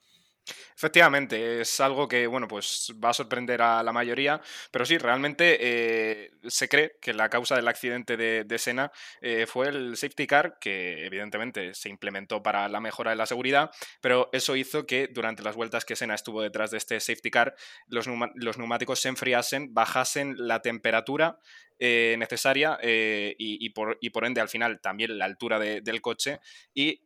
Efectivamente, 0.77 1.61
es 1.61 1.81
algo 1.81 2.07
que, 2.07 2.27
bueno, 2.27 2.47
pues 2.47 2.95
va 3.03 3.11
a 3.11 3.15
sorprender 3.15 3.61
a 3.63 3.83
la 3.83 3.93
mayoría, 3.93 4.41
pero 4.71 4.87
sí, 4.87 4.97
realmente 4.97 5.59
eh, 5.61 6.31
se 6.47 6.69
cree 6.69 6.99
que 7.03 7.13
la 7.13 7.29
causa 7.29 7.57
del 7.57 7.67
accidente 7.67 8.17
de, 8.17 8.45
de 8.45 8.59
Senna 8.59 8.93
eh, 9.21 9.47
fue 9.47 9.69
el 9.69 9.97
safety 9.97 10.27
car, 10.27 10.59
que 10.61 11.05
evidentemente 11.05 11.75
se 11.75 11.89
implementó 11.89 12.43
para 12.43 12.69
la 12.69 12.81
mejora 12.81 13.11
de 13.11 13.17
la 13.17 13.27
seguridad, 13.27 13.71
pero 14.01 14.29
eso 14.33 14.55
hizo 14.55 14.87
que 14.87 15.09
durante 15.09 15.43
las 15.43 15.57
vueltas 15.57 15.85
que 15.85 15.97
Senna 15.97 16.15
estuvo 16.15 16.43
detrás 16.43 16.71
de 16.71 16.79
este 16.79 17.01
safety 17.01 17.31
car, 17.31 17.55
los, 17.89 18.07
neumáticos 18.07 19.01
se 19.01 19.09
enfriasen, 19.09 19.75
bajasen 19.75 20.37
la 20.39 20.63
temperatura 20.63 21.39
eh, 21.81 22.17
necesaria 22.19 22.79
y, 22.83 23.71
por, 23.71 23.99
por, 24.13 24.25
ende 24.25 24.41
al 24.41 24.49
final 24.49 24.81
también 24.81 25.17
la 25.17 25.25
altura 25.27 25.61
del 25.61 26.01
coche 26.01 26.41
y 26.75 27.01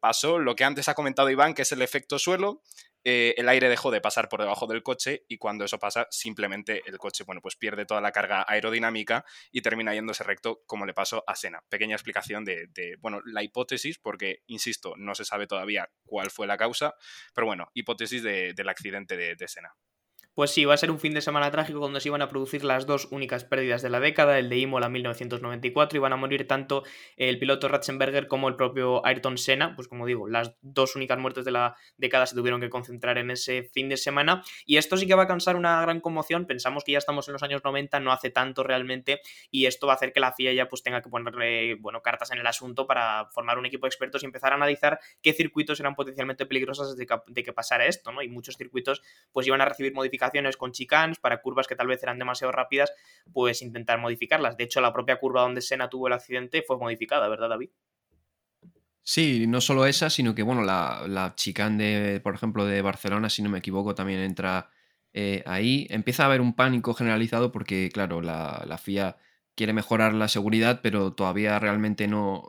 pasó 0.00 0.38
lo 0.38 0.54
que 0.54 0.64
antes 0.64 0.88
ha 0.88 0.94
comentado 0.94 1.30
Iván, 1.30 1.54
que 1.54 1.62
es 1.62 1.72
el 1.72 1.80
efecto 1.80 2.18
suelo, 2.18 2.62
eh, 3.10 3.34
el 3.38 3.48
aire 3.48 3.70
dejó 3.70 3.90
de 3.90 4.02
pasar 4.02 4.28
por 4.28 4.42
debajo 4.42 4.66
del 4.66 4.82
coche 4.82 5.24
y 5.28 5.38
cuando 5.38 5.64
eso 5.64 5.78
pasa, 5.78 6.06
simplemente 6.10 6.82
el 6.84 6.98
coche, 6.98 7.24
bueno, 7.24 7.40
pues 7.40 7.56
pierde 7.56 7.86
toda 7.86 8.02
la 8.02 8.12
carga 8.12 8.44
aerodinámica 8.46 9.24
y 9.50 9.62
termina 9.62 9.94
yéndose 9.94 10.24
recto 10.24 10.62
como 10.66 10.84
le 10.84 10.92
pasó 10.92 11.24
a 11.26 11.34
Sena. 11.34 11.64
Pequeña 11.70 11.94
explicación 11.94 12.44
de, 12.44 12.68
bueno, 13.00 13.22
la 13.24 13.42
hipótesis, 13.42 13.98
porque, 13.98 14.42
insisto, 14.46 14.94
no 14.98 15.14
se 15.14 15.24
sabe 15.24 15.46
todavía 15.46 15.88
cuál 16.04 16.30
fue 16.30 16.46
la 16.46 16.58
causa, 16.58 16.94
pero 17.34 17.46
bueno, 17.46 17.70
hipótesis 17.72 18.22
del 18.22 18.68
accidente 18.68 19.16
de, 19.16 19.36
de 19.36 19.48
Sena. 19.48 19.74
Pues 20.38 20.52
sí, 20.52 20.64
va 20.64 20.74
a 20.74 20.76
ser 20.76 20.92
un 20.92 21.00
fin 21.00 21.14
de 21.14 21.20
semana 21.20 21.50
trágico 21.50 21.80
cuando 21.80 21.98
se 21.98 22.10
iban 22.10 22.22
a 22.22 22.28
producir 22.28 22.62
las 22.62 22.86
dos 22.86 23.08
únicas 23.10 23.42
pérdidas 23.42 23.82
de 23.82 23.90
la 23.90 23.98
década, 23.98 24.38
el 24.38 24.48
de 24.48 24.58
Imola 24.58 24.88
1994, 24.88 25.96
y 25.96 26.00
van 26.00 26.12
a 26.12 26.16
morir 26.16 26.46
tanto 26.46 26.84
el 27.16 27.40
piloto 27.40 27.66
Ratzenberger 27.66 28.28
como 28.28 28.48
el 28.48 28.54
propio 28.54 29.04
Ayrton 29.04 29.36
Senna, 29.36 29.74
pues 29.74 29.88
como 29.88 30.06
digo, 30.06 30.28
las 30.28 30.54
dos 30.62 30.94
únicas 30.94 31.18
muertes 31.18 31.44
de 31.44 31.50
la 31.50 31.74
década 31.96 32.24
se 32.24 32.36
tuvieron 32.36 32.60
que 32.60 32.70
concentrar 32.70 33.18
en 33.18 33.32
ese 33.32 33.64
fin 33.64 33.88
de 33.88 33.96
semana, 33.96 34.44
y 34.64 34.76
esto 34.76 34.96
sí 34.96 35.08
que 35.08 35.16
va 35.16 35.24
a 35.24 35.26
causar 35.26 35.56
una 35.56 35.82
gran 35.82 36.00
conmoción, 36.00 36.46
pensamos 36.46 36.84
que 36.84 36.92
ya 36.92 36.98
estamos 36.98 37.26
en 37.26 37.32
los 37.32 37.42
años 37.42 37.62
90, 37.64 37.98
no 37.98 38.12
hace 38.12 38.30
tanto 38.30 38.62
realmente, 38.62 39.20
y 39.50 39.66
esto 39.66 39.88
va 39.88 39.94
a 39.94 39.96
hacer 39.96 40.12
que 40.12 40.20
la 40.20 40.30
FIA 40.30 40.52
ya 40.52 40.68
pues 40.68 40.84
tenga 40.84 41.02
que 41.02 41.10
ponerle, 41.10 41.74
bueno, 41.80 42.00
cartas 42.00 42.30
en 42.30 42.38
el 42.38 42.46
asunto 42.46 42.86
para 42.86 43.26
formar 43.32 43.58
un 43.58 43.66
equipo 43.66 43.86
de 43.86 43.88
expertos 43.88 44.22
y 44.22 44.26
empezar 44.26 44.52
a 44.52 44.54
analizar 44.54 45.00
qué 45.20 45.32
circuitos 45.32 45.80
eran 45.80 45.96
potencialmente 45.96 46.46
peligrosos 46.46 46.96
de 46.96 47.06
que, 47.42 47.52
pasara 47.52 47.86
esto, 47.86 48.12
¿no? 48.12 48.22
Y 48.22 48.28
muchos 48.28 48.54
circuitos 48.56 49.02
pues 49.32 49.44
iban 49.48 49.60
a 49.62 49.64
recibir 49.64 49.92
modificaciones 49.92 50.27
con 50.56 50.72
chicanes 50.72 51.18
para 51.18 51.40
curvas 51.40 51.66
que 51.66 51.76
tal 51.76 51.86
vez 51.86 52.02
eran 52.02 52.18
demasiado 52.18 52.52
rápidas, 52.52 52.92
pues 53.32 53.62
intentar 53.62 53.98
modificarlas. 53.98 54.56
De 54.56 54.64
hecho, 54.64 54.80
la 54.80 54.92
propia 54.92 55.18
curva 55.18 55.42
donde 55.42 55.60
Senna 55.60 55.88
tuvo 55.88 56.06
el 56.08 56.12
accidente 56.12 56.62
fue 56.66 56.78
modificada, 56.78 57.28
¿verdad, 57.28 57.48
David? 57.48 57.70
Sí, 59.02 59.46
no 59.46 59.62
solo 59.62 59.86
esa, 59.86 60.10
sino 60.10 60.34
que, 60.34 60.42
bueno, 60.42 60.62
la, 60.62 61.04
la 61.08 61.34
de, 61.70 62.20
por 62.22 62.34
ejemplo, 62.34 62.66
de 62.66 62.82
Barcelona, 62.82 63.30
si 63.30 63.40
no 63.40 63.48
me 63.48 63.58
equivoco, 63.58 63.94
también 63.94 64.20
entra 64.20 64.68
eh, 65.14 65.42
ahí. 65.46 65.86
Empieza 65.88 66.24
a 66.24 66.26
haber 66.26 66.42
un 66.42 66.54
pánico 66.54 66.92
generalizado 66.92 67.50
porque, 67.50 67.88
claro, 67.90 68.20
la, 68.20 68.78
FIA 68.78 69.16
quiere 69.54 69.72
mejorar 69.72 70.12
la 70.12 70.28
seguridad, 70.28 70.80
pero 70.82 71.14
todavía 71.14 71.58
realmente 71.58 72.06
no, 72.06 72.44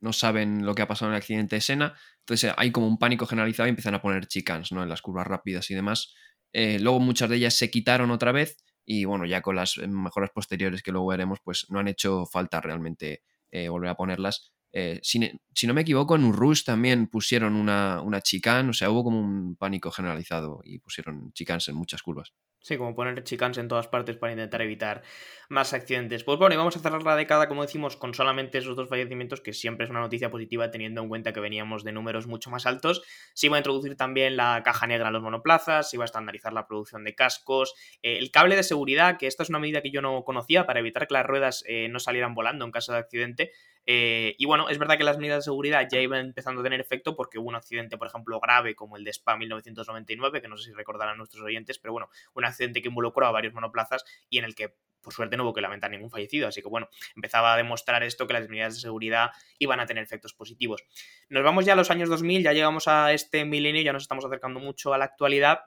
no 0.00 0.12
saben 0.14 0.64
lo 0.64 0.74
que 0.74 0.82
ha 0.82 0.88
pasado 0.88 1.10
en 1.10 1.14
el 1.14 1.18
accidente 1.18 1.56
de 1.56 1.60
Senna. 1.60 1.94
Entonces 2.20 2.52
hay 2.56 2.70
como 2.70 2.86
un 2.86 2.98
pánico 2.98 3.26
generalizado 3.26 3.66
y 3.66 3.70
empiezan 3.70 3.94
a 3.94 4.02
poner 4.02 4.26
chicanes 4.26 4.72
¿no? 4.72 4.82
en 4.82 4.88
las 4.88 5.02
curvas 5.02 5.26
rápidas 5.26 5.70
y 5.70 5.74
demás. 5.74 6.14
Eh, 6.52 6.78
luego 6.80 7.00
muchas 7.00 7.30
de 7.30 7.36
ellas 7.36 7.54
se 7.54 7.70
quitaron 7.70 8.10
otra 8.10 8.32
vez 8.32 8.56
y 8.84 9.04
bueno, 9.04 9.24
ya 9.24 9.40
con 9.40 9.56
las 9.56 9.78
mejoras 9.78 10.30
posteriores 10.30 10.82
que 10.82 10.92
luego 10.92 11.08
veremos, 11.08 11.38
pues 11.44 11.66
no 11.68 11.78
han 11.78 11.88
hecho 11.88 12.26
falta 12.26 12.60
realmente 12.60 13.22
eh, 13.50 13.68
volver 13.68 13.90
a 13.90 13.94
ponerlas. 13.94 14.52
Eh, 14.72 15.00
si, 15.02 15.18
no 15.18 15.74
me 15.74 15.80
equivoco, 15.82 16.16
en 16.16 16.24
Urrush 16.24 16.64
también 16.64 17.08
pusieron 17.08 17.54
una, 17.54 18.00
una 18.02 18.20
chicane, 18.20 18.70
o 18.70 18.72
sea, 18.72 18.90
hubo 18.90 19.04
como 19.04 19.20
un 19.20 19.56
pánico 19.56 19.90
generalizado 19.90 20.60
y 20.64 20.78
pusieron 20.78 21.32
chicanes 21.32 21.68
en 21.68 21.76
muchas 21.76 22.02
curvas. 22.02 22.32
Sí, 22.62 22.76
como 22.76 22.94
poner 22.94 23.24
chicans 23.24 23.56
en 23.56 23.68
todas 23.68 23.88
partes 23.88 24.18
para 24.18 24.32
intentar 24.32 24.60
evitar 24.60 25.02
más 25.48 25.72
accidentes. 25.72 26.24
Pues 26.24 26.38
bueno, 26.38 26.54
y 26.54 26.58
vamos 26.58 26.76
a 26.76 26.80
cerrar 26.80 27.02
la 27.02 27.16
década, 27.16 27.48
como 27.48 27.62
decimos, 27.62 27.96
con 27.96 28.12
solamente 28.12 28.58
esos 28.58 28.76
dos 28.76 28.86
fallecimientos, 28.86 29.40
que 29.40 29.54
siempre 29.54 29.84
es 29.84 29.90
una 29.90 30.00
noticia 30.00 30.30
positiva 30.30 30.70
teniendo 30.70 31.00
en 31.00 31.08
cuenta 31.08 31.32
que 31.32 31.40
veníamos 31.40 31.84
de 31.84 31.92
números 31.92 32.26
mucho 32.26 32.50
más 32.50 32.66
altos. 32.66 33.02
Se 33.32 33.46
iba 33.46 33.56
a 33.56 33.60
introducir 33.60 33.96
también 33.96 34.36
la 34.36 34.62
caja 34.62 34.86
negra 34.86 35.06
en 35.08 35.14
los 35.14 35.22
monoplazas, 35.22 35.88
se 35.88 35.96
iba 35.96 36.04
a 36.04 36.06
estandarizar 36.06 36.52
la 36.52 36.66
producción 36.66 37.02
de 37.02 37.14
cascos, 37.14 37.74
eh, 38.02 38.18
el 38.18 38.30
cable 38.30 38.56
de 38.56 38.62
seguridad, 38.62 39.16
que 39.16 39.26
esta 39.26 39.42
es 39.42 39.48
una 39.48 39.58
medida 39.58 39.80
que 39.80 39.90
yo 39.90 40.02
no 40.02 40.22
conocía 40.24 40.66
para 40.66 40.80
evitar 40.80 41.06
que 41.08 41.14
las 41.14 41.24
ruedas 41.24 41.64
eh, 41.66 41.88
no 41.88 41.98
salieran 41.98 42.34
volando 42.34 42.66
en 42.66 42.72
caso 42.72 42.92
de 42.92 42.98
accidente. 42.98 43.52
Eh, 43.92 44.36
y 44.38 44.46
bueno, 44.46 44.68
es 44.68 44.78
verdad 44.78 44.96
que 44.96 45.02
las 45.02 45.18
medidas 45.18 45.38
de 45.38 45.42
seguridad 45.42 45.84
ya 45.90 45.98
iban 45.98 46.20
empezando 46.20 46.60
a 46.60 46.62
tener 46.62 46.80
efecto 46.80 47.16
porque 47.16 47.40
hubo 47.40 47.48
un 47.48 47.56
accidente, 47.56 47.98
por 47.98 48.06
ejemplo, 48.06 48.38
grave 48.38 48.76
como 48.76 48.96
el 48.96 49.02
de 49.02 49.10
Spa 49.10 49.36
1999, 49.36 50.40
que 50.40 50.46
no 50.46 50.56
sé 50.56 50.70
si 50.70 50.72
recordarán 50.72 51.18
nuestros 51.18 51.42
oyentes, 51.42 51.80
pero 51.80 51.90
bueno, 51.90 52.08
un 52.34 52.44
accidente 52.44 52.82
que 52.82 52.88
involucró 52.88 53.26
a 53.26 53.32
varios 53.32 53.52
monoplazas 53.52 54.04
y 54.28 54.38
en 54.38 54.44
el 54.44 54.54
que 54.54 54.76
por 55.00 55.12
suerte 55.12 55.36
no 55.36 55.42
hubo 55.42 55.54
que 55.54 55.60
lamentar 55.60 55.90
ningún 55.90 56.08
fallecido, 56.08 56.46
así 56.46 56.62
que 56.62 56.68
bueno, 56.68 56.88
empezaba 57.16 57.52
a 57.52 57.56
demostrar 57.56 58.04
esto 58.04 58.28
que 58.28 58.34
las 58.34 58.48
medidas 58.48 58.74
de 58.74 58.80
seguridad 58.80 59.32
iban 59.58 59.80
a 59.80 59.86
tener 59.86 60.04
efectos 60.04 60.34
positivos. 60.34 60.84
Nos 61.28 61.42
vamos 61.42 61.64
ya 61.64 61.72
a 61.72 61.76
los 61.76 61.90
años 61.90 62.08
2000, 62.10 62.44
ya 62.44 62.52
llegamos 62.52 62.86
a 62.86 63.12
este 63.12 63.44
milenio, 63.44 63.82
ya 63.82 63.92
nos 63.92 64.02
estamos 64.02 64.24
acercando 64.24 64.60
mucho 64.60 64.94
a 64.94 64.98
la 64.98 65.06
actualidad, 65.06 65.62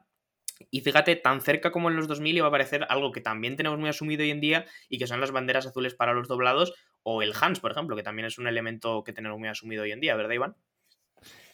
y 0.72 0.80
fíjate, 0.80 1.18
tan 1.18 1.42
cerca 1.42 1.72
como 1.72 1.90
en 1.90 1.98
los 1.98 2.08
2000 2.08 2.38
iba 2.38 2.46
a 2.46 2.50
aparecer 2.50 2.86
algo 2.88 3.12
que 3.12 3.20
también 3.20 3.58
tenemos 3.58 3.80
muy 3.80 3.90
asumido 3.90 4.24
hoy 4.24 4.32
en 4.32 4.40
día 4.40 4.66
y 4.88 4.98
que 4.98 5.08
son 5.08 5.20
las 5.20 5.32
banderas 5.32 5.66
azules 5.66 5.94
para 5.94 6.14
los 6.14 6.30
doblados 6.30 6.74
o 7.04 7.22
el 7.22 7.34
Hans, 7.40 7.60
por 7.60 7.72
ejemplo, 7.72 7.96
que 7.96 8.04
también 8.04 8.26
es 8.26 8.38
un 8.38 8.48
elemento 8.48 9.04
que 9.04 9.14
tenemos 9.14 9.38
muy 9.38 9.50
asumido 9.50 9.84
hoy 9.84 9.92
en 9.92 10.00
día, 10.00 10.16
¿verdad, 10.16 10.34
Iván? 10.34 10.56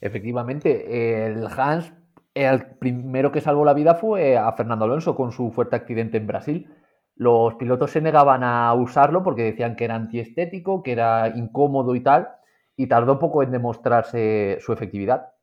Efectivamente, 0.01 1.25
el 1.25 1.45
Hans, 1.47 1.93
el 2.33 2.65
primero 2.77 3.31
que 3.31 3.41
salvó 3.41 3.65
la 3.65 3.73
vida 3.73 3.95
fue 3.95 4.37
a 4.37 4.51
Fernando 4.53 4.85
Alonso 4.85 5.15
con 5.15 5.31
su 5.31 5.51
fuerte 5.51 5.75
accidente 5.75 6.17
en 6.17 6.27
Brasil. 6.27 6.69
Los 7.15 7.55
pilotos 7.55 7.91
se 7.91 8.01
negaban 8.01 8.43
a 8.43 8.73
usarlo 8.73 9.23
porque 9.23 9.43
decían 9.43 9.75
que 9.75 9.85
era 9.85 9.95
antiestético, 9.95 10.83
que 10.83 10.93
era 10.93 11.27
incómodo 11.35 11.95
y 11.95 12.01
tal, 12.01 12.29
y 12.77 12.87
tardó 12.87 13.19
poco 13.19 13.43
en 13.43 13.51
demostrarse 13.51 14.57
su 14.61 14.71
efectividad. 14.71 15.33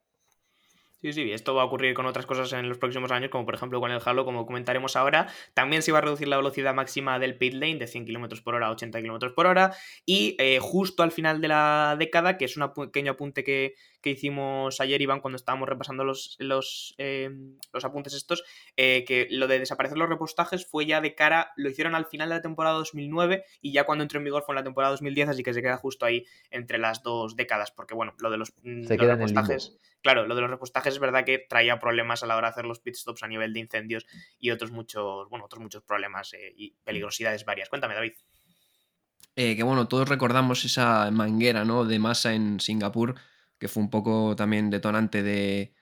Sí, 1.03 1.13
sí, 1.13 1.31
esto 1.31 1.55
va 1.55 1.63
a 1.63 1.67
ocurrir 1.67 1.93
con 1.95 2.07
otras 2.07 2.25
cosas 2.25 2.53
en 2.55 2.69
los 2.71 2.79
próximos 2.79 3.11
años, 3.13 3.31
como 3.31 3.45
por 3.45 3.55
ejemplo 3.55 3.81
con 3.81 3.91
el 3.91 4.01
Halo, 4.05 4.25
como 4.25 4.47
comentaremos 4.47 4.97
ahora. 4.97 5.29
También 5.53 5.83
se 5.83 5.93
va 5.93 5.99
a 5.99 6.01
reducir 6.01 6.27
la 6.27 6.39
velocidad 6.39 6.75
máxima 6.75 7.19
del 7.19 7.37
pit 7.37 7.53
lane 7.53 7.77
de 7.77 7.87
100 7.87 8.07
km 8.07 8.43
por 8.43 8.55
hora 8.55 8.69
a 8.69 8.71
80 8.71 9.03
km 9.03 9.35
por 9.35 9.47
hora. 9.47 9.75
Y 10.07 10.37
eh, 10.39 10.59
justo 10.59 11.03
al 11.03 11.13
final 11.13 11.43
de 11.43 11.49
la 11.49 11.97
década, 11.99 12.39
que 12.39 12.47
es 12.47 12.57
un 12.57 12.73
pequeño 12.73 13.13
apunte 13.13 13.45
que, 13.45 13.75
que 14.07 14.12
hicimos 14.12 14.81
ayer, 14.81 15.03
Iván, 15.03 15.21
cuando 15.21 15.35
estábamos 15.35 15.69
repasando 15.69 16.05
los, 16.05 16.37
los, 16.38 16.95
eh, 16.97 17.29
los 17.73 17.85
apuntes 17.85 18.14
estos, 18.14 18.45
eh, 18.77 19.05
que 19.05 19.27
lo 19.33 19.49
de 19.49 19.59
desaparecer 19.59 19.99
los 19.99 20.09
repostajes 20.09 20.64
fue 20.64 20.87
ya 20.87 21.01
de 21.01 21.16
cara, 21.16 21.51
lo 21.57 21.69
hicieron 21.69 21.97
al 21.97 22.07
final 22.07 22.29
de 22.29 22.37
la 22.37 22.40
temporada 22.40 22.77
2009 22.77 23.42
y 23.61 23.73
ya 23.73 23.83
cuando 23.83 24.05
entró 24.05 24.21
en 24.21 24.25
vigor 24.27 24.45
fue 24.47 24.53
en 24.53 24.59
la 24.59 24.62
temporada 24.62 24.92
2010, 24.92 25.31
así 25.31 25.42
que 25.42 25.53
se 25.53 25.61
queda 25.61 25.77
justo 25.77 26.07
ahí 26.07 26.25
entre 26.53 26.79
las 26.79 27.03
dos 27.03 27.35
décadas, 27.35 27.73
porque 27.73 27.97
bueno, 27.97 28.14
lo 28.21 28.31
de 28.31 28.37
los, 28.37 28.53
mm, 28.62 28.87
repostajes, 28.87 29.77
claro, 30.03 30.25
lo 30.25 30.37
de 30.37 30.40
los 30.40 30.51
repostajes 30.51 30.95
es 30.95 31.01
verdad 31.01 31.25
que 31.25 31.40
traía 31.40 31.81
problemas 31.81 32.23
a 32.23 32.27
la 32.27 32.37
hora 32.37 32.47
de 32.47 32.53
hacer 32.53 32.64
los 32.64 32.79
pit 32.79 32.95
stops 32.95 33.25
a 33.25 33.27
nivel 33.27 33.53
de 33.55 33.59
incendios 33.59 34.07
y 34.38 34.53
otros 34.53 34.71
muchos, 34.71 35.29
bueno, 35.31 35.47
otros 35.47 35.61
muchos 35.61 35.83
problemas 35.83 36.33
eh, 36.35 36.55
y 36.57 36.77
peligrosidades 36.85 37.45
varias. 37.45 37.69
Cuéntame, 37.69 37.95
David. 37.95 38.12
que 39.35 39.62
bueno, 39.64 39.88
todos 39.88 40.09
recordamos 40.09 40.64
esa 40.64 41.11
manguera 41.11 41.64
¿no? 41.64 41.85
de 41.85 41.99
masa 41.99 42.35
en 42.35 42.61
Singapur 42.61 43.16
que 43.59 43.69
fue 43.69 43.83
un 43.83 43.90
poco 43.90 44.37
también 44.37 44.71
detonante 44.71 45.23
de, 45.23 45.73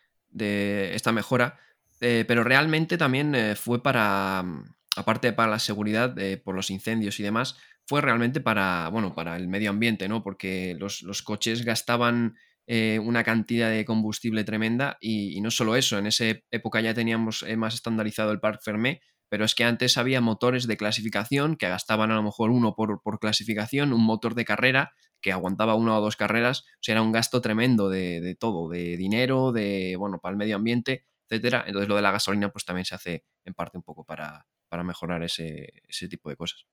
esta 0.94 1.12
mejora, 1.12 1.58
eh, 2.00 2.24
pero 2.26 2.42
realmente 2.42 2.98
también 2.98 3.34
eh, 3.34 3.54
fue 3.54 3.82
para, 3.82 4.42
mm, 4.42 4.64
aparte 4.96 5.32
para 5.32 5.52
la 5.52 5.58
seguridad 5.60 6.18
eh, 6.18 6.36
por 6.36 6.56
los 6.56 6.70
incendios 6.70 7.20
y 7.20 7.22
demás, 7.22 7.56
fue 7.86 8.00
realmente 8.00 8.40
para, 8.40 8.88
bueno, 8.88 9.14
para 9.14 9.36
el 9.36 9.46
medio 9.46 9.70
ambiente, 9.70 10.08
¿no? 10.08 10.22
Porque 10.22 10.76
los, 10.78 11.22
coches 11.22 11.64
gastaban 11.64 12.36
una 12.66 13.24
cantidad 13.24 13.68
de 13.68 13.84
combustible 13.84 14.42
tremenda 14.42 14.96
y, 14.98 15.36
y, 15.36 15.42
no 15.42 15.50
solo 15.50 15.76
eso, 15.76 15.98
en 15.98 16.06
esa 16.06 16.24
época 16.50 16.80
ya 16.80 16.94
teníamos 16.94 17.44
más 17.58 17.74
estandarizado 17.74 18.32
el 18.32 18.40
Parc 18.40 18.62
Fermé, 18.64 19.02
pero 19.28 19.44
es 19.44 19.54
que 19.54 19.64
antes 19.64 19.98
había 19.98 20.20
motores 20.20 20.66
de 20.66 20.76
clasificación 20.76 21.56
que 21.56 21.68
gastaban 21.68 22.10
a 22.10 22.14
lo 22.14 22.22
mejor 22.22 22.50
uno 22.50 22.74
por, 22.74 23.02
por 23.02 23.18
clasificación, 23.18 23.92
un 23.92 24.04
motor 24.04 24.34
de 24.34 24.44
carrera 24.44 24.92
que 25.24 25.32
aguantaba 25.32 25.74
una 25.74 25.96
o 25.96 26.02
dos 26.02 26.16
carreras, 26.16 26.66
o 26.74 26.82
sea, 26.82 26.92
era 26.92 27.00
un 27.00 27.10
gasto 27.10 27.40
tremendo 27.40 27.88
de, 27.88 28.36
todo, 28.38 28.68
de 28.68 28.98
dinero, 28.98 29.52
de, 29.52 29.96
bueno, 29.98 30.18
para 30.18 30.32
el 30.32 30.36
medio 30.36 30.56
ambiente, 30.56 31.06
etcétera. 31.26 31.64
Entonces 31.66 31.88
lo 31.88 31.96
de 31.96 32.02
la 32.02 32.10
gasolina 32.10 32.50
pues 32.50 32.66
también 32.66 32.84
se 32.84 32.94
hace 32.94 33.24
en 33.46 33.54
parte 33.54 33.78
un 33.78 33.82
poco 33.82 34.04
para, 34.04 34.46
para 34.68 34.82
mejorar 34.82 35.22
ese, 35.22 35.72
tipo 36.10 36.28
de 36.28 36.36
cosas. 36.36 36.66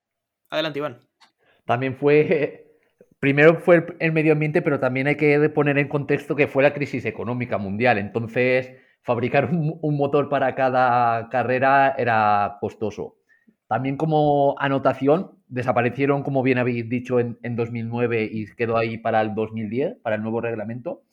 Adelante, 0.49 0.79
Iván. 0.79 0.99
También 1.63 1.95
fue, 1.95 2.77
primero 3.21 3.61
fue 3.61 3.85
el, 3.99 4.11
medio 4.11 4.33
ambiente, 4.33 4.61
pero 4.61 4.81
también 4.81 5.07
hay 5.07 5.15
que 5.15 5.47
poner 5.47 5.77
en 5.77 5.87
contexto 5.87 6.35
que 6.35 6.47
fue 6.49 6.61
la 6.61 6.73
crisis 6.73 7.05
económica 7.05 7.57
mundial. 7.57 7.99
Entonces, 7.99 8.75
fabricar 9.01 9.45
un 9.45 9.95
motor 9.95 10.27
para 10.27 10.55
cada 10.55 11.29
carrera 11.29 11.95
era 11.97 12.57
costoso. 12.59 13.20
También 13.71 13.95
como 13.95 14.55
anotación, 14.59 15.31
desaparecieron, 15.47 16.23
como 16.23 16.43
bien 16.43 16.57
habéis 16.57 16.89
dicho, 16.89 17.21
en, 17.21 17.55
2009 17.55 18.27
y 18.29 18.45
quedó 18.47 18.75
ahí 18.75 18.97
para 18.97 19.21
el 19.21 19.33
2010, 19.33 19.95
para 20.03 20.17
el 20.17 20.21
nuevo 20.21 20.41
reglamento. 20.41 21.03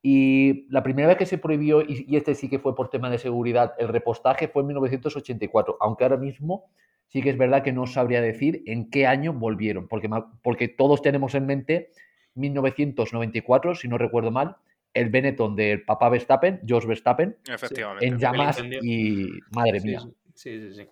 Y 0.00 0.66
la 0.70 0.82
primera 0.82 1.08
vez 1.08 1.18
que 1.18 1.26
se 1.26 1.36
prohibió, 1.36 1.82
y, 1.82 2.06
y 2.08 2.16
este 2.16 2.34
sí 2.34 2.48
que 2.48 2.58
fue 2.58 2.74
por 2.74 2.88
tema 2.88 3.10
de 3.10 3.18
seguridad, 3.18 3.74
el 3.78 3.88
repostaje 3.88 4.48
fue 4.48 4.62
en 4.62 4.68
1984, 4.68 5.76
aunque 5.78 6.04
ahora 6.04 6.16
mismo 6.16 6.70
sí 7.08 7.20
que 7.20 7.28
es 7.28 7.36
verdad 7.36 7.62
que 7.62 7.74
no 7.74 7.86
sabría 7.86 8.22
decir 8.22 8.62
en 8.64 8.88
qué 8.88 9.06
año 9.06 9.34
volvieron, 9.34 9.86
porque, 9.86 10.08
porque 10.42 10.68
todos 10.68 11.02
tenemos 11.02 11.34
en 11.34 11.44
mente 11.44 11.90
1994, 12.32 13.74
si 13.74 13.88
no 13.88 13.98
recuerdo 13.98 14.30
mal, 14.30 14.56
el 14.94 15.10
Benetton 15.10 15.54
del 15.54 15.84
papá 15.84 16.08
Verstappen, 16.08 16.62
George 16.66 16.88
Verstappen, 16.88 17.36
Efectivamente. 17.46 18.06
en 18.06 18.18
llamas 18.18 18.58
y 18.80 19.28
madre 19.50 19.82
mía. 19.82 20.00
sí, 20.32 20.58
sí, 20.62 20.74
sí. 20.76 20.88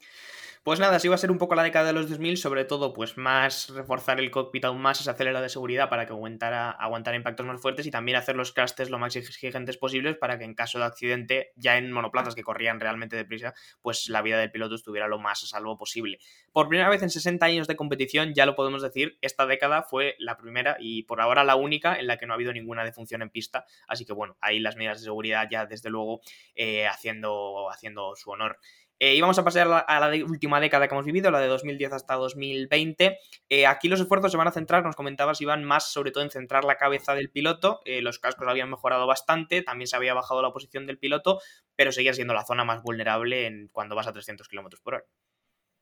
Pues 0.65 0.79
nada, 0.79 0.95
así 0.95 1.09
va 1.09 1.17
a 1.17 1.19
ser 1.19 1.33
un 1.33 1.39
poco 1.39 1.57
la 1.57 1.65
década 1.65 1.87
de 1.87 1.93
los 1.93 2.09
2000, 2.09 2.37
sobre 2.37 2.65
todo 2.65 2.93
pues 2.93 3.17
más 3.17 3.69
reforzar 3.71 4.21
el 4.21 4.31
cockpit 4.31 4.65
aún 4.65 4.81
más, 4.81 5.01
esa 5.01 5.11
acelera 5.11 5.41
de 5.41 5.49
seguridad 5.49 5.89
para 5.89 6.07
que 6.07 6.13
aguantara, 6.13 6.71
aguantara 6.71 7.17
impactos 7.17 7.45
más 7.45 7.61
fuertes 7.61 7.85
y 7.85 7.91
también 7.91 8.17
hacer 8.17 8.37
los 8.37 8.53
crash 8.53 8.75
tests 8.75 8.89
lo 8.89 9.01
más 9.01 9.17
exigentes 9.17 9.77
posibles 9.77 10.17
para 10.19 10.39
que 10.39 10.45
en 10.45 10.55
caso 10.55 10.79
de 10.79 10.85
accidente, 10.85 11.51
ya 11.57 11.79
en 11.79 11.91
monoplazas 11.91 12.37
que 12.37 12.45
corrían 12.45 12.79
realmente 12.79 13.17
deprisa, 13.17 13.55
pues 13.81 14.09
la 14.09 14.23
vida 14.23 14.39
del 14.39 14.53
piloto 14.53 14.77
estuviera 14.77 15.09
lo 15.09 15.19
más 15.19 15.43
a 15.43 15.49
salvo 15.49 15.77
posible. 15.77 16.21
Por 16.53 16.69
primera 16.69 16.89
vez 16.89 17.03
en 17.03 17.11
60 17.11 17.45
años 17.45 17.67
de 17.67 17.75
competición, 17.75 18.33
ya 18.33 18.47
lo 18.47 18.55
podemos 18.55 18.83
decir, 18.83 19.19
esta 19.21 19.47
década 19.47 19.83
fue 19.83 20.15
la 20.21 20.37
primera 20.37 20.77
y 20.79 21.03
por 21.03 21.21
ahora 21.21 21.43
la 21.43 21.57
única 21.57 21.97
en 21.97 22.07
la 22.07 22.19
que 22.19 22.27
no 22.27 22.35
ha 22.35 22.37
habido 22.37 22.53
ninguna 22.53 22.85
defunción 22.85 23.21
en 23.23 23.31
pista, 23.31 23.65
así 23.89 24.05
que 24.05 24.13
bueno, 24.13 24.37
ahí 24.41 24.61
las 24.61 24.77
medidas 24.77 25.01
de 25.01 25.07
seguridad 25.07 25.49
ya 25.51 25.67
desde 25.67 25.91
luego 25.91 26.21
eh, 26.55 26.87
haciendo, 26.87 27.69
haciendo 27.69 28.15
su 28.15 28.31
honor. 28.31 28.61
Eh, 29.05 29.17
y 29.17 29.21
vamos 29.21 29.37
a 29.37 29.43
pasar 29.43 29.67
a 29.67 29.99
la, 29.99 30.25
última 30.25 30.61
década 30.61 30.87
que 30.87 30.95
hemos 30.95 31.05
vivido, 31.05 31.33
la 31.33 31.41
de 31.41 31.49
2010 31.49 31.93
hasta 31.93 32.15
2020. 32.15 33.19
Eh, 33.49 33.67
aquí 33.67 33.89
los 33.89 34.01
esfuerzos 34.01 34.31
se 34.31 34.39
van 34.39 34.47
a 34.47 34.53
centrar, 34.53 34.85
nos 34.85 34.95
comentabas, 34.95 35.41
Iván, 35.41 35.65
más 35.65 35.91
sobre 35.91 36.13
todo 36.13 36.23
en 36.23 36.31
centrar 36.31 36.63
la 36.63 36.77
cabeza 36.77 37.13
del 37.17 37.29
piloto. 37.29 37.81
Eh, 37.85 38.01
los 38.01 38.21
cascos 38.21 38.47
habían 38.47 38.71
mejorado 38.71 39.09
bastante, 39.09 39.63
también 39.63 39.89
se 39.89 39.97
había 39.97 40.15
bajado 40.15 40.41
la 40.41 40.53
posición 40.53 40.87
del 40.87 40.99
piloto, 40.99 41.41
pero 41.75 41.91
seguía 41.91 42.15
siendo 42.15 42.33
la 42.33 42.45
zona 42.45 42.65
más 42.65 42.81
vulnerable 42.81 43.47
en, 43.47 43.71
cuando 43.73 43.97
vas 43.97 44.07
a 44.07 44.13
300 44.13 44.47
km 44.47 44.81
por 44.81 44.95
hora. 44.95 45.05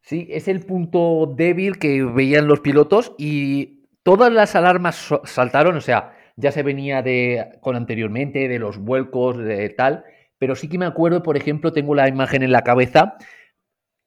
Sí, 0.01 0.27
es 0.31 0.49
el 0.49 0.65
punto 0.65 1.31
débil 1.37 1.79
que 1.79 2.03
veían 2.03 2.49
los 2.49 2.61
pilotos 2.61 3.13
y 3.19 3.85
todas 4.03 4.33
las 4.33 4.57
alarmas 4.57 5.11
saltaron, 5.25 5.77
o 5.77 5.83
sea, 5.83 6.17
ya 6.37 6.53
se 6.53 6.63
venía 6.63 7.03
de 7.03 7.59
con 7.61 7.77
anteriormente 7.77 8.49
de 8.49 8.59
los 8.59 8.79
vuelcos 8.79 9.37
de 9.37 9.69
tal, 9.69 10.07
pero 10.41 10.57
sí 10.57 10.69
que 10.71 10.79
me 10.79 10.87
acuerdo, 10.87 11.23
por 11.23 11.37
ejemplo, 11.37 11.71
tengo 11.73 11.95
la 11.95 12.09
imagen 12.09 12.43
en 12.43 12.51
la 12.51 12.63
cabeza, 12.65 13.19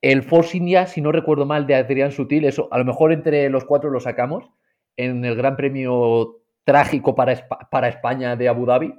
el 0.01 0.23
Force 0.23 0.57
India, 0.57 0.87
si 0.87 0.99
no 0.99 1.11
recuerdo 1.11 1.45
mal, 1.45 1.67
de 1.67 1.75
Adrián 1.75 2.11
Sutil, 2.11 2.43
eso 2.43 2.67
a 2.71 2.79
lo 2.79 2.85
mejor 2.85 3.13
entre 3.13 3.47
los 3.49 3.65
cuatro 3.65 3.91
lo 3.91 3.99
sacamos 3.99 4.49
en 4.97 5.23
el 5.23 5.35
Gran 5.35 5.55
Premio 5.55 6.41
trágico 6.65 7.13
para, 7.13 7.47
para 7.69 7.87
España 7.87 8.35
de 8.35 8.49
Abu 8.49 8.65
Dhabi 8.65 8.93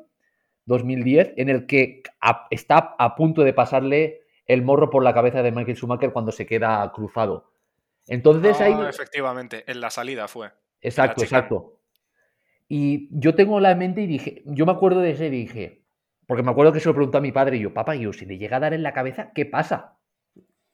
2010, 0.66 1.32
en 1.36 1.48
el 1.48 1.66
que 1.66 2.02
a- 2.20 2.46
está 2.50 2.94
a 2.98 3.14
punto 3.16 3.42
de 3.42 3.52
pasarle 3.52 4.20
el 4.46 4.62
morro 4.62 4.88
por 4.90 5.02
la 5.02 5.12
cabeza 5.12 5.42
de 5.42 5.50
Michael 5.50 5.76
Schumacher 5.76 6.12
cuando 6.12 6.30
se 6.32 6.46
queda 6.46 6.90
cruzado. 6.94 7.50
Entonces 8.06 8.60
ahí... 8.60 8.74
Ah, 8.76 8.88
efectivamente, 8.88 9.64
en 9.66 9.80
la 9.80 9.90
salida 9.90 10.28
fue. 10.28 10.50
Exacto, 10.80 11.22
exacto. 11.22 11.80
Y 12.68 13.08
yo 13.10 13.34
tengo 13.34 13.60
la 13.60 13.74
mente 13.74 14.02
y 14.02 14.06
dije, 14.06 14.42
yo 14.46 14.66
me 14.66 14.72
acuerdo 14.72 15.00
de 15.00 15.10
ese 15.10 15.26
y 15.26 15.30
dije, 15.30 15.83
porque 16.26 16.42
me 16.42 16.50
acuerdo 16.50 16.72
que 16.72 16.80
se 16.80 16.88
lo 16.88 16.94
preguntó 16.94 17.18
a 17.18 17.20
mi 17.20 17.32
padre 17.32 17.56
y 17.56 17.60
yo, 17.60 17.72
papá, 17.74 17.96
y 17.96 18.02
yo, 18.02 18.12
si 18.12 18.26
le 18.26 18.38
llega 18.38 18.56
a 18.58 18.60
dar 18.60 18.74
en 18.74 18.82
la 18.82 18.92
cabeza, 18.92 19.30
¿qué 19.34 19.46
pasa? 19.46 19.98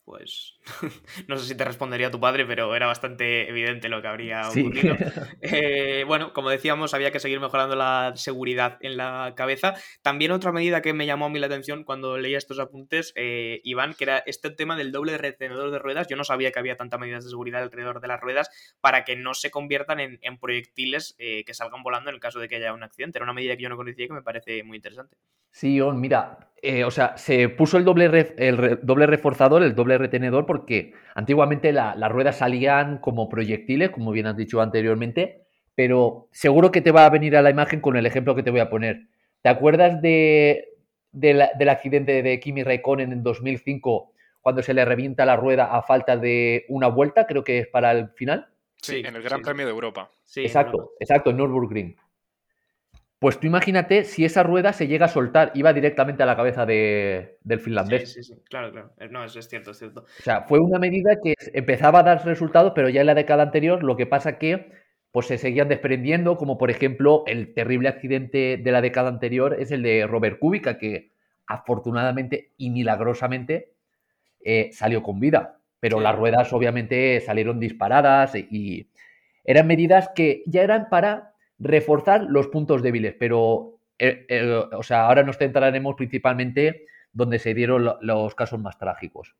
Pues 0.04 0.58
no 1.28 1.36
sé 1.38 1.46
si 1.46 1.56
te 1.56 1.64
respondería 1.64 2.10
tu 2.10 2.18
padre, 2.18 2.44
pero 2.44 2.74
era 2.74 2.86
bastante 2.86 3.48
evidente 3.48 3.88
lo 3.88 4.02
que 4.02 4.08
habría 4.08 4.42
Sí. 4.50 4.60
ocurrido. 4.60 4.96
Eh, 5.42 6.04
bueno, 6.06 6.32
como 6.32 6.50
decíamos, 6.50 6.92
había 6.94 7.12
que 7.12 7.20
seguir 7.20 7.40
mejorando 7.40 7.76
la 7.76 8.12
seguridad 8.16 8.76
en 8.80 8.96
la 8.96 9.34
cabeza. 9.36 9.74
También 10.02 10.32
otra 10.32 10.52
medida 10.52 10.82
que 10.82 10.92
me 10.92 11.06
llamó 11.06 11.26
a 11.26 11.28
mí 11.30 11.38
la 11.38 11.46
atención 11.46 11.84
cuando 11.84 12.18
leía 12.18 12.36
estos 12.38 12.58
apuntes, 12.58 13.12
eh, 13.16 13.60
Iván, 13.64 13.94
que 13.94 14.04
era 14.04 14.18
este 14.26 14.50
tema 14.50 14.76
del 14.76 14.90
doble 14.92 15.16
retenedor 15.16 15.70
de 15.70 15.78
ruedas. 15.78 16.08
Yo 16.08 16.16
no 16.16 16.24
sabía 16.24 16.50
que 16.50 16.58
había 16.58 16.76
tantas 16.76 16.98
medidas 17.00 17.24
de 17.24 17.30
seguridad 17.30 17.62
alrededor 17.62 18.00
de 18.00 18.08
las 18.08 18.20
ruedas 18.20 18.50
para 18.80 19.04
que 19.04 19.16
no 19.16 19.32
se 19.34 19.50
conviertan 19.50 20.00
en, 20.00 20.18
en 20.22 20.38
proyectiles 20.38 21.14
eh, 21.18 21.44
que 21.44 21.54
salgan 21.54 21.82
volando 21.82 22.10
en 22.10 22.14
el 22.16 22.20
caso 22.20 22.38
de 22.40 22.48
que 22.48 22.56
haya 22.56 22.74
un 22.74 22.82
accidente. 22.82 23.18
Era 23.18 23.24
una 23.24 23.32
medida 23.32 23.56
que 23.56 23.62
yo 23.62 23.68
no 23.68 23.76
conocía 23.76 24.04
y 24.06 24.08
que 24.08 24.14
me 24.14 24.22
parece 24.22 24.62
muy 24.64 24.76
interesante. 24.76 25.16
Sí, 25.50 25.80
On, 25.80 26.00
mira, 26.00 26.38
eh, 26.62 26.84
o 26.84 26.90
sea, 26.90 27.16
se 27.16 27.48
puso 27.48 27.76
el 27.76 27.84
doble, 27.84 28.10
ref- 28.10 28.34
el 28.36 28.56
re- 28.56 28.76
doble 28.82 29.06
reforzador, 29.06 29.62
el 29.62 29.74
doble 29.74 29.98
retenedor, 29.98 30.46
porque 30.46 30.92
antiguamente 31.14 31.72
la- 31.72 31.94
las 31.96 32.10
ruedas 32.12 32.36
salían 32.38 32.98
como 32.98 33.28
proyectiles, 33.28 33.90
como 33.90 34.12
bien 34.12 34.26
has 34.26 34.36
dicho 34.36 34.60
anteriormente, 34.60 35.42
pero 35.74 36.28
seguro 36.32 36.70
que 36.70 36.80
te 36.82 36.92
va 36.92 37.06
a 37.06 37.10
venir 37.10 37.36
a 37.36 37.42
la 37.42 37.50
imagen 37.50 37.80
con 37.80 37.96
el 37.96 38.06
ejemplo 38.06 38.34
que 38.34 38.42
te 38.42 38.50
voy 38.50 38.60
a 38.60 38.70
poner. 38.70 39.08
¿Te 39.42 39.48
acuerdas 39.48 40.00
de, 40.02 40.68
de 41.12 41.34
la- 41.34 41.50
del 41.58 41.68
accidente 41.68 42.22
de 42.22 42.40
Kimi 42.40 42.62
Raikkonen 42.62 43.12
en 43.12 43.22
2005, 43.22 44.12
cuando 44.40 44.62
se 44.62 44.74
le 44.74 44.84
revienta 44.84 45.24
la 45.26 45.36
rueda 45.36 45.66
a 45.76 45.82
falta 45.82 46.16
de 46.16 46.64
una 46.68 46.86
vuelta, 46.88 47.26
creo 47.26 47.44
que 47.44 47.58
es 47.60 47.66
para 47.68 47.92
el 47.92 48.10
final? 48.10 48.48
Sí, 48.82 48.92
Sí, 48.92 49.02
en 49.04 49.16
el 49.16 49.22
Gran 49.22 49.40
sí, 49.40 49.44
Premio 49.44 49.66
de 49.66 49.72
Europa. 49.72 50.10
Sí, 50.24 50.40
Exacto, 50.44 50.92
exacto, 51.00 51.30
en 51.30 51.36
Nürburgring. 51.38 51.96
Pues 53.20 53.38
tú 53.38 53.46
imagínate 53.46 54.04
si 54.04 54.24
esa 54.24 54.42
rueda 54.42 54.72
se 54.72 54.88
llega 54.88 55.04
a 55.04 55.08
soltar, 55.08 55.52
iba 55.54 55.74
directamente 55.74 56.22
a 56.22 56.26
la 56.26 56.36
cabeza 56.36 56.64
de- 56.64 57.36
del 57.44 57.58
Sí, 57.58 57.64
finlandés. 57.66 58.12
sí, 58.14 58.22
sí, 58.24 58.34
claro, 58.48 58.72
claro. 58.72 58.92
Eh, 58.98 59.08
No, 59.10 59.22
eso 59.22 59.38
es 59.38 59.46
cierto, 59.46 59.72
es 59.72 59.78
cierto. 59.78 60.00
O 60.00 60.22
sea, 60.22 60.42
fue 60.48 60.58
una 60.58 60.78
medida 60.78 61.16
que 61.22 61.34
empezaba 61.52 61.98
a 62.00 62.02
dar 62.02 62.24
resultados, 62.24 62.72
pero 62.74 62.88
ya 62.88 63.02
en 63.02 63.06
la 63.06 63.14
década 63.14 63.42
anterior 63.42 63.84
lo 63.84 63.96
que 63.96 64.06
pasa 64.06 64.38
que 64.38 64.72
pues 65.12 65.26
se 65.26 65.36
seguían 65.36 65.68
desprendiendo, 65.68 66.38
como 66.38 66.56
por 66.56 66.70
ejemplo 66.70 67.24
el 67.26 67.52
terrible 67.52 67.88
accidente 67.88 68.56
de 68.62 68.72
la 68.72 68.80
década 68.80 69.08
anterior 69.10 69.54
es 69.58 69.70
el 69.70 69.82
de 69.82 70.06
Robert 70.06 70.38
Kubica, 70.38 70.78
que 70.78 71.10
afortunadamente 71.46 72.52
y 72.56 72.70
milagrosamente 72.70 73.72
eh, 74.42 74.70
salió 74.72 75.02
con 75.02 75.20
vida, 75.20 75.58
pero 75.78 75.98
Sí. 75.98 76.04
las 76.04 76.16
ruedas 76.16 76.52
obviamente 76.54 77.20
salieron 77.20 77.60
disparadas 77.60 78.34
y, 78.34 78.46
y 78.50 78.86
eran 79.44 79.66
medidas 79.66 80.08
que 80.14 80.42
ya 80.46 80.62
eran 80.62 80.88
para 80.88 81.29
reforzar 81.60 82.24
los 82.24 82.48
puntos 82.48 82.82
débiles, 82.82 83.14
pero 83.18 83.78
eh, 83.98 84.26
eh, 84.28 84.64
o 84.72 84.82
sea, 84.82 85.06
ahora 85.06 85.22
nos 85.22 85.38
centraremos 85.38 85.94
principalmente 85.96 86.86
donde 87.12 87.38
se 87.38 87.54
dieron 87.54 87.84
lo- 87.84 87.98
los 88.02 88.34
casos 88.34 88.60
más 88.60 88.78
trágicos. 88.78 89.36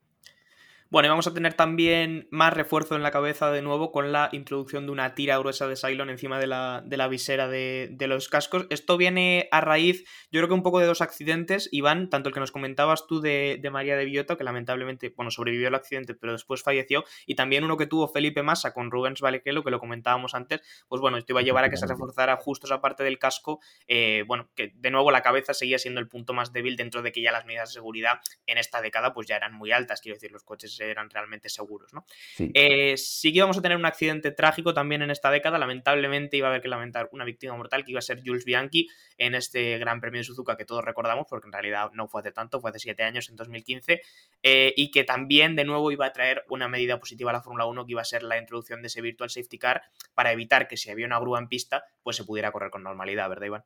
Bueno, 0.93 1.07
y 1.07 1.11
vamos 1.11 1.29
a 1.29 1.35
tener 1.35 1.55
también 1.55 2.27
más 2.33 2.53
refuerzo 2.53 2.97
en 2.97 3.05
la 3.05 3.13
cabeza 3.13 3.53
de 3.53 3.63
nuevo 3.63 3.93
con 3.93 4.11
la 4.11 4.29
introducción 4.33 4.87
de 4.87 4.93
una 4.93 5.15
tira 5.15 5.39
gruesa 5.39 5.69
de 5.69 5.77
Cylon 5.77 6.11
encima 6.11 6.41
de 6.41 6.49
la, 6.49 6.83
de 6.85 6.97
la 6.97 7.07
visera 7.07 7.47
de, 7.47 7.91
de 7.93 8.09
los 8.09 8.29
cascos. 8.29 8.67
Esto 8.71 8.97
viene 8.97 9.49
a 9.53 9.61
raíz, 9.61 10.03
yo 10.33 10.41
creo 10.41 10.49
que 10.49 10.55
un 10.55 10.65
poco 10.65 10.81
de 10.81 10.87
dos 10.87 11.01
accidentes, 11.01 11.69
Iván, 11.71 12.11
tanto 12.11 12.29
el 12.29 12.35
que 12.35 12.41
nos 12.41 12.51
comentabas 12.51 13.07
tú 13.07 13.21
de, 13.21 13.61
de 13.63 13.71
María 13.71 13.97
de 13.97 14.05
Biota, 14.05 14.37
que 14.37 14.43
lamentablemente, 14.43 15.15
bueno, 15.17 15.31
sobrevivió 15.31 15.69
al 15.69 15.77
accidente, 15.77 16.17
pero 16.17 16.33
después 16.33 16.65
falleció, 16.65 17.05
y 17.25 17.37
también 17.37 17.63
uno 17.63 17.77
que 17.77 17.87
tuvo 17.87 18.09
Felipe 18.09 18.43
Massa 18.43 18.75
con 18.75 18.91
Rubens 18.91 19.21
Barrichello, 19.21 19.63
que 19.63 19.71
lo 19.71 19.79
comentábamos 19.79 20.35
antes, 20.35 20.61
pues 20.89 21.01
bueno, 21.01 21.19
esto 21.19 21.35
iba 21.35 21.39
a 21.39 21.45
llevar 21.45 21.63
a 21.63 21.71
que 21.71 21.77
se 21.77 21.87
reforzara 21.87 22.35
justo 22.35 22.67
esa 22.67 22.81
parte 22.81 23.05
del 23.05 23.21
casco, 23.21 23.61
eh, 23.87 24.25
bueno, 24.27 24.51
que 24.57 24.73
de 24.75 24.91
nuevo 24.91 25.13
la 25.13 25.23
cabeza 25.23 25.55
seguía 25.55 25.79
siendo 25.79 26.01
el 26.01 26.09
punto 26.09 26.33
más 26.33 26.53
débil 26.53 26.75
dentro 26.75 27.01
de 27.03 27.13
que 27.13 27.23
ya 27.23 27.31
las 27.31 27.47
medidas 27.47 27.69
de 27.69 27.75
seguridad 27.75 28.19
en 28.47 28.59
esta 28.59 28.83
década 28.83 29.13
pues 29.13 29.29
ya 29.29 29.37
eran 29.37 29.55
muy 29.55 29.71
altas, 29.71 30.01
quiero 30.01 30.17
decir, 30.17 30.33
los 30.33 30.43
coches 30.43 30.80
eran 30.89 31.11
realmente 31.11 31.49
seguros, 31.49 31.93
¿no? 31.93 32.05
Sí. 32.37 32.51
Eh, 32.55 32.97
sí 32.97 33.33
que 33.33 33.39
íbamos 33.39 33.59
a 33.59 33.63
tener 33.63 33.77
un 33.77 33.85
accidente 33.87 34.31
trágico 34.31 34.73
también 34.73 35.03
en 35.03 35.11
esta 35.11 35.31
década. 35.31 35.59
Lamentablemente 35.59 36.37
iba 36.37 36.47
a 36.47 36.51
haber 36.51 36.63
que 36.63 36.69
lamentar 36.69 37.09
una 37.13 37.25
víctima 37.25 37.57
mortal 37.57 37.85
que 37.85 37.91
iba 37.91 37.99
a 37.99 38.03
ser 38.03 38.23
Jules 38.25 38.45
Bianchi 38.45 38.89
en 39.19 39.35
este 39.35 39.79
Gran 39.79 40.01
Premio 40.01 40.21
de 40.21 40.25
Suzuka 40.25 40.57
que 40.57 40.65
todos 40.65 40.85
recordamos, 40.85 41.27
porque 41.29 41.49
en 41.49 41.53
realidad 41.53 41.91
no 41.93 42.09
fue 42.09 42.21
hace 42.21 42.33
tanto, 42.33 42.61
fue 42.61 42.71
hace 42.71 42.79
siete 42.79 43.03
años, 43.03 43.29
en 43.29 43.37
2015, 43.37 44.01
eh, 44.43 44.73
y 44.77 44.91
que 44.91 45.05
también 45.05 45.57
de 45.57 45.65
nuevo 45.65 45.91
iba 45.91 46.07
a 46.07 46.13
traer 46.13 46.45
una 46.49 46.69
medida 46.69 46.99
positiva 47.01 47.31
a 47.31 47.35
la 47.35 47.43
Fórmula 47.43 47.67
1 47.67 47.85
que 47.85 47.93
iba 47.93 48.01
a 48.01 48.05
ser 48.05 48.23
la 48.23 48.39
introducción 48.39 48.81
de 48.83 48.87
ese 48.87 49.01
Virtual 49.03 49.29
Safety 49.29 49.59
Car 49.59 49.83
para 50.15 50.33
evitar 50.33 50.69
que 50.69 50.77
si 50.77 50.91
había 50.91 51.07
una 51.07 51.19
grúa 51.19 51.39
en 51.39 51.49
pista, 51.49 51.85
pues 52.03 52.17
se 52.17 52.25
pudiera 52.25 52.53
correr 52.53 52.71
con 52.71 52.83
normalidad, 52.83 53.29
¿verdad, 53.29 53.47
Iván? 53.47 53.65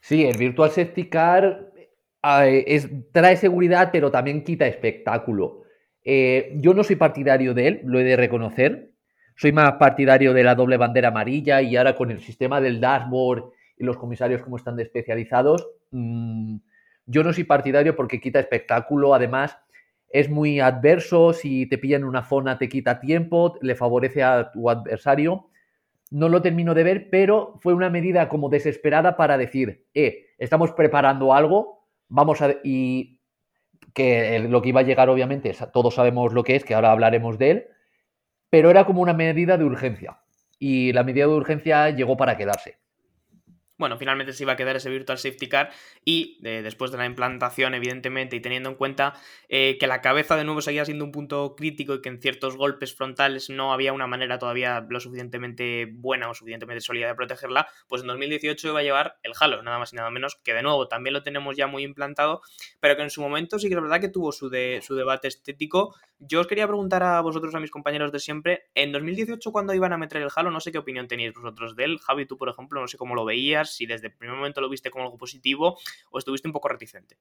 Sí, 0.00 0.24
el 0.24 0.36
Virtual 0.36 0.70
Safety 0.70 1.08
Car 1.08 1.72
eh, 2.22 2.64
es- 2.66 2.88
trae 3.12 3.36
seguridad, 3.36 3.90
pero 3.92 4.10
también 4.10 4.44
quita 4.44 4.66
espectáculo. 4.66 5.62
Eh, 6.10 6.54
yo 6.54 6.72
no 6.72 6.84
soy 6.84 6.96
partidario 6.96 7.52
de 7.52 7.68
él, 7.68 7.80
lo 7.84 8.00
he 8.00 8.02
de 8.02 8.16
reconocer. 8.16 8.92
Soy 9.36 9.52
más 9.52 9.74
partidario 9.74 10.32
de 10.32 10.42
la 10.42 10.54
doble 10.54 10.78
bandera 10.78 11.08
amarilla 11.08 11.60
y 11.60 11.76
ahora 11.76 11.94
con 11.96 12.10
el 12.10 12.20
sistema 12.20 12.62
del 12.62 12.80
dashboard 12.80 13.50
y 13.76 13.84
los 13.84 13.98
comisarios 13.98 14.40
como 14.40 14.56
están 14.56 14.74
de 14.76 14.84
especializados, 14.84 15.68
mm, 15.90 16.56
yo 17.04 17.22
no 17.22 17.34
soy 17.34 17.44
partidario 17.44 17.94
porque 17.94 18.22
quita 18.22 18.40
espectáculo. 18.40 19.12
Además, 19.12 19.58
es 20.08 20.30
muy 20.30 20.60
adverso. 20.60 21.34
Si 21.34 21.66
te 21.66 21.76
pillan 21.76 22.04
una 22.04 22.24
zona, 22.24 22.56
te 22.56 22.70
quita 22.70 23.00
tiempo, 23.00 23.58
le 23.60 23.74
favorece 23.74 24.22
a 24.22 24.50
tu 24.50 24.70
adversario. 24.70 25.50
No 26.10 26.30
lo 26.30 26.40
termino 26.40 26.72
de 26.72 26.84
ver, 26.84 27.10
pero 27.10 27.58
fue 27.60 27.74
una 27.74 27.90
medida 27.90 28.30
como 28.30 28.48
desesperada 28.48 29.14
para 29.18 29.36
decir, 29.36 29.84
eh, 29.92 30.28
estamos 30.38 30.72
preparando 30.72 31.34
algo, 31.34 31.84
vamos 32.08 32.40
a... 32.40 32.54
y 32.64 33.17
que 33.94 34.38
lo 34.40 34.62
que 34.62 34.70
iba 34.70 34.80
a 34.80 34.84
llegar 34.84 35.08
obviamente, 35.08 35.54
todos 35.72 35.94
sabemos 35.94 36.32
lo 36.32 36.44
que 36.44 36.56
es, 36.56 36.64
que 36.64 36.74
ahora 36.74 36.92
hablaremos 36.92 37.38
de 37.38 37.50
él, 37.50 37.66
pero 38.50 38.70
era 38.70 38.84
como 38.84 39.02
una 39.02 39.14
medida 39.14 39.58
de 39.58 39.64
urgencia. 39.64 40.20
Y 40.58 40.92
la 40.92 41.04
medida 41.04 41.26
de 41.26 41.32
urgencia 41.32 41.90
llegó 41.90 42.16
para 42.16 42.36
quedarse. 42.36 42.78
Bueno, 43.78 43.96
finalmente 43.96 44.32
se 44.32 44.42
iba 44.42 44.54
a 44.54 44.56
quedar 44.56 44.76
ese 44.76 44.90
Virtual 44.90 45.18
Safety 45.18 45.48
Car 45.48 45.70
y 46.04 46.38
después 46.42 46.90
de 46.90 46.98
la 46.98 47.06
implantación, 47.06 47.74
evidentemente, 47.74 48.34
y 48.34 48.40
teniendo 48.40 48.68
en 48.70 48.74
cuenta 48.74 49.14
eh, 49.48 49.76
que 49.78 49.86
la 49.86 50.00
cabeza 50.00 50.36
de 50.36 50.44
nuevo 50.44 50.60
seguía 50.60 50.84
siendo 50.84 51.04
un 51.04 51.12
punto 51.12 51.54
crítico 51.56 51.94
y 51.94 52.02
que 52.02 52.08
en 52.08 52.20
ciertos 52.20 52.56
golpes 52.56 52.94
frontales 52.94 53.50
no 53.50 53.72
había 53.72 53.92
una 53.92 54.08
manera 54.08 54.38
todavía 54.38 54.84
lo 54.88 54.98
suficientemente 54.98 55.88
buena 55.92 56.28
o 56.28 56.34
suficientemente 56.34 56.80
sólida 56.80 57.06
de 57.06 57.14
protegerla, 57.14 57.68
pues 57.86 58.02
en 58.02 58.08
2018 58.08 58.68
iba 58.68 58.80
a 58.80 58.82
llevar 58.82 59.18
el 59.22 59.32
Halo, 59.38 59.62
nada 59.62 59.78
más 59.78 59.92
y 59.92 59.96
nada 59.96 60.10
menos, 60.10 60.36
que 60.42 60.54
de 60.54 60.62
nuevo 60.62 60.88
también 60.88 61.14
lo 61.14 61.22
tenemos 61.22 61.56
ya 61.56 61.68
muy 61.68 61.84
implantado, 61.84 62.42
pero 62.80 62.96
que 62.96 63.02
en 63.02 63.10
su 63.10 63.20
momento 63.20 63.60
sí 63.60 63.68
que 63.68 63.74
es 63.74 63.80
verdad 63.80 64.00
que 64.00 64.08
tuvo 64.08 64.32
su, 64.32 64.48
de, 64.48 64.80
su 64.82 64.96
debate 64.96 65.28
estético. 65.28 65.94
Yo 66.18 66.40
os 66.40 66.48
quería 66.48 66.66
preguntar 66.66 67.04
a 67.04 67.20
vosotros, 67.20 67.54
a 67.54 67.60
mis 67.60 67.70
compañeros 67.70 68.10
de 68.10 68.18
siempre, 68.18 68.70
en 68.74 68.90
2018 68.90 69.52
cuando 69.52 69.72
iban 69.72 69.92
a 69.92 69.98
meter 69.98 70.20
el 70.20 70.30
Halo, 70.34 70.50
no 70.50 70.58
sé 70.58 70.72
qué 70.72 70.78
opinión 70.78 71.06
tenéis 71.06 71.32
vosotros 71.32 71.76
de 71.76 71.84
él, 71.84 71.98
Javi, 72.00 72.26
tú 72.26 72.36
por 72.36 72.48
ejemplo, 72.48 72.80
no 72.80 72.88
sé 72.88 72.98
cómo 72.98 73.14
lo 73.14 73.24
veías, 73.24 73.67
si 73.70 73.86
desde 73.86 74.08
el 74.08 74.14
primer 74.14 74.36
momento 74.36 74.60
lo 74.60 74.68
viste 74.68 74.90
como 74.90 75.04
algo 75.04 75.18
positivo 75.18 75.78
o 76.10 76.18
estuviste 76.18 76.48
un 76.48 76.52
poco 76.52 76.68
reticente. 76.68 77.18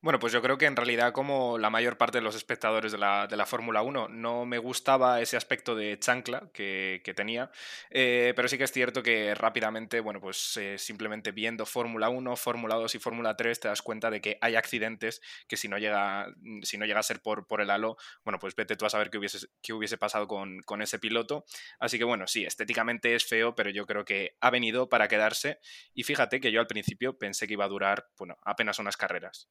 Bueno, 0.00 0.20
pues 0.20 0.32
yo 0.32 0.40
creo 0.40 0.58
que 0.58 0.66
en 0.66 0.76
realidad, 0.76 1.12
como 1.12 1.58
la 1.58 1.70
mayor 1.70 1.98
parte 1.98 2.18
de 2.18 2.22
los 2.22 2.36
espectadores 2.36 2.92
de 2.92 2.98
la, 2.98 3.26
de 3.26 3.36
la 3.36 3.46
Fórmula 3.46 3.82
1, 3.82 4.08
no 4.08 4.46
me 4.46 4.58
gustaba 4.58 5.20
ese 5.20 5.36
aspecto 5.36 5.74
de 5.74 5.98
chancla 5.98 6.50
que, 6.52 7.02
tenía, 7.16 7.50
eh, 7.90 8.32
pero 8.36 8.46
sí 8.46 8.56
que 8.56 8.62
es 8.62 8.70
cierto 8.70 9.02
que 9.02 9.34
rápidamente, 9.34 9.98
bueno, 9.98 10.20
pues 10.20 10.56
eh, 10.56 10.78
simplemente 10.78 11.32
viendo 11.32 11.66
Fórmula 11.66 12.10
1, 12.10 12.36
Fórmula 12.36 12.76
2 12.76 12.94
y 12.94 12.98
Fórmula 13.00 13.36
3 13.36 13.58
te 13.58 13.66
das 13.66 13.82
cuenta 13.82 14.08
de 14.08 14.20
que 14.20 14.38
hay 14.40 14.54
accidentes 14.54 15.20
que 15.48 15.56
si 15.56 15.66
no 15.66 15.78
llega, 15.78 16.28
si 16.62 16.78
no 16.78 16.86
llega 16.86 17.00
a 17.00 17.02
ser 17.02 17.20
por, 17.20 17.48
por 17.48 17.60
el 17.60 17.70
halo, 17.70 17.96
bueno, 18.22 18.38
pues 18.38 18.54
vete 18.54 18.76
tú 18.76 18.86
a 18.86 18.90
saber 18.90 19.10
qué 19.10 19.18
hubiese, 19.18 19.48
qué 19.62 19.72
hubiese 19.72 19.98
pasado 19.98 20.28
con, 20.28 20.60
con 20.60 20.80
ese 20.80 21.00
piloto. 21.00 21.44
Así 21.80 21.98
que 21.98 22.04
bueno, 22.04 22.28
sí, 22.28 22.44
estéticamente 22.44 23.16
es 23.16 23.26
feo, 23.26 23.56
pero 23.56 23.70
yo 23.70 23.84
creo 23.84 24.04
que 24.04 24.36
ha 24.40 24.50
venido 24.50 24.88
para 24.88 25.08
quedarse 25.08 25.58
y 25.92 26.04
fíjate 26.04 26.40
que 26.40 26.52
yo 26.52 26.60
al 26.60 26.68
principio 26.68 27.18
pensé 27.18 27.48
que 27.48 27.54
iba 27.54 27.64
a 27.64 27.68
durar, 27.68 28.06
bueno, 28.16 28.38
apenas 28.44 28.78
unas 28.78 28.96
carreras. 28.96 29.48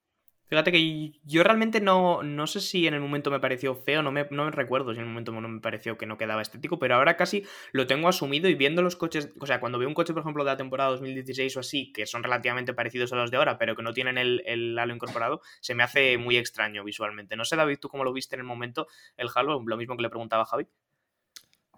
Fíjate 0.50 0.72
que 0.72 1.12
yo 1.26 1.44
realmente 1.44 1.82
no, 1.82 2.24
no 2.24 2.48
sé 2.48 2.62
si 2.62 2.88
en 2.88 2.94
el 2.94 3.02
momento 3.02 3.30
me 3.30 3.42
pareció 3.42 3.76
feo, 3.76 4.02
no 4.02 4.14
me, 4.14 4.28
no 4.32 4.46
me 4.46 4.52
recuerdo 4.52 4.94
si 4.94 5.00
en 5.00 5.04
el 5.04 5.10
momento 5.10 5.34
no 5.34 5.48
me 5.50 5.60
pareció 5.60 5.98
que 5.98 6.06
no 6.06 6.18
quedaba 6.18 6.42
estético, 6.42 6.80
pero 6.80 6.96
ahora 6.96 7.18
casi 7.18 7.44
lo 7.74 7.86
tengo 7.86 8.08
asumido 8.08 8.48
y 8.48 8.56
viendo 8.56 8.82
los 8.82 8.96
coches, 8.96 9.34
o 9.42 9.46
sea, 9.46 9.60
cuando 9.60 9.78
veo 9.78 9.90
un 9.90 9.94
coche, 9.94 10.14
por 10.14 10.22
ejemplo, 10.22 10.46
de 10.46 10.52
la 10.52 10.58
temporada 10.58 10.92
2016 10.92 11.58
o 11.58 11.60
así, 11.60 11.92
que 11.92 12.06
son 12.06 12.24
relativamente 12.24 12.74
parecidos 12.74 13.12
a 13.12 13.18
los 13.18 13.30
de 13.30 13.36
ahora, 13.38 13.58
pero 13.58 13.76
que 13.76 13.84
no 13.84 13.92
tienen 13.92 14.18
el, 14.18 14.42
el 14.46 14.80
halo 14.80 14.94
incorporado, 14.96 15.42
se 15.60 15.76
me 15.76 15.84
hace 15.84 16.18
muy 16.18 16.38
extraño 16.38 16.82
visualmente. 16.86 17.36
No 17.36 17.44
sé, 17.44 17.58
David, 17.58 17.80
tú 17.82 17.90
cómo 17.90 18.06
lo 18.06 18.14
viste 18.14 18.36
en 18.38 18.40
el 18.40 18.48
momento, 18.48 18.88
el 19.18 19.28
halo, 19.36 19.62
lo 19.66 19.76
mismo 19.76 19.98
que 19.98 20.04
le 20.04 20.10
preguntaba 20.10 20.44
a 20.44 20.46
Javi. 20.46 20.68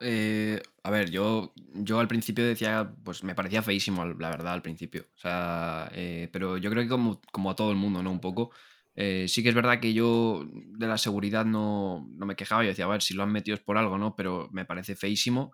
Eh, 0.01 0.61
a 0.83 0.91
ver, 0.91 1.09
yo, 1.11 1.53
yo 1.73 1.99
al 1.99 2.07
principio 2.07 2.45
decía, 2.45 2.93
pues 3.03 3.23
me 3.23 3.35
parecía 3.35 3.61
feísimo, 3.61 4.05
la 4.05 4.29
verdad, 4.29 4.53
al 4.53 4.61
principio. 4.61 5.05
O 5.15 5.17
sea, 5.17 5.89
eh, 5.93 6.29
pero 6.31 6.57
yo 6.57 6.69
creo 6.69 6.83
que 6.83 6.89
como, 6.89 7.21
como, 7.31 7.51
a 7.51 7.55
todo 7.55 7.71
el 7.71 7.77
mundo, 7.77 8.01
¿no? 8.01 8.11
Un 8.11 8.21
poco. 8.21 8.51
Eh, 8.95 9.25
sí 9.27 9.43
que 9.43 9.49
es 9.49 9.55
verdad 9.55 9.79
que 9.79 9.93
yo 9.93 10.45
de 10.51 10.87
la 10.87 10.97
seguridad 10.97 11.45
no, 11.45 12.07
no, 12.11 12.25
me 12.25 12.35
quejaba. 12.35 12.63
Yo 12.63 12.69
decía, 12.69 12.85
a 12.85 12.87
ver, 12.89 13.01
si 13.01 13.13
lo 13.13 13.23
han 13.23 13.31
metido 13.31 13.55
es 13.55 13.61
por 13.61 13.77
algo, 13.77 13.97
¿no? 13.97 14.15
Pero 14.15 14.49
me 14.51 14.65
parece 14.65 14.95
feísimo. 14.95 15.51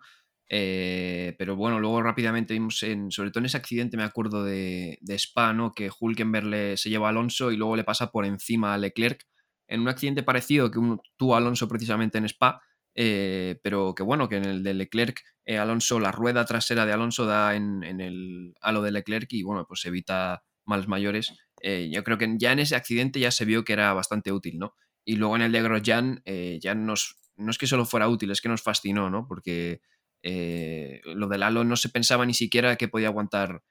pero 0.48 1.56
bueno, 1.56 1.80
luego 1.80 2.02
rápidamente 2.02 2.54
vimos, 2.54 2.82
en, 2.82 3.10
sobre 3.10 3.30
todo 3.30 3.40
en 3.40 3.46
ese 3.46 3.56
accidente, 3.56 3.96
me 3.96 4.04
acuerdo 4.04 4.44
de, 4.44 4.98
de 5.00 5.14
Spa, 5.18 5.52
¿no? 5.52 5.74
Que 5.74 5.90
Hulkenberg 5.98 6.78
se 6.78 6.90
lleva 6.90 7.08
a 7.08 7.10
Alonso 7.10 7.50
y 7.52 7.56
luego 7.56 7.76
le 7.76 7.84
pasa 7.84 8.10
por 8.12 8.24
encima 8.24 8.74
a 8.74 8.78
Leclerc. 8.78 9.26
En 9.68 9.80
un 9.80 9.88
accidente 9.88 10.22
parecido 10.22 10.70
que 10.70 10.80
tuvo 11.16 11.36
Alonso 11.36 11.68
precisamente 11.68 12.18
en 12.18 12.24
Spa 12.26 12.62
eh, 12.98 13.60
pero 13.62 13.94
que 13.94 14.02
bueno, 14.02 14.26
que 14.28 14.36
en 14.36 14.46
el 14.46 14.62
de 14.62 14.72
Leclerc, 14.72 15.20
eh, 15.44 15.58
Alonso, 15.58 16.00
la 16.00 16.12
rueda 16.12 16.46
trasera 16.46 16.86
de 16.86 16.94
Alonso 16.94 17.26
da 17.26 17.54
en, 17.54 17.82
el 17.84 18.54
halo 18.62 18.80
de 18.80 18.90
Leclerc 18.90 19.30
y 19.34 19.42
bueno, 19.42 19.66
pues 19.68 19.84
evita 19.84 20.42
males 20.64 20.88
mayores. 20.88 21.30
Eh, 21.60 21.90
yo 21.92 22.02
creo 22.04 22.16
que 22.16 22.34
ya 22.38 22.52
en 22.52 22.58
ese 22.58 22.74
accidente 22.74 23.20
ya 23.20 23.30
se 23.30 23.44
vio 23.44 23.64
que 23.64 23.74
era 23.74 23.92
bastante 23.92 24.32
útil, 24.32 24.58
¿no? 24.58 24.74
Y 25.04 25.16
luego 25.16 25.36
en 25.36 25.42
el 25.42 25.52
de 25.52 25.62
Grosjean 25.62 26.22
ya 26.60 26.74
nos, 26.74 27.16
no 27.36 27.50
es 27.50 27.58
que 27.58 27.68
solo 27.68 27.84
fuera 27.84 28.08
útil, 28.08 28.30
es 28.32 28.40
que 28.40 28.48
nos 28.48 28.62
fascinó, 28.62 29.08
¿no? 29.08 29.26
Porque 29.28 29.80
lo 30.24 31.28
del 31.28 31.42
halo 31.44 31.62
no 31.62 31.76
se 31.76 31.90
pensaba 31.90 32.26
ni 32.26 32.34
siquiera 32.34 32.74
que 32.74 32.88
podía 32.88 33.08
aguantar 33.08 33.62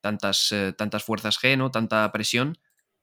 tantas, 0.00 0.52
tantas 0.76 1.04
fuerzas 1.04 1.38
G, 1.38 1.56
¿no? 1.56 1.70
Tanta 1.70 2.10
presión 2.10 2.58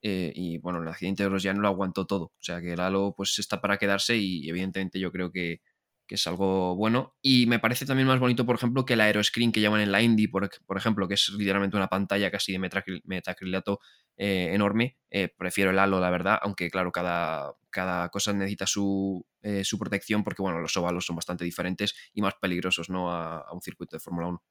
eh, 0.06 0.34
y 0.36 0.58
bueno, 0.58 0.82
el 0.84 0.88
accidente 0.90 1.24
de 1.24 1.54
no 1.54 1.62
lo 1.62 1.68
aguantó 1.70 2.06
todo. 2.06 2.26
O 2.26 2.42
sea 2.42 2.60
que 2.62 2.74
el 2.74 2.80
halo 2.82 3.14
pues 3.16 3.40
está 3.40 3.62
para 3.62 3.78
quedarse 3.78 4.18
y 4.18 4.50
evidentemente 4.50 5.00
yo 5.00 5.12
creo 5.12 5.32
que, 5.32 5.62
es 6.10 6.28
algo 6.28 6.76
bueno. 6.76 7.16
Y 7.24 7.48
me 7.48 7.58
parece 7.58 7.88
también 7.88 8.08
más 8.08 8.20
bonito, 8.20 8.46
por 8.46 8.56
ejemplo, 8.56 8.86
que 8.86 8.94
el 8.94 9.02
aeroscreen 9.02 9.52
que 9.52 9.62
llaman 9.62 9.82
en 9.82 9.92
la 9.92 10.00
Indy, 10.00 10.28
por, 10.28 10.48
ejemplo, 10.78 11.08
que 11.08 11.16
es 11.16 11.30
literalmente 11.30 11.76
una 11.76 11.88
pantalla 11.88 12.30
casi 12.30 12.52
de 12.52 12.60
metacrilato 13.04 13.80
eh, 14.18 14.52
enorme. 14.54 14.98
Eh, 15.10 15.30
prefiero 15.36 15.72
el 15.72 15.80
halo, 15.80 16.00
la 16.00 16.12
verdad, 16.12 16.38
aunque 16.44 16.70
claro, 16.70 16.92
cada, 16.92 17.56
cada 17.72 18.10
cosa 18.10 18.32
necesita 18.32 18.68
su, 18.68 19.26
su 19.64 19.80
protección 19.80 20.24
porque 20.24 20.44
bueno, 20.44 20.60
los 20.60 20.78
óvalos 20.78 21.04
son 21.04 21.16
bastante 21.16 21.46
diferentes 21.46 21.96
y 22.14 22.22
más 22.22 22.36
peligrosos 22.40 22.92
¿no? 22.92 23.12
a, 23.12 23.40
a 23.40 23.52
un 23.52 23.62
circuito 23.64 23.96
de 23.96 24.00
Fórmula 24.00 24.28
1. 24.28 24.44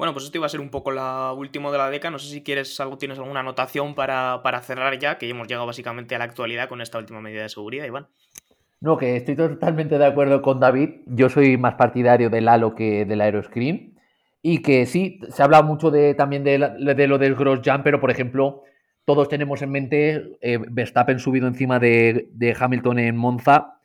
Bueno, 0.00 0.14
pues 0.14 0.24
esto 0.24 0.38
iba 0.38 0.46
a 0.46 0.48
ser 0.48 0.60
un 0.60 0.70
poco 0.70 0.92
la 0.92 1.34
última 1.34 1.70
de 1.70 1.76
la 1.76 1.90
década. 1.90 2.12
No 2.12 2.18
sé 2.18 2.32
si 2.32 2.42
quieres 2.42 2.80
algo, 2.80 2.96
tienes 2.96 3.18
alguna 3.18 3.40
anotación 3.40 3.94
para, 3.94 4.40
cerrar 4.62 4.98
ya, 4.98 5.18
que 5.18 5.28
hemos 5.28 5.46
llegado 5.46 5.66
básicamente 5.66 6.14
a 6.14 6.18
la 6.18 6.24
actualidad 6.24 6.70
con 6.70 6.80
esta 6.80 6.96
última 6.96 7.20
medida 7.20 7.42
de 7.42 7.50
seguridad, 7.50 7.84
Iván. 7.84 8.06
No, 8.80 8.96
que 8.96 9.16
estoy 9.16 9.36
totalmente 9.36 9.98
de 9.98 10.06
acuerdo 10.06 10.40
con 10.40 10.58
David. 10.58 11.02
Yo 11.04 11.28
soy 11.28 11.58
más 11.58 11.74
partidario 11.74 12.30
del 12.30 12.48
halo 12.48 12.74
que 12.74 13.04
del 13.04 13.20
aeroscreen. 13.20 14.00
Y 14.40 14.62
que 14.62 14.86
sí, 14.86 15.20
se 15.28 15.42
habla 15.42 15.60
mucho 15.60 15.90
de, 15.90 16.14
también 16.14 16.44
de, 16.44 16.56
lo 16.56 17.18
del 17.18 17.34
Gross 17.34 17.60
Jump, 17.62 17.84
pero 17.84 18.00
por 18.00 18.10
ejemplo, 18.10 18.62
todos 19.04 19.28
tenemos 19.28 19.60
en 19.60 19.70
mente 19.70 20.38
eh, 20.40 20.56
Verstappen 20.66 21.18
subido 21.18 21.46
encima 21.46 21.78
de 21.78 22.56
Hamilton 22.58 23.00
en 23.00 23.18
Monza 23.18 23.79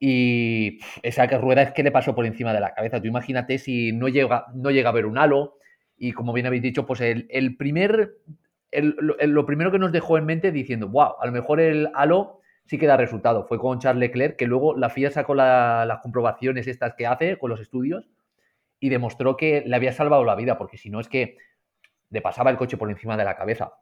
y 0.00 0.78
esa 1.02 1.26
rueda 1.26 1.60
es 1.62 1.72
que 1.72 1.82
le 1.82 1.92
pasó 1.92 2.14
por 2.14 2.24
encima 2.24 2.54
de 2.54 2.60
la 2.60 2.72
cabeza. 2.72 3.00
Tú 3.00 3.06
imagínate 3.06 3.58
si 3.58 3.92
no 3.92 4.08
llega, 4.08 4.46
no 4.54 4.70
llega 4.70 4.88
a 4.88 4.92
ver 4.92 5.04
un 5.04 5.18
halo. 5.18 5.58
Y 5.98 6.12
como 6.12 6.32
bien 6.32 6.46
habéis 6.46 6.62
dicho, 6.62 6.86
pues 6.86 7.02
el, 7.02 7.26
el 7.30 7.58
primer. 7.58 8.16
lo 8.72 9.46
primero 9.46 9.70
que 9.70 9.78
nos 9.78 9.92
dejó 9.92 10.16
en 10.16 10.24
mente 10.24 10.52
diciendo, 10.52 10.88
wow, 10.88 11.16
a 11.20 11.26
lo 11.26 11.32
mejor 11.32 11.60
el 11.60 11.90
halo 11.94 12.40
sí 12.64 12.78
que 12.78 12.86
da 12.86 12.96
resultado. 12.96 13.44
Fue 13.44 13.58
con 13.58 13.78
Charles 13.78 14.00
Leclerc, 14.00 14.36
que 14.36 14.46
luego 14.46 14.74
la 14.74 14.88
FIA 14.88 15.10
sacó 15.10 15.34
las 15.34 15.98
comprobaciones 16.00 16.66
estas 16.66 16.94
que 16.94 17.06
hace 17.06 17.36
con 17.36 17.50
los 17.50 17.60
estudios 17.60 18.08
y 18.80 18.88
demostró 18.88 19.36
que 19.36 19.62
le 19.66 19.76
había 19.76 19.92
salvado 19.92 20.24
la 20.24 20.34
vida, 20.34 20.56
porque 20.56 20.78
si 20.78 20.88
no 20.88 21.00
es 21.00 21.08
que 21.08 21.36
le 22.08 22.22
pasaba 22.22 22.50
el 22.50 22.56
coche 22.56 22.78
por 22.78 22.90
encima 22.90 23.18
de 23.18 23.24
la 23.24 23.36
cabeza. 23.36 23.74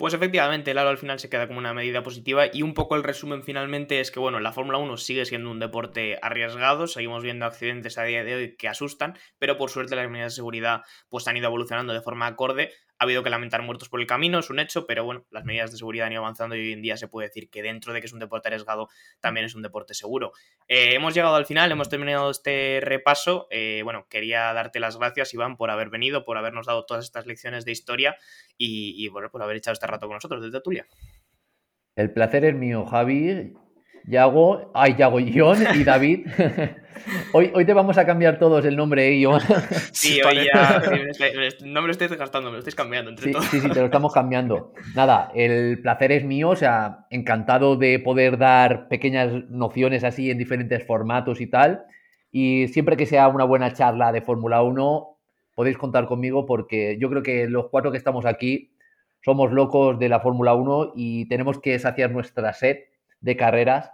Pues 0.00 0.14
efectivamente, 0.14 0.70
el 0.70 0.78
aro 0.78 0.88
al 0.88 0.96
final 0.96 1.20
se 1.20 1.28
queda 1.28 1.46
como 1.46 1.58
una 1.58 1.74
medida 1.74 2.02
positiva 2.02 2.46
y 2.50 2.62
un 2.62 2.72
poco 2.72 2.96
el 2.96 3.02
resumen 3.02 3.42
finalmente 3.42 4.00
es 4.00 4.10
que, 4.10 4.18
bueno, 4.18 4.40
la 4.40 4.50
Fórmula 4.50 4.78
1 4.78 4.96
sigue 4.96 5.26
siendo 5.26 5.50
un 5.50 5.58
deporte 5.58 6.18
arriesgado, 6.22 6.86
seguimos 6.86 7.22
viendo 7.22 7.44
accidentes 7.44 7.98
a 7.98 8.04
día 8.04 8.24
de 8.24 8.34
hoy 8.34 8.56
que 8.56 8.66
asustan, 8.66 9.18
pero 9.38 9.58
por 9.58 9.68
suerte 9.68 9.96
las 9.96 10.08
medidas 10.08 10.32
de 10.32 10.36
seguridad 10.36 10.84
pues 11.10 11.28
han 11.28 11.36
ido 11.36 11.48
evolucionando 11.48 11.92
de 11.92 12.00
forma 12.00 12.28
acorde 12.28 12.72
ha 13.00 13.04
habido 13.04 13.22
que 13.22 13.30
lamentar 13.30 13.62
muertos 13.62 13.88
por 13.88 13.98
el 13.98 14.06
camino, 14.06 14.38
es 14.38 14.50
un 14.50 14.58
hecho, 14.58 14.86
pero 14.86 15.04
bueno, 15.04 15.24
las 15.30 15.46
medidas 15.46 15.70
de 15.70 15.78
seguridad 15.78 16.06
han 16.06 16.12
ido 16.12 16.20
avanzando 16.20 16.54
y 16.54 16.60
hoy 16.60 16.72
en 16.72 16.82
día 16.82 16.98
se 16.98 17.08
puede 17.08 17.28
decir 17.28 17.48
que 17.48 17.62
dentro 17.62 17.94
de 17.94 18.00
que 18.00 18.06
es 18.06 18.12
un 18.12 18.18
deporte 18.18 18.48
arriesgado, 18.48 18.90
también 19.20 19.46
es 19.46 19.54
un 19.54 19.62
deporte 19.62 19.94
seguro. 19.94 20.32
Eh, 20.68 20.94
hemos 20.94 21.14
llegado 21.14 21.34
al 21.34 21.46
final, 21.46 21.72
hemos 21.72 21.88
terminado 21.88 22.30
este 22.30 22.78
repaso. 22.82 23.48
Eh, 23.50 23.80
bueno, 23.84 24.06
quería 24.10 24.52
darte 24.52 24.80
las 24.80 24.98
gracias, 24.98 25.32
Iván, 25.32 25.56
por 25.56 25.70
haber 25.70 25.88
venido, 25.88 26.26
por 26.26 26.36
habernos 26.36 26.66
dado 26.66 26.84
todas 26.84 27.06
estas 27.06 27.24
lecciones 27.24 27.64
de 27.64 27.72
historia 27.72 28.16
y, 28.58 29.08
bueno, 29.08 29.30
por 29.30 29.42
haber 29.42 29.56
echado 29.56 29.72
este 29.72 29.86
rato 29.86 30.06
con 30.06 30.16
nosotros 30.16 30.42
desde 30.42 30.60
Tulia. 30.60 30.86
El 31.96 32.12
placer 32.12 32.44
es 32.44 32.54
mío, 32.54 32.84
Javi. 32.84 33.54
Yago, 34.04 34.70
ay, 34.74 34.94
Yago, 34.96 35.18
John 35.34 35.58
y 35.74 35.84
David. 35.84 36.26
hoy, 37.32 37.50
hoy 37.54 37.64
te 37.64 37.72
vamos 37.72 37.98
a 37.98 38.06
cambiar 38.06 38.38
todos 38.38 38.64
el 38.64 38.76
nombre, 38.76 39.08
¿eh, 39.08 39.24
John? 39.24 39.40
Sí, 39.92 40.20
hoy 40.22 40.46
ya. 40.52 40.82
No 41.64 41.80
me 41.80 41.88
lo 41.88 41.92
estáis 41.92 42.10
desgastando, 42.10 42.50
me 42.50 42.54
lo 42.54 42.58
estáis 42.58 42.74
cambiando 42.74 43.10
entre 43.10 43.26
sí, 43.26 43.32
todos. 43.32 43.46
Sí, 43.46 43.60
sí, 43.60 43.68
te 43.68 43.80
lo 43.80 43.86
estamos 43.86 44.12
cambiando. 44.12 44.72
Nada, 44.94 45.30
el 45.34 45.80
placer 45.82 46.12
es 46.12 46.24
mío, 46.24 46.50
o 46.50 46.56
sea, 46.56 47.06
encantado 47.10 47.76
de 47.76 47.98
poder 47.98 48.38
dar 48.38 48.88
pequeñas 48.88 49.32
nociones 49.48 50.04
así 50.04 50.30
en 50.30 50.38
diferentes 50.38 50.86
formatos 50.86 51.40
y 51.40 51.46
tal. 51.46 51.84
Y 52.32 52.68
siempre 52.68 52.96
que 52.96 53.06
sea 53.06 53.28
una 53.28 53.44
buena 53.44 53.72
charla 53.72 54.12
de 54.12 54.22
Fórmula 54.22 54.62
1, 54.62 55.18
podéis 55.54 55.76
contar 55.76 56.06
conmigo 56.06 56.46
porque 56.46 56.96
yo 57.00 57.10
creo 57.10 57.22
que 57.22 57.48
los 57.48 57.68
cuatro 57.68 57.90
que 57.90 57.98
estamos 57.98 58.24
aquí 58.24 58.72
somos 59.22 59.52
locos 59.52 59.98
de 59.98 60.08
la 60.08 60.20
Fórmula 60.20 60.54
1 60.54 60.92
y 60.94 61.26
tenemos 61.28 61.60
que 61.60 61.78
saciar 61.78 62.10
nuestra 62.10 62.52
sed 62.52 62.78
de 63.20 63.36
carreras, 63.36 63.92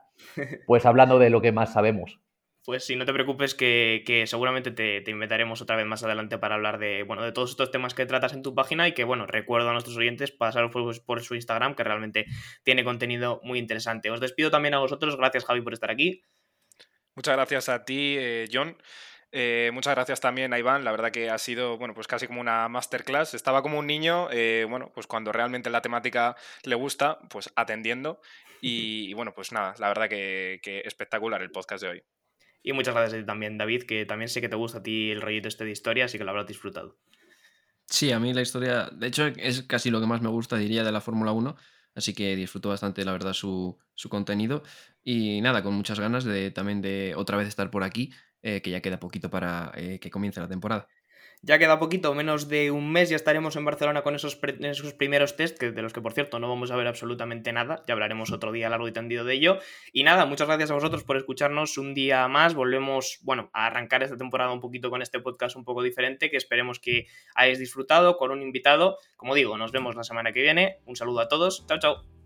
pues 0.66 0.86
hablando 0.86 1.18
de 1.18 1.30
lo 1.30 1.40
que 1.40 1.52
más 1.52 1.72
sabemos. 1.72 2.20
Pues 2.66 2.84
sí, 2.84 2.96
no 2.96 3.04
te 3.04 3.12
preocupes 3.12 3.54
que, 3.54 4.24
seguramente 4.26 4.72
te, 4.72 5.08
invitaremos 5.08 5.62
otra 5.62 5.76
vez 5.76 5.86
más 5.86 6.02
adelante 6.02 6.36
para 6.36 6.56
hablar 6.56 6.78
de, 6.78 7.04
bueno, 7.04 7.22
de 7.22 7.30
todos 7.30 7.50
estos 7.50 7.70
temas 7.70 7.94
que 7.94 8.06
tratas 8.06 8.32
en 8.32 8.42
tu 8.42 8.56
página 8.56 8.88
y 8.88 8.92
que, 8.92 9.04
bueno, 9.04 9.24
recuerdo 9.24 9.68
a 9.68 9.72
nuestros 9.72 9.96
oyentes 9.96 10.32
pasar 10.32 10.68
por, 10.72 11.04
por 11.04 11.22
su 11.22 11.36
Instagram, 11.36 11.76
que 11.76 11.84
realmente 11.84 12.26
tiene 12.64 12.82
contenido 12.82 13.40
muy 13.44 13.60
interesante. 13.60 14.10
Os 14.10 14.18
despido 14.18 14.50
también 14.50 14.74
a 14.74 14.80
vosotros. 14.80 15.16
Gracias, 15.16 15.44
Javi, 15.44 15.60
por 15.60 15.74
estar 15.74 15.92
aquí. 15.92 16.24
Muchas 17.14 17.36
gracias 17.36 17.68
a 17.68 17.84
ti, 17.84 18.16
eh, 18.18 18.48
John. 18.52 18.76
Eh, 19.32 19.70
muchas 19.72 19.94
gracias 19.94 20.20
también 20.20 20.52
a 20.52 20.58
Iván, 20.58 20.84
la 20.84 20.92
verdad 20.92 21.10
que 21.10 21.30
ha 21.30 21.38
sido, 21.38 21.78
bueno, 21.78 21.94
pues 21.94 22.06
casi 22.06 22.26
como 22.26 22.40
una 22.40 22.68
masterclass. 22.68 23.34
Estaba 23.34 23.62
como 23.62 23.78
un 23.78 23.86
niño, 23.86 24.28
eh, 24.30 24.66
bueno, 24.68 24.90
pues 24.94 25.06
cuando 25.06 25.30
realmente 25.30 25.70
la 25.70 25.82
temática 25.82 26.36
le 26.64 26.74
gusta, 26.74 27.18
pues 27.28 27.52
atendiendo. 27.54 28.20
Y, 29.08 29.14
bueno, 29.14 29.32
pues 29.34 29.52
nada, 29.52 29.74
la 29.78 29.88
verdad 29.88 30.08
que, 30.08 30.60
espectacular 30.84 31.42
el 31.42 31.50
podcast 31.50 31.82
de 31.82 31.88
hoy. 31.90 32.02
Y 32.62 32.72
muchas 32.72 32.94
gracias 32.94 33.24
también, 33.26 33.58
David, 33.58 33.84
que 33.84 34.06
también 34.06 34.28
sé 34.28 34.40
que 34.40 34.48
te 34.48 34.56
gusta 34.56 34.78
a 34.78 34.82
ti 34.82 35.10
el 35.10 35.20
rollito 35.20 35.48
este 35.48 35.64
de 35.64 35.70
historia, 35.70 36.06
así 36.06 36.18
que 36.18 36.24
lo 36.24 36.30
habrás 36.30 36.46
disfrutado. 36.46 36.98
Sí, 37.86 38.10
a 38.10 38.18
mí 38.18 38.34
la 38.34 38.42
historia, 38.42 38.88
de 38.92 39.06
hecho, 39.06 39.26
es 39.26 39.62
casi 39.62 39.90
lo 39.90 40.00
que 40.00 40.06
más 40.06 40.20
me 40.20 40.28
gusta, 40.28 40.56
diría, 40.56 40.82
de 40.82 40.90
la 40.90 41.00
Fórmula 41.00 41.30
1. 41.32 41.56
Así 41.94 42.12
que 42.12 42.36
disfruto 42.36 42.68
bastante, 42.68 43.04
la 43.04 43.12
verdad, 43.12 43.32
su, 43.32 43.78
su, 43.94 44.08
contenido. 44.08 44.62
Y 45.02 45.40
nada, 45.40 45.62
con 45.62 45.74
muchas 45.74 45.98
ganas 45.98 46.24
de 46.24 46.50
también 46.50 46.82
de 46.82 47.14
otra 47.16 47.36
vez 47.38 47.48
estar 47.48 47.70
por 47.70 47.84
aquí, 47.84 48.12
eh, 48.42 48.60
que 48.60 48.70
ya 48.70 48.82
queda 48.82 49.00
poquito 49.00 49.30
para 49.30 49.72
eh, 49.76 49.98
que 49.98 50.10
comience 50.10 50.40
la 50.40 50.48
temporada. 50.48 50.88
Ya 51.46 51.60
queda 51.60 51.78
poquito, 51.78 52.12
menos 52.12 52.48
de 52.48 52.72
un 52.72 52.90
mes, 52.90 53.08
ya 53.08 53.14
estaremos 53.14 53.54
en 53.54 53.64
Barcelona 53.64 54.02
con 54.02 54.16
esos, 54.16 54.34
primeros 54.34 55.36
test, 55.36 55.56
que 55.56 55.70
de 55.70 55.80
los 55.80 55.92
que 55.92 56.00
por 56.00 56.12
cierto 56.12 56.40
no 56.40 56.48
vamos 56.48 56.72
a 56.72 56.76
ver 56.76 56.88
absolutamente 56.88 57.52
nada, 57.52 57.84
ya 57.86 57.94
hablaremos 57.94 58.32
otro 58.32 58.50
día 58.50 58.68
largo 58.68 58.88
y 58.88 58.92
tendido 58.92 59.24
de 59.24 59.34
ello. 59.34 59.60
Y 59.92 60.02
nada, 60.02 60.26
muchas 60.26 60.48
gracias 60.48 60.72
a 60.72 60.74
vosotros 60.74 61.04
por 61.04 61.16
escucharnos 61.16 61.78
un 61.78 61.94
día 61.94 62.26
más, 62.26 62.54
volvemos, 62.54 63.20
bueno, 63.22 63.48
a 63.52 63.66
arrancar 63.66 64.02
esta 64.02 64.16
temporada 64.16 64.50
un 64.50 64.60
poquito 64.60 64.90
con 64.90 65.02
este 65.02 65.20
podcast 65.20 65.54
un 65.54 65.62
poco 65.62 65.84
diferente, 65.84 66.32
que 66.32 66.36
esperemos 66.36 66.80
que 66.80 67.06
hayáis 67.36 67.60
disfrutado 67.60 68.16
con 68.16 68.32
un 68.32 68.42
invitado. 68.42 68.98
Como 69.16 69.36
digo, 69.36 69.56
nos 69.56 69.70
vemos 69.70 69.94
la 69.94 70.02
semana 70.02 70.32
que 70.32 70.42
viene, 70.42 70.80
un 70.84 70.96
saludo 70.96 71.20
a 71.20 71.28
todos, 71.28 71.64
chao 71.68 71.78
chao. 71.78 72.25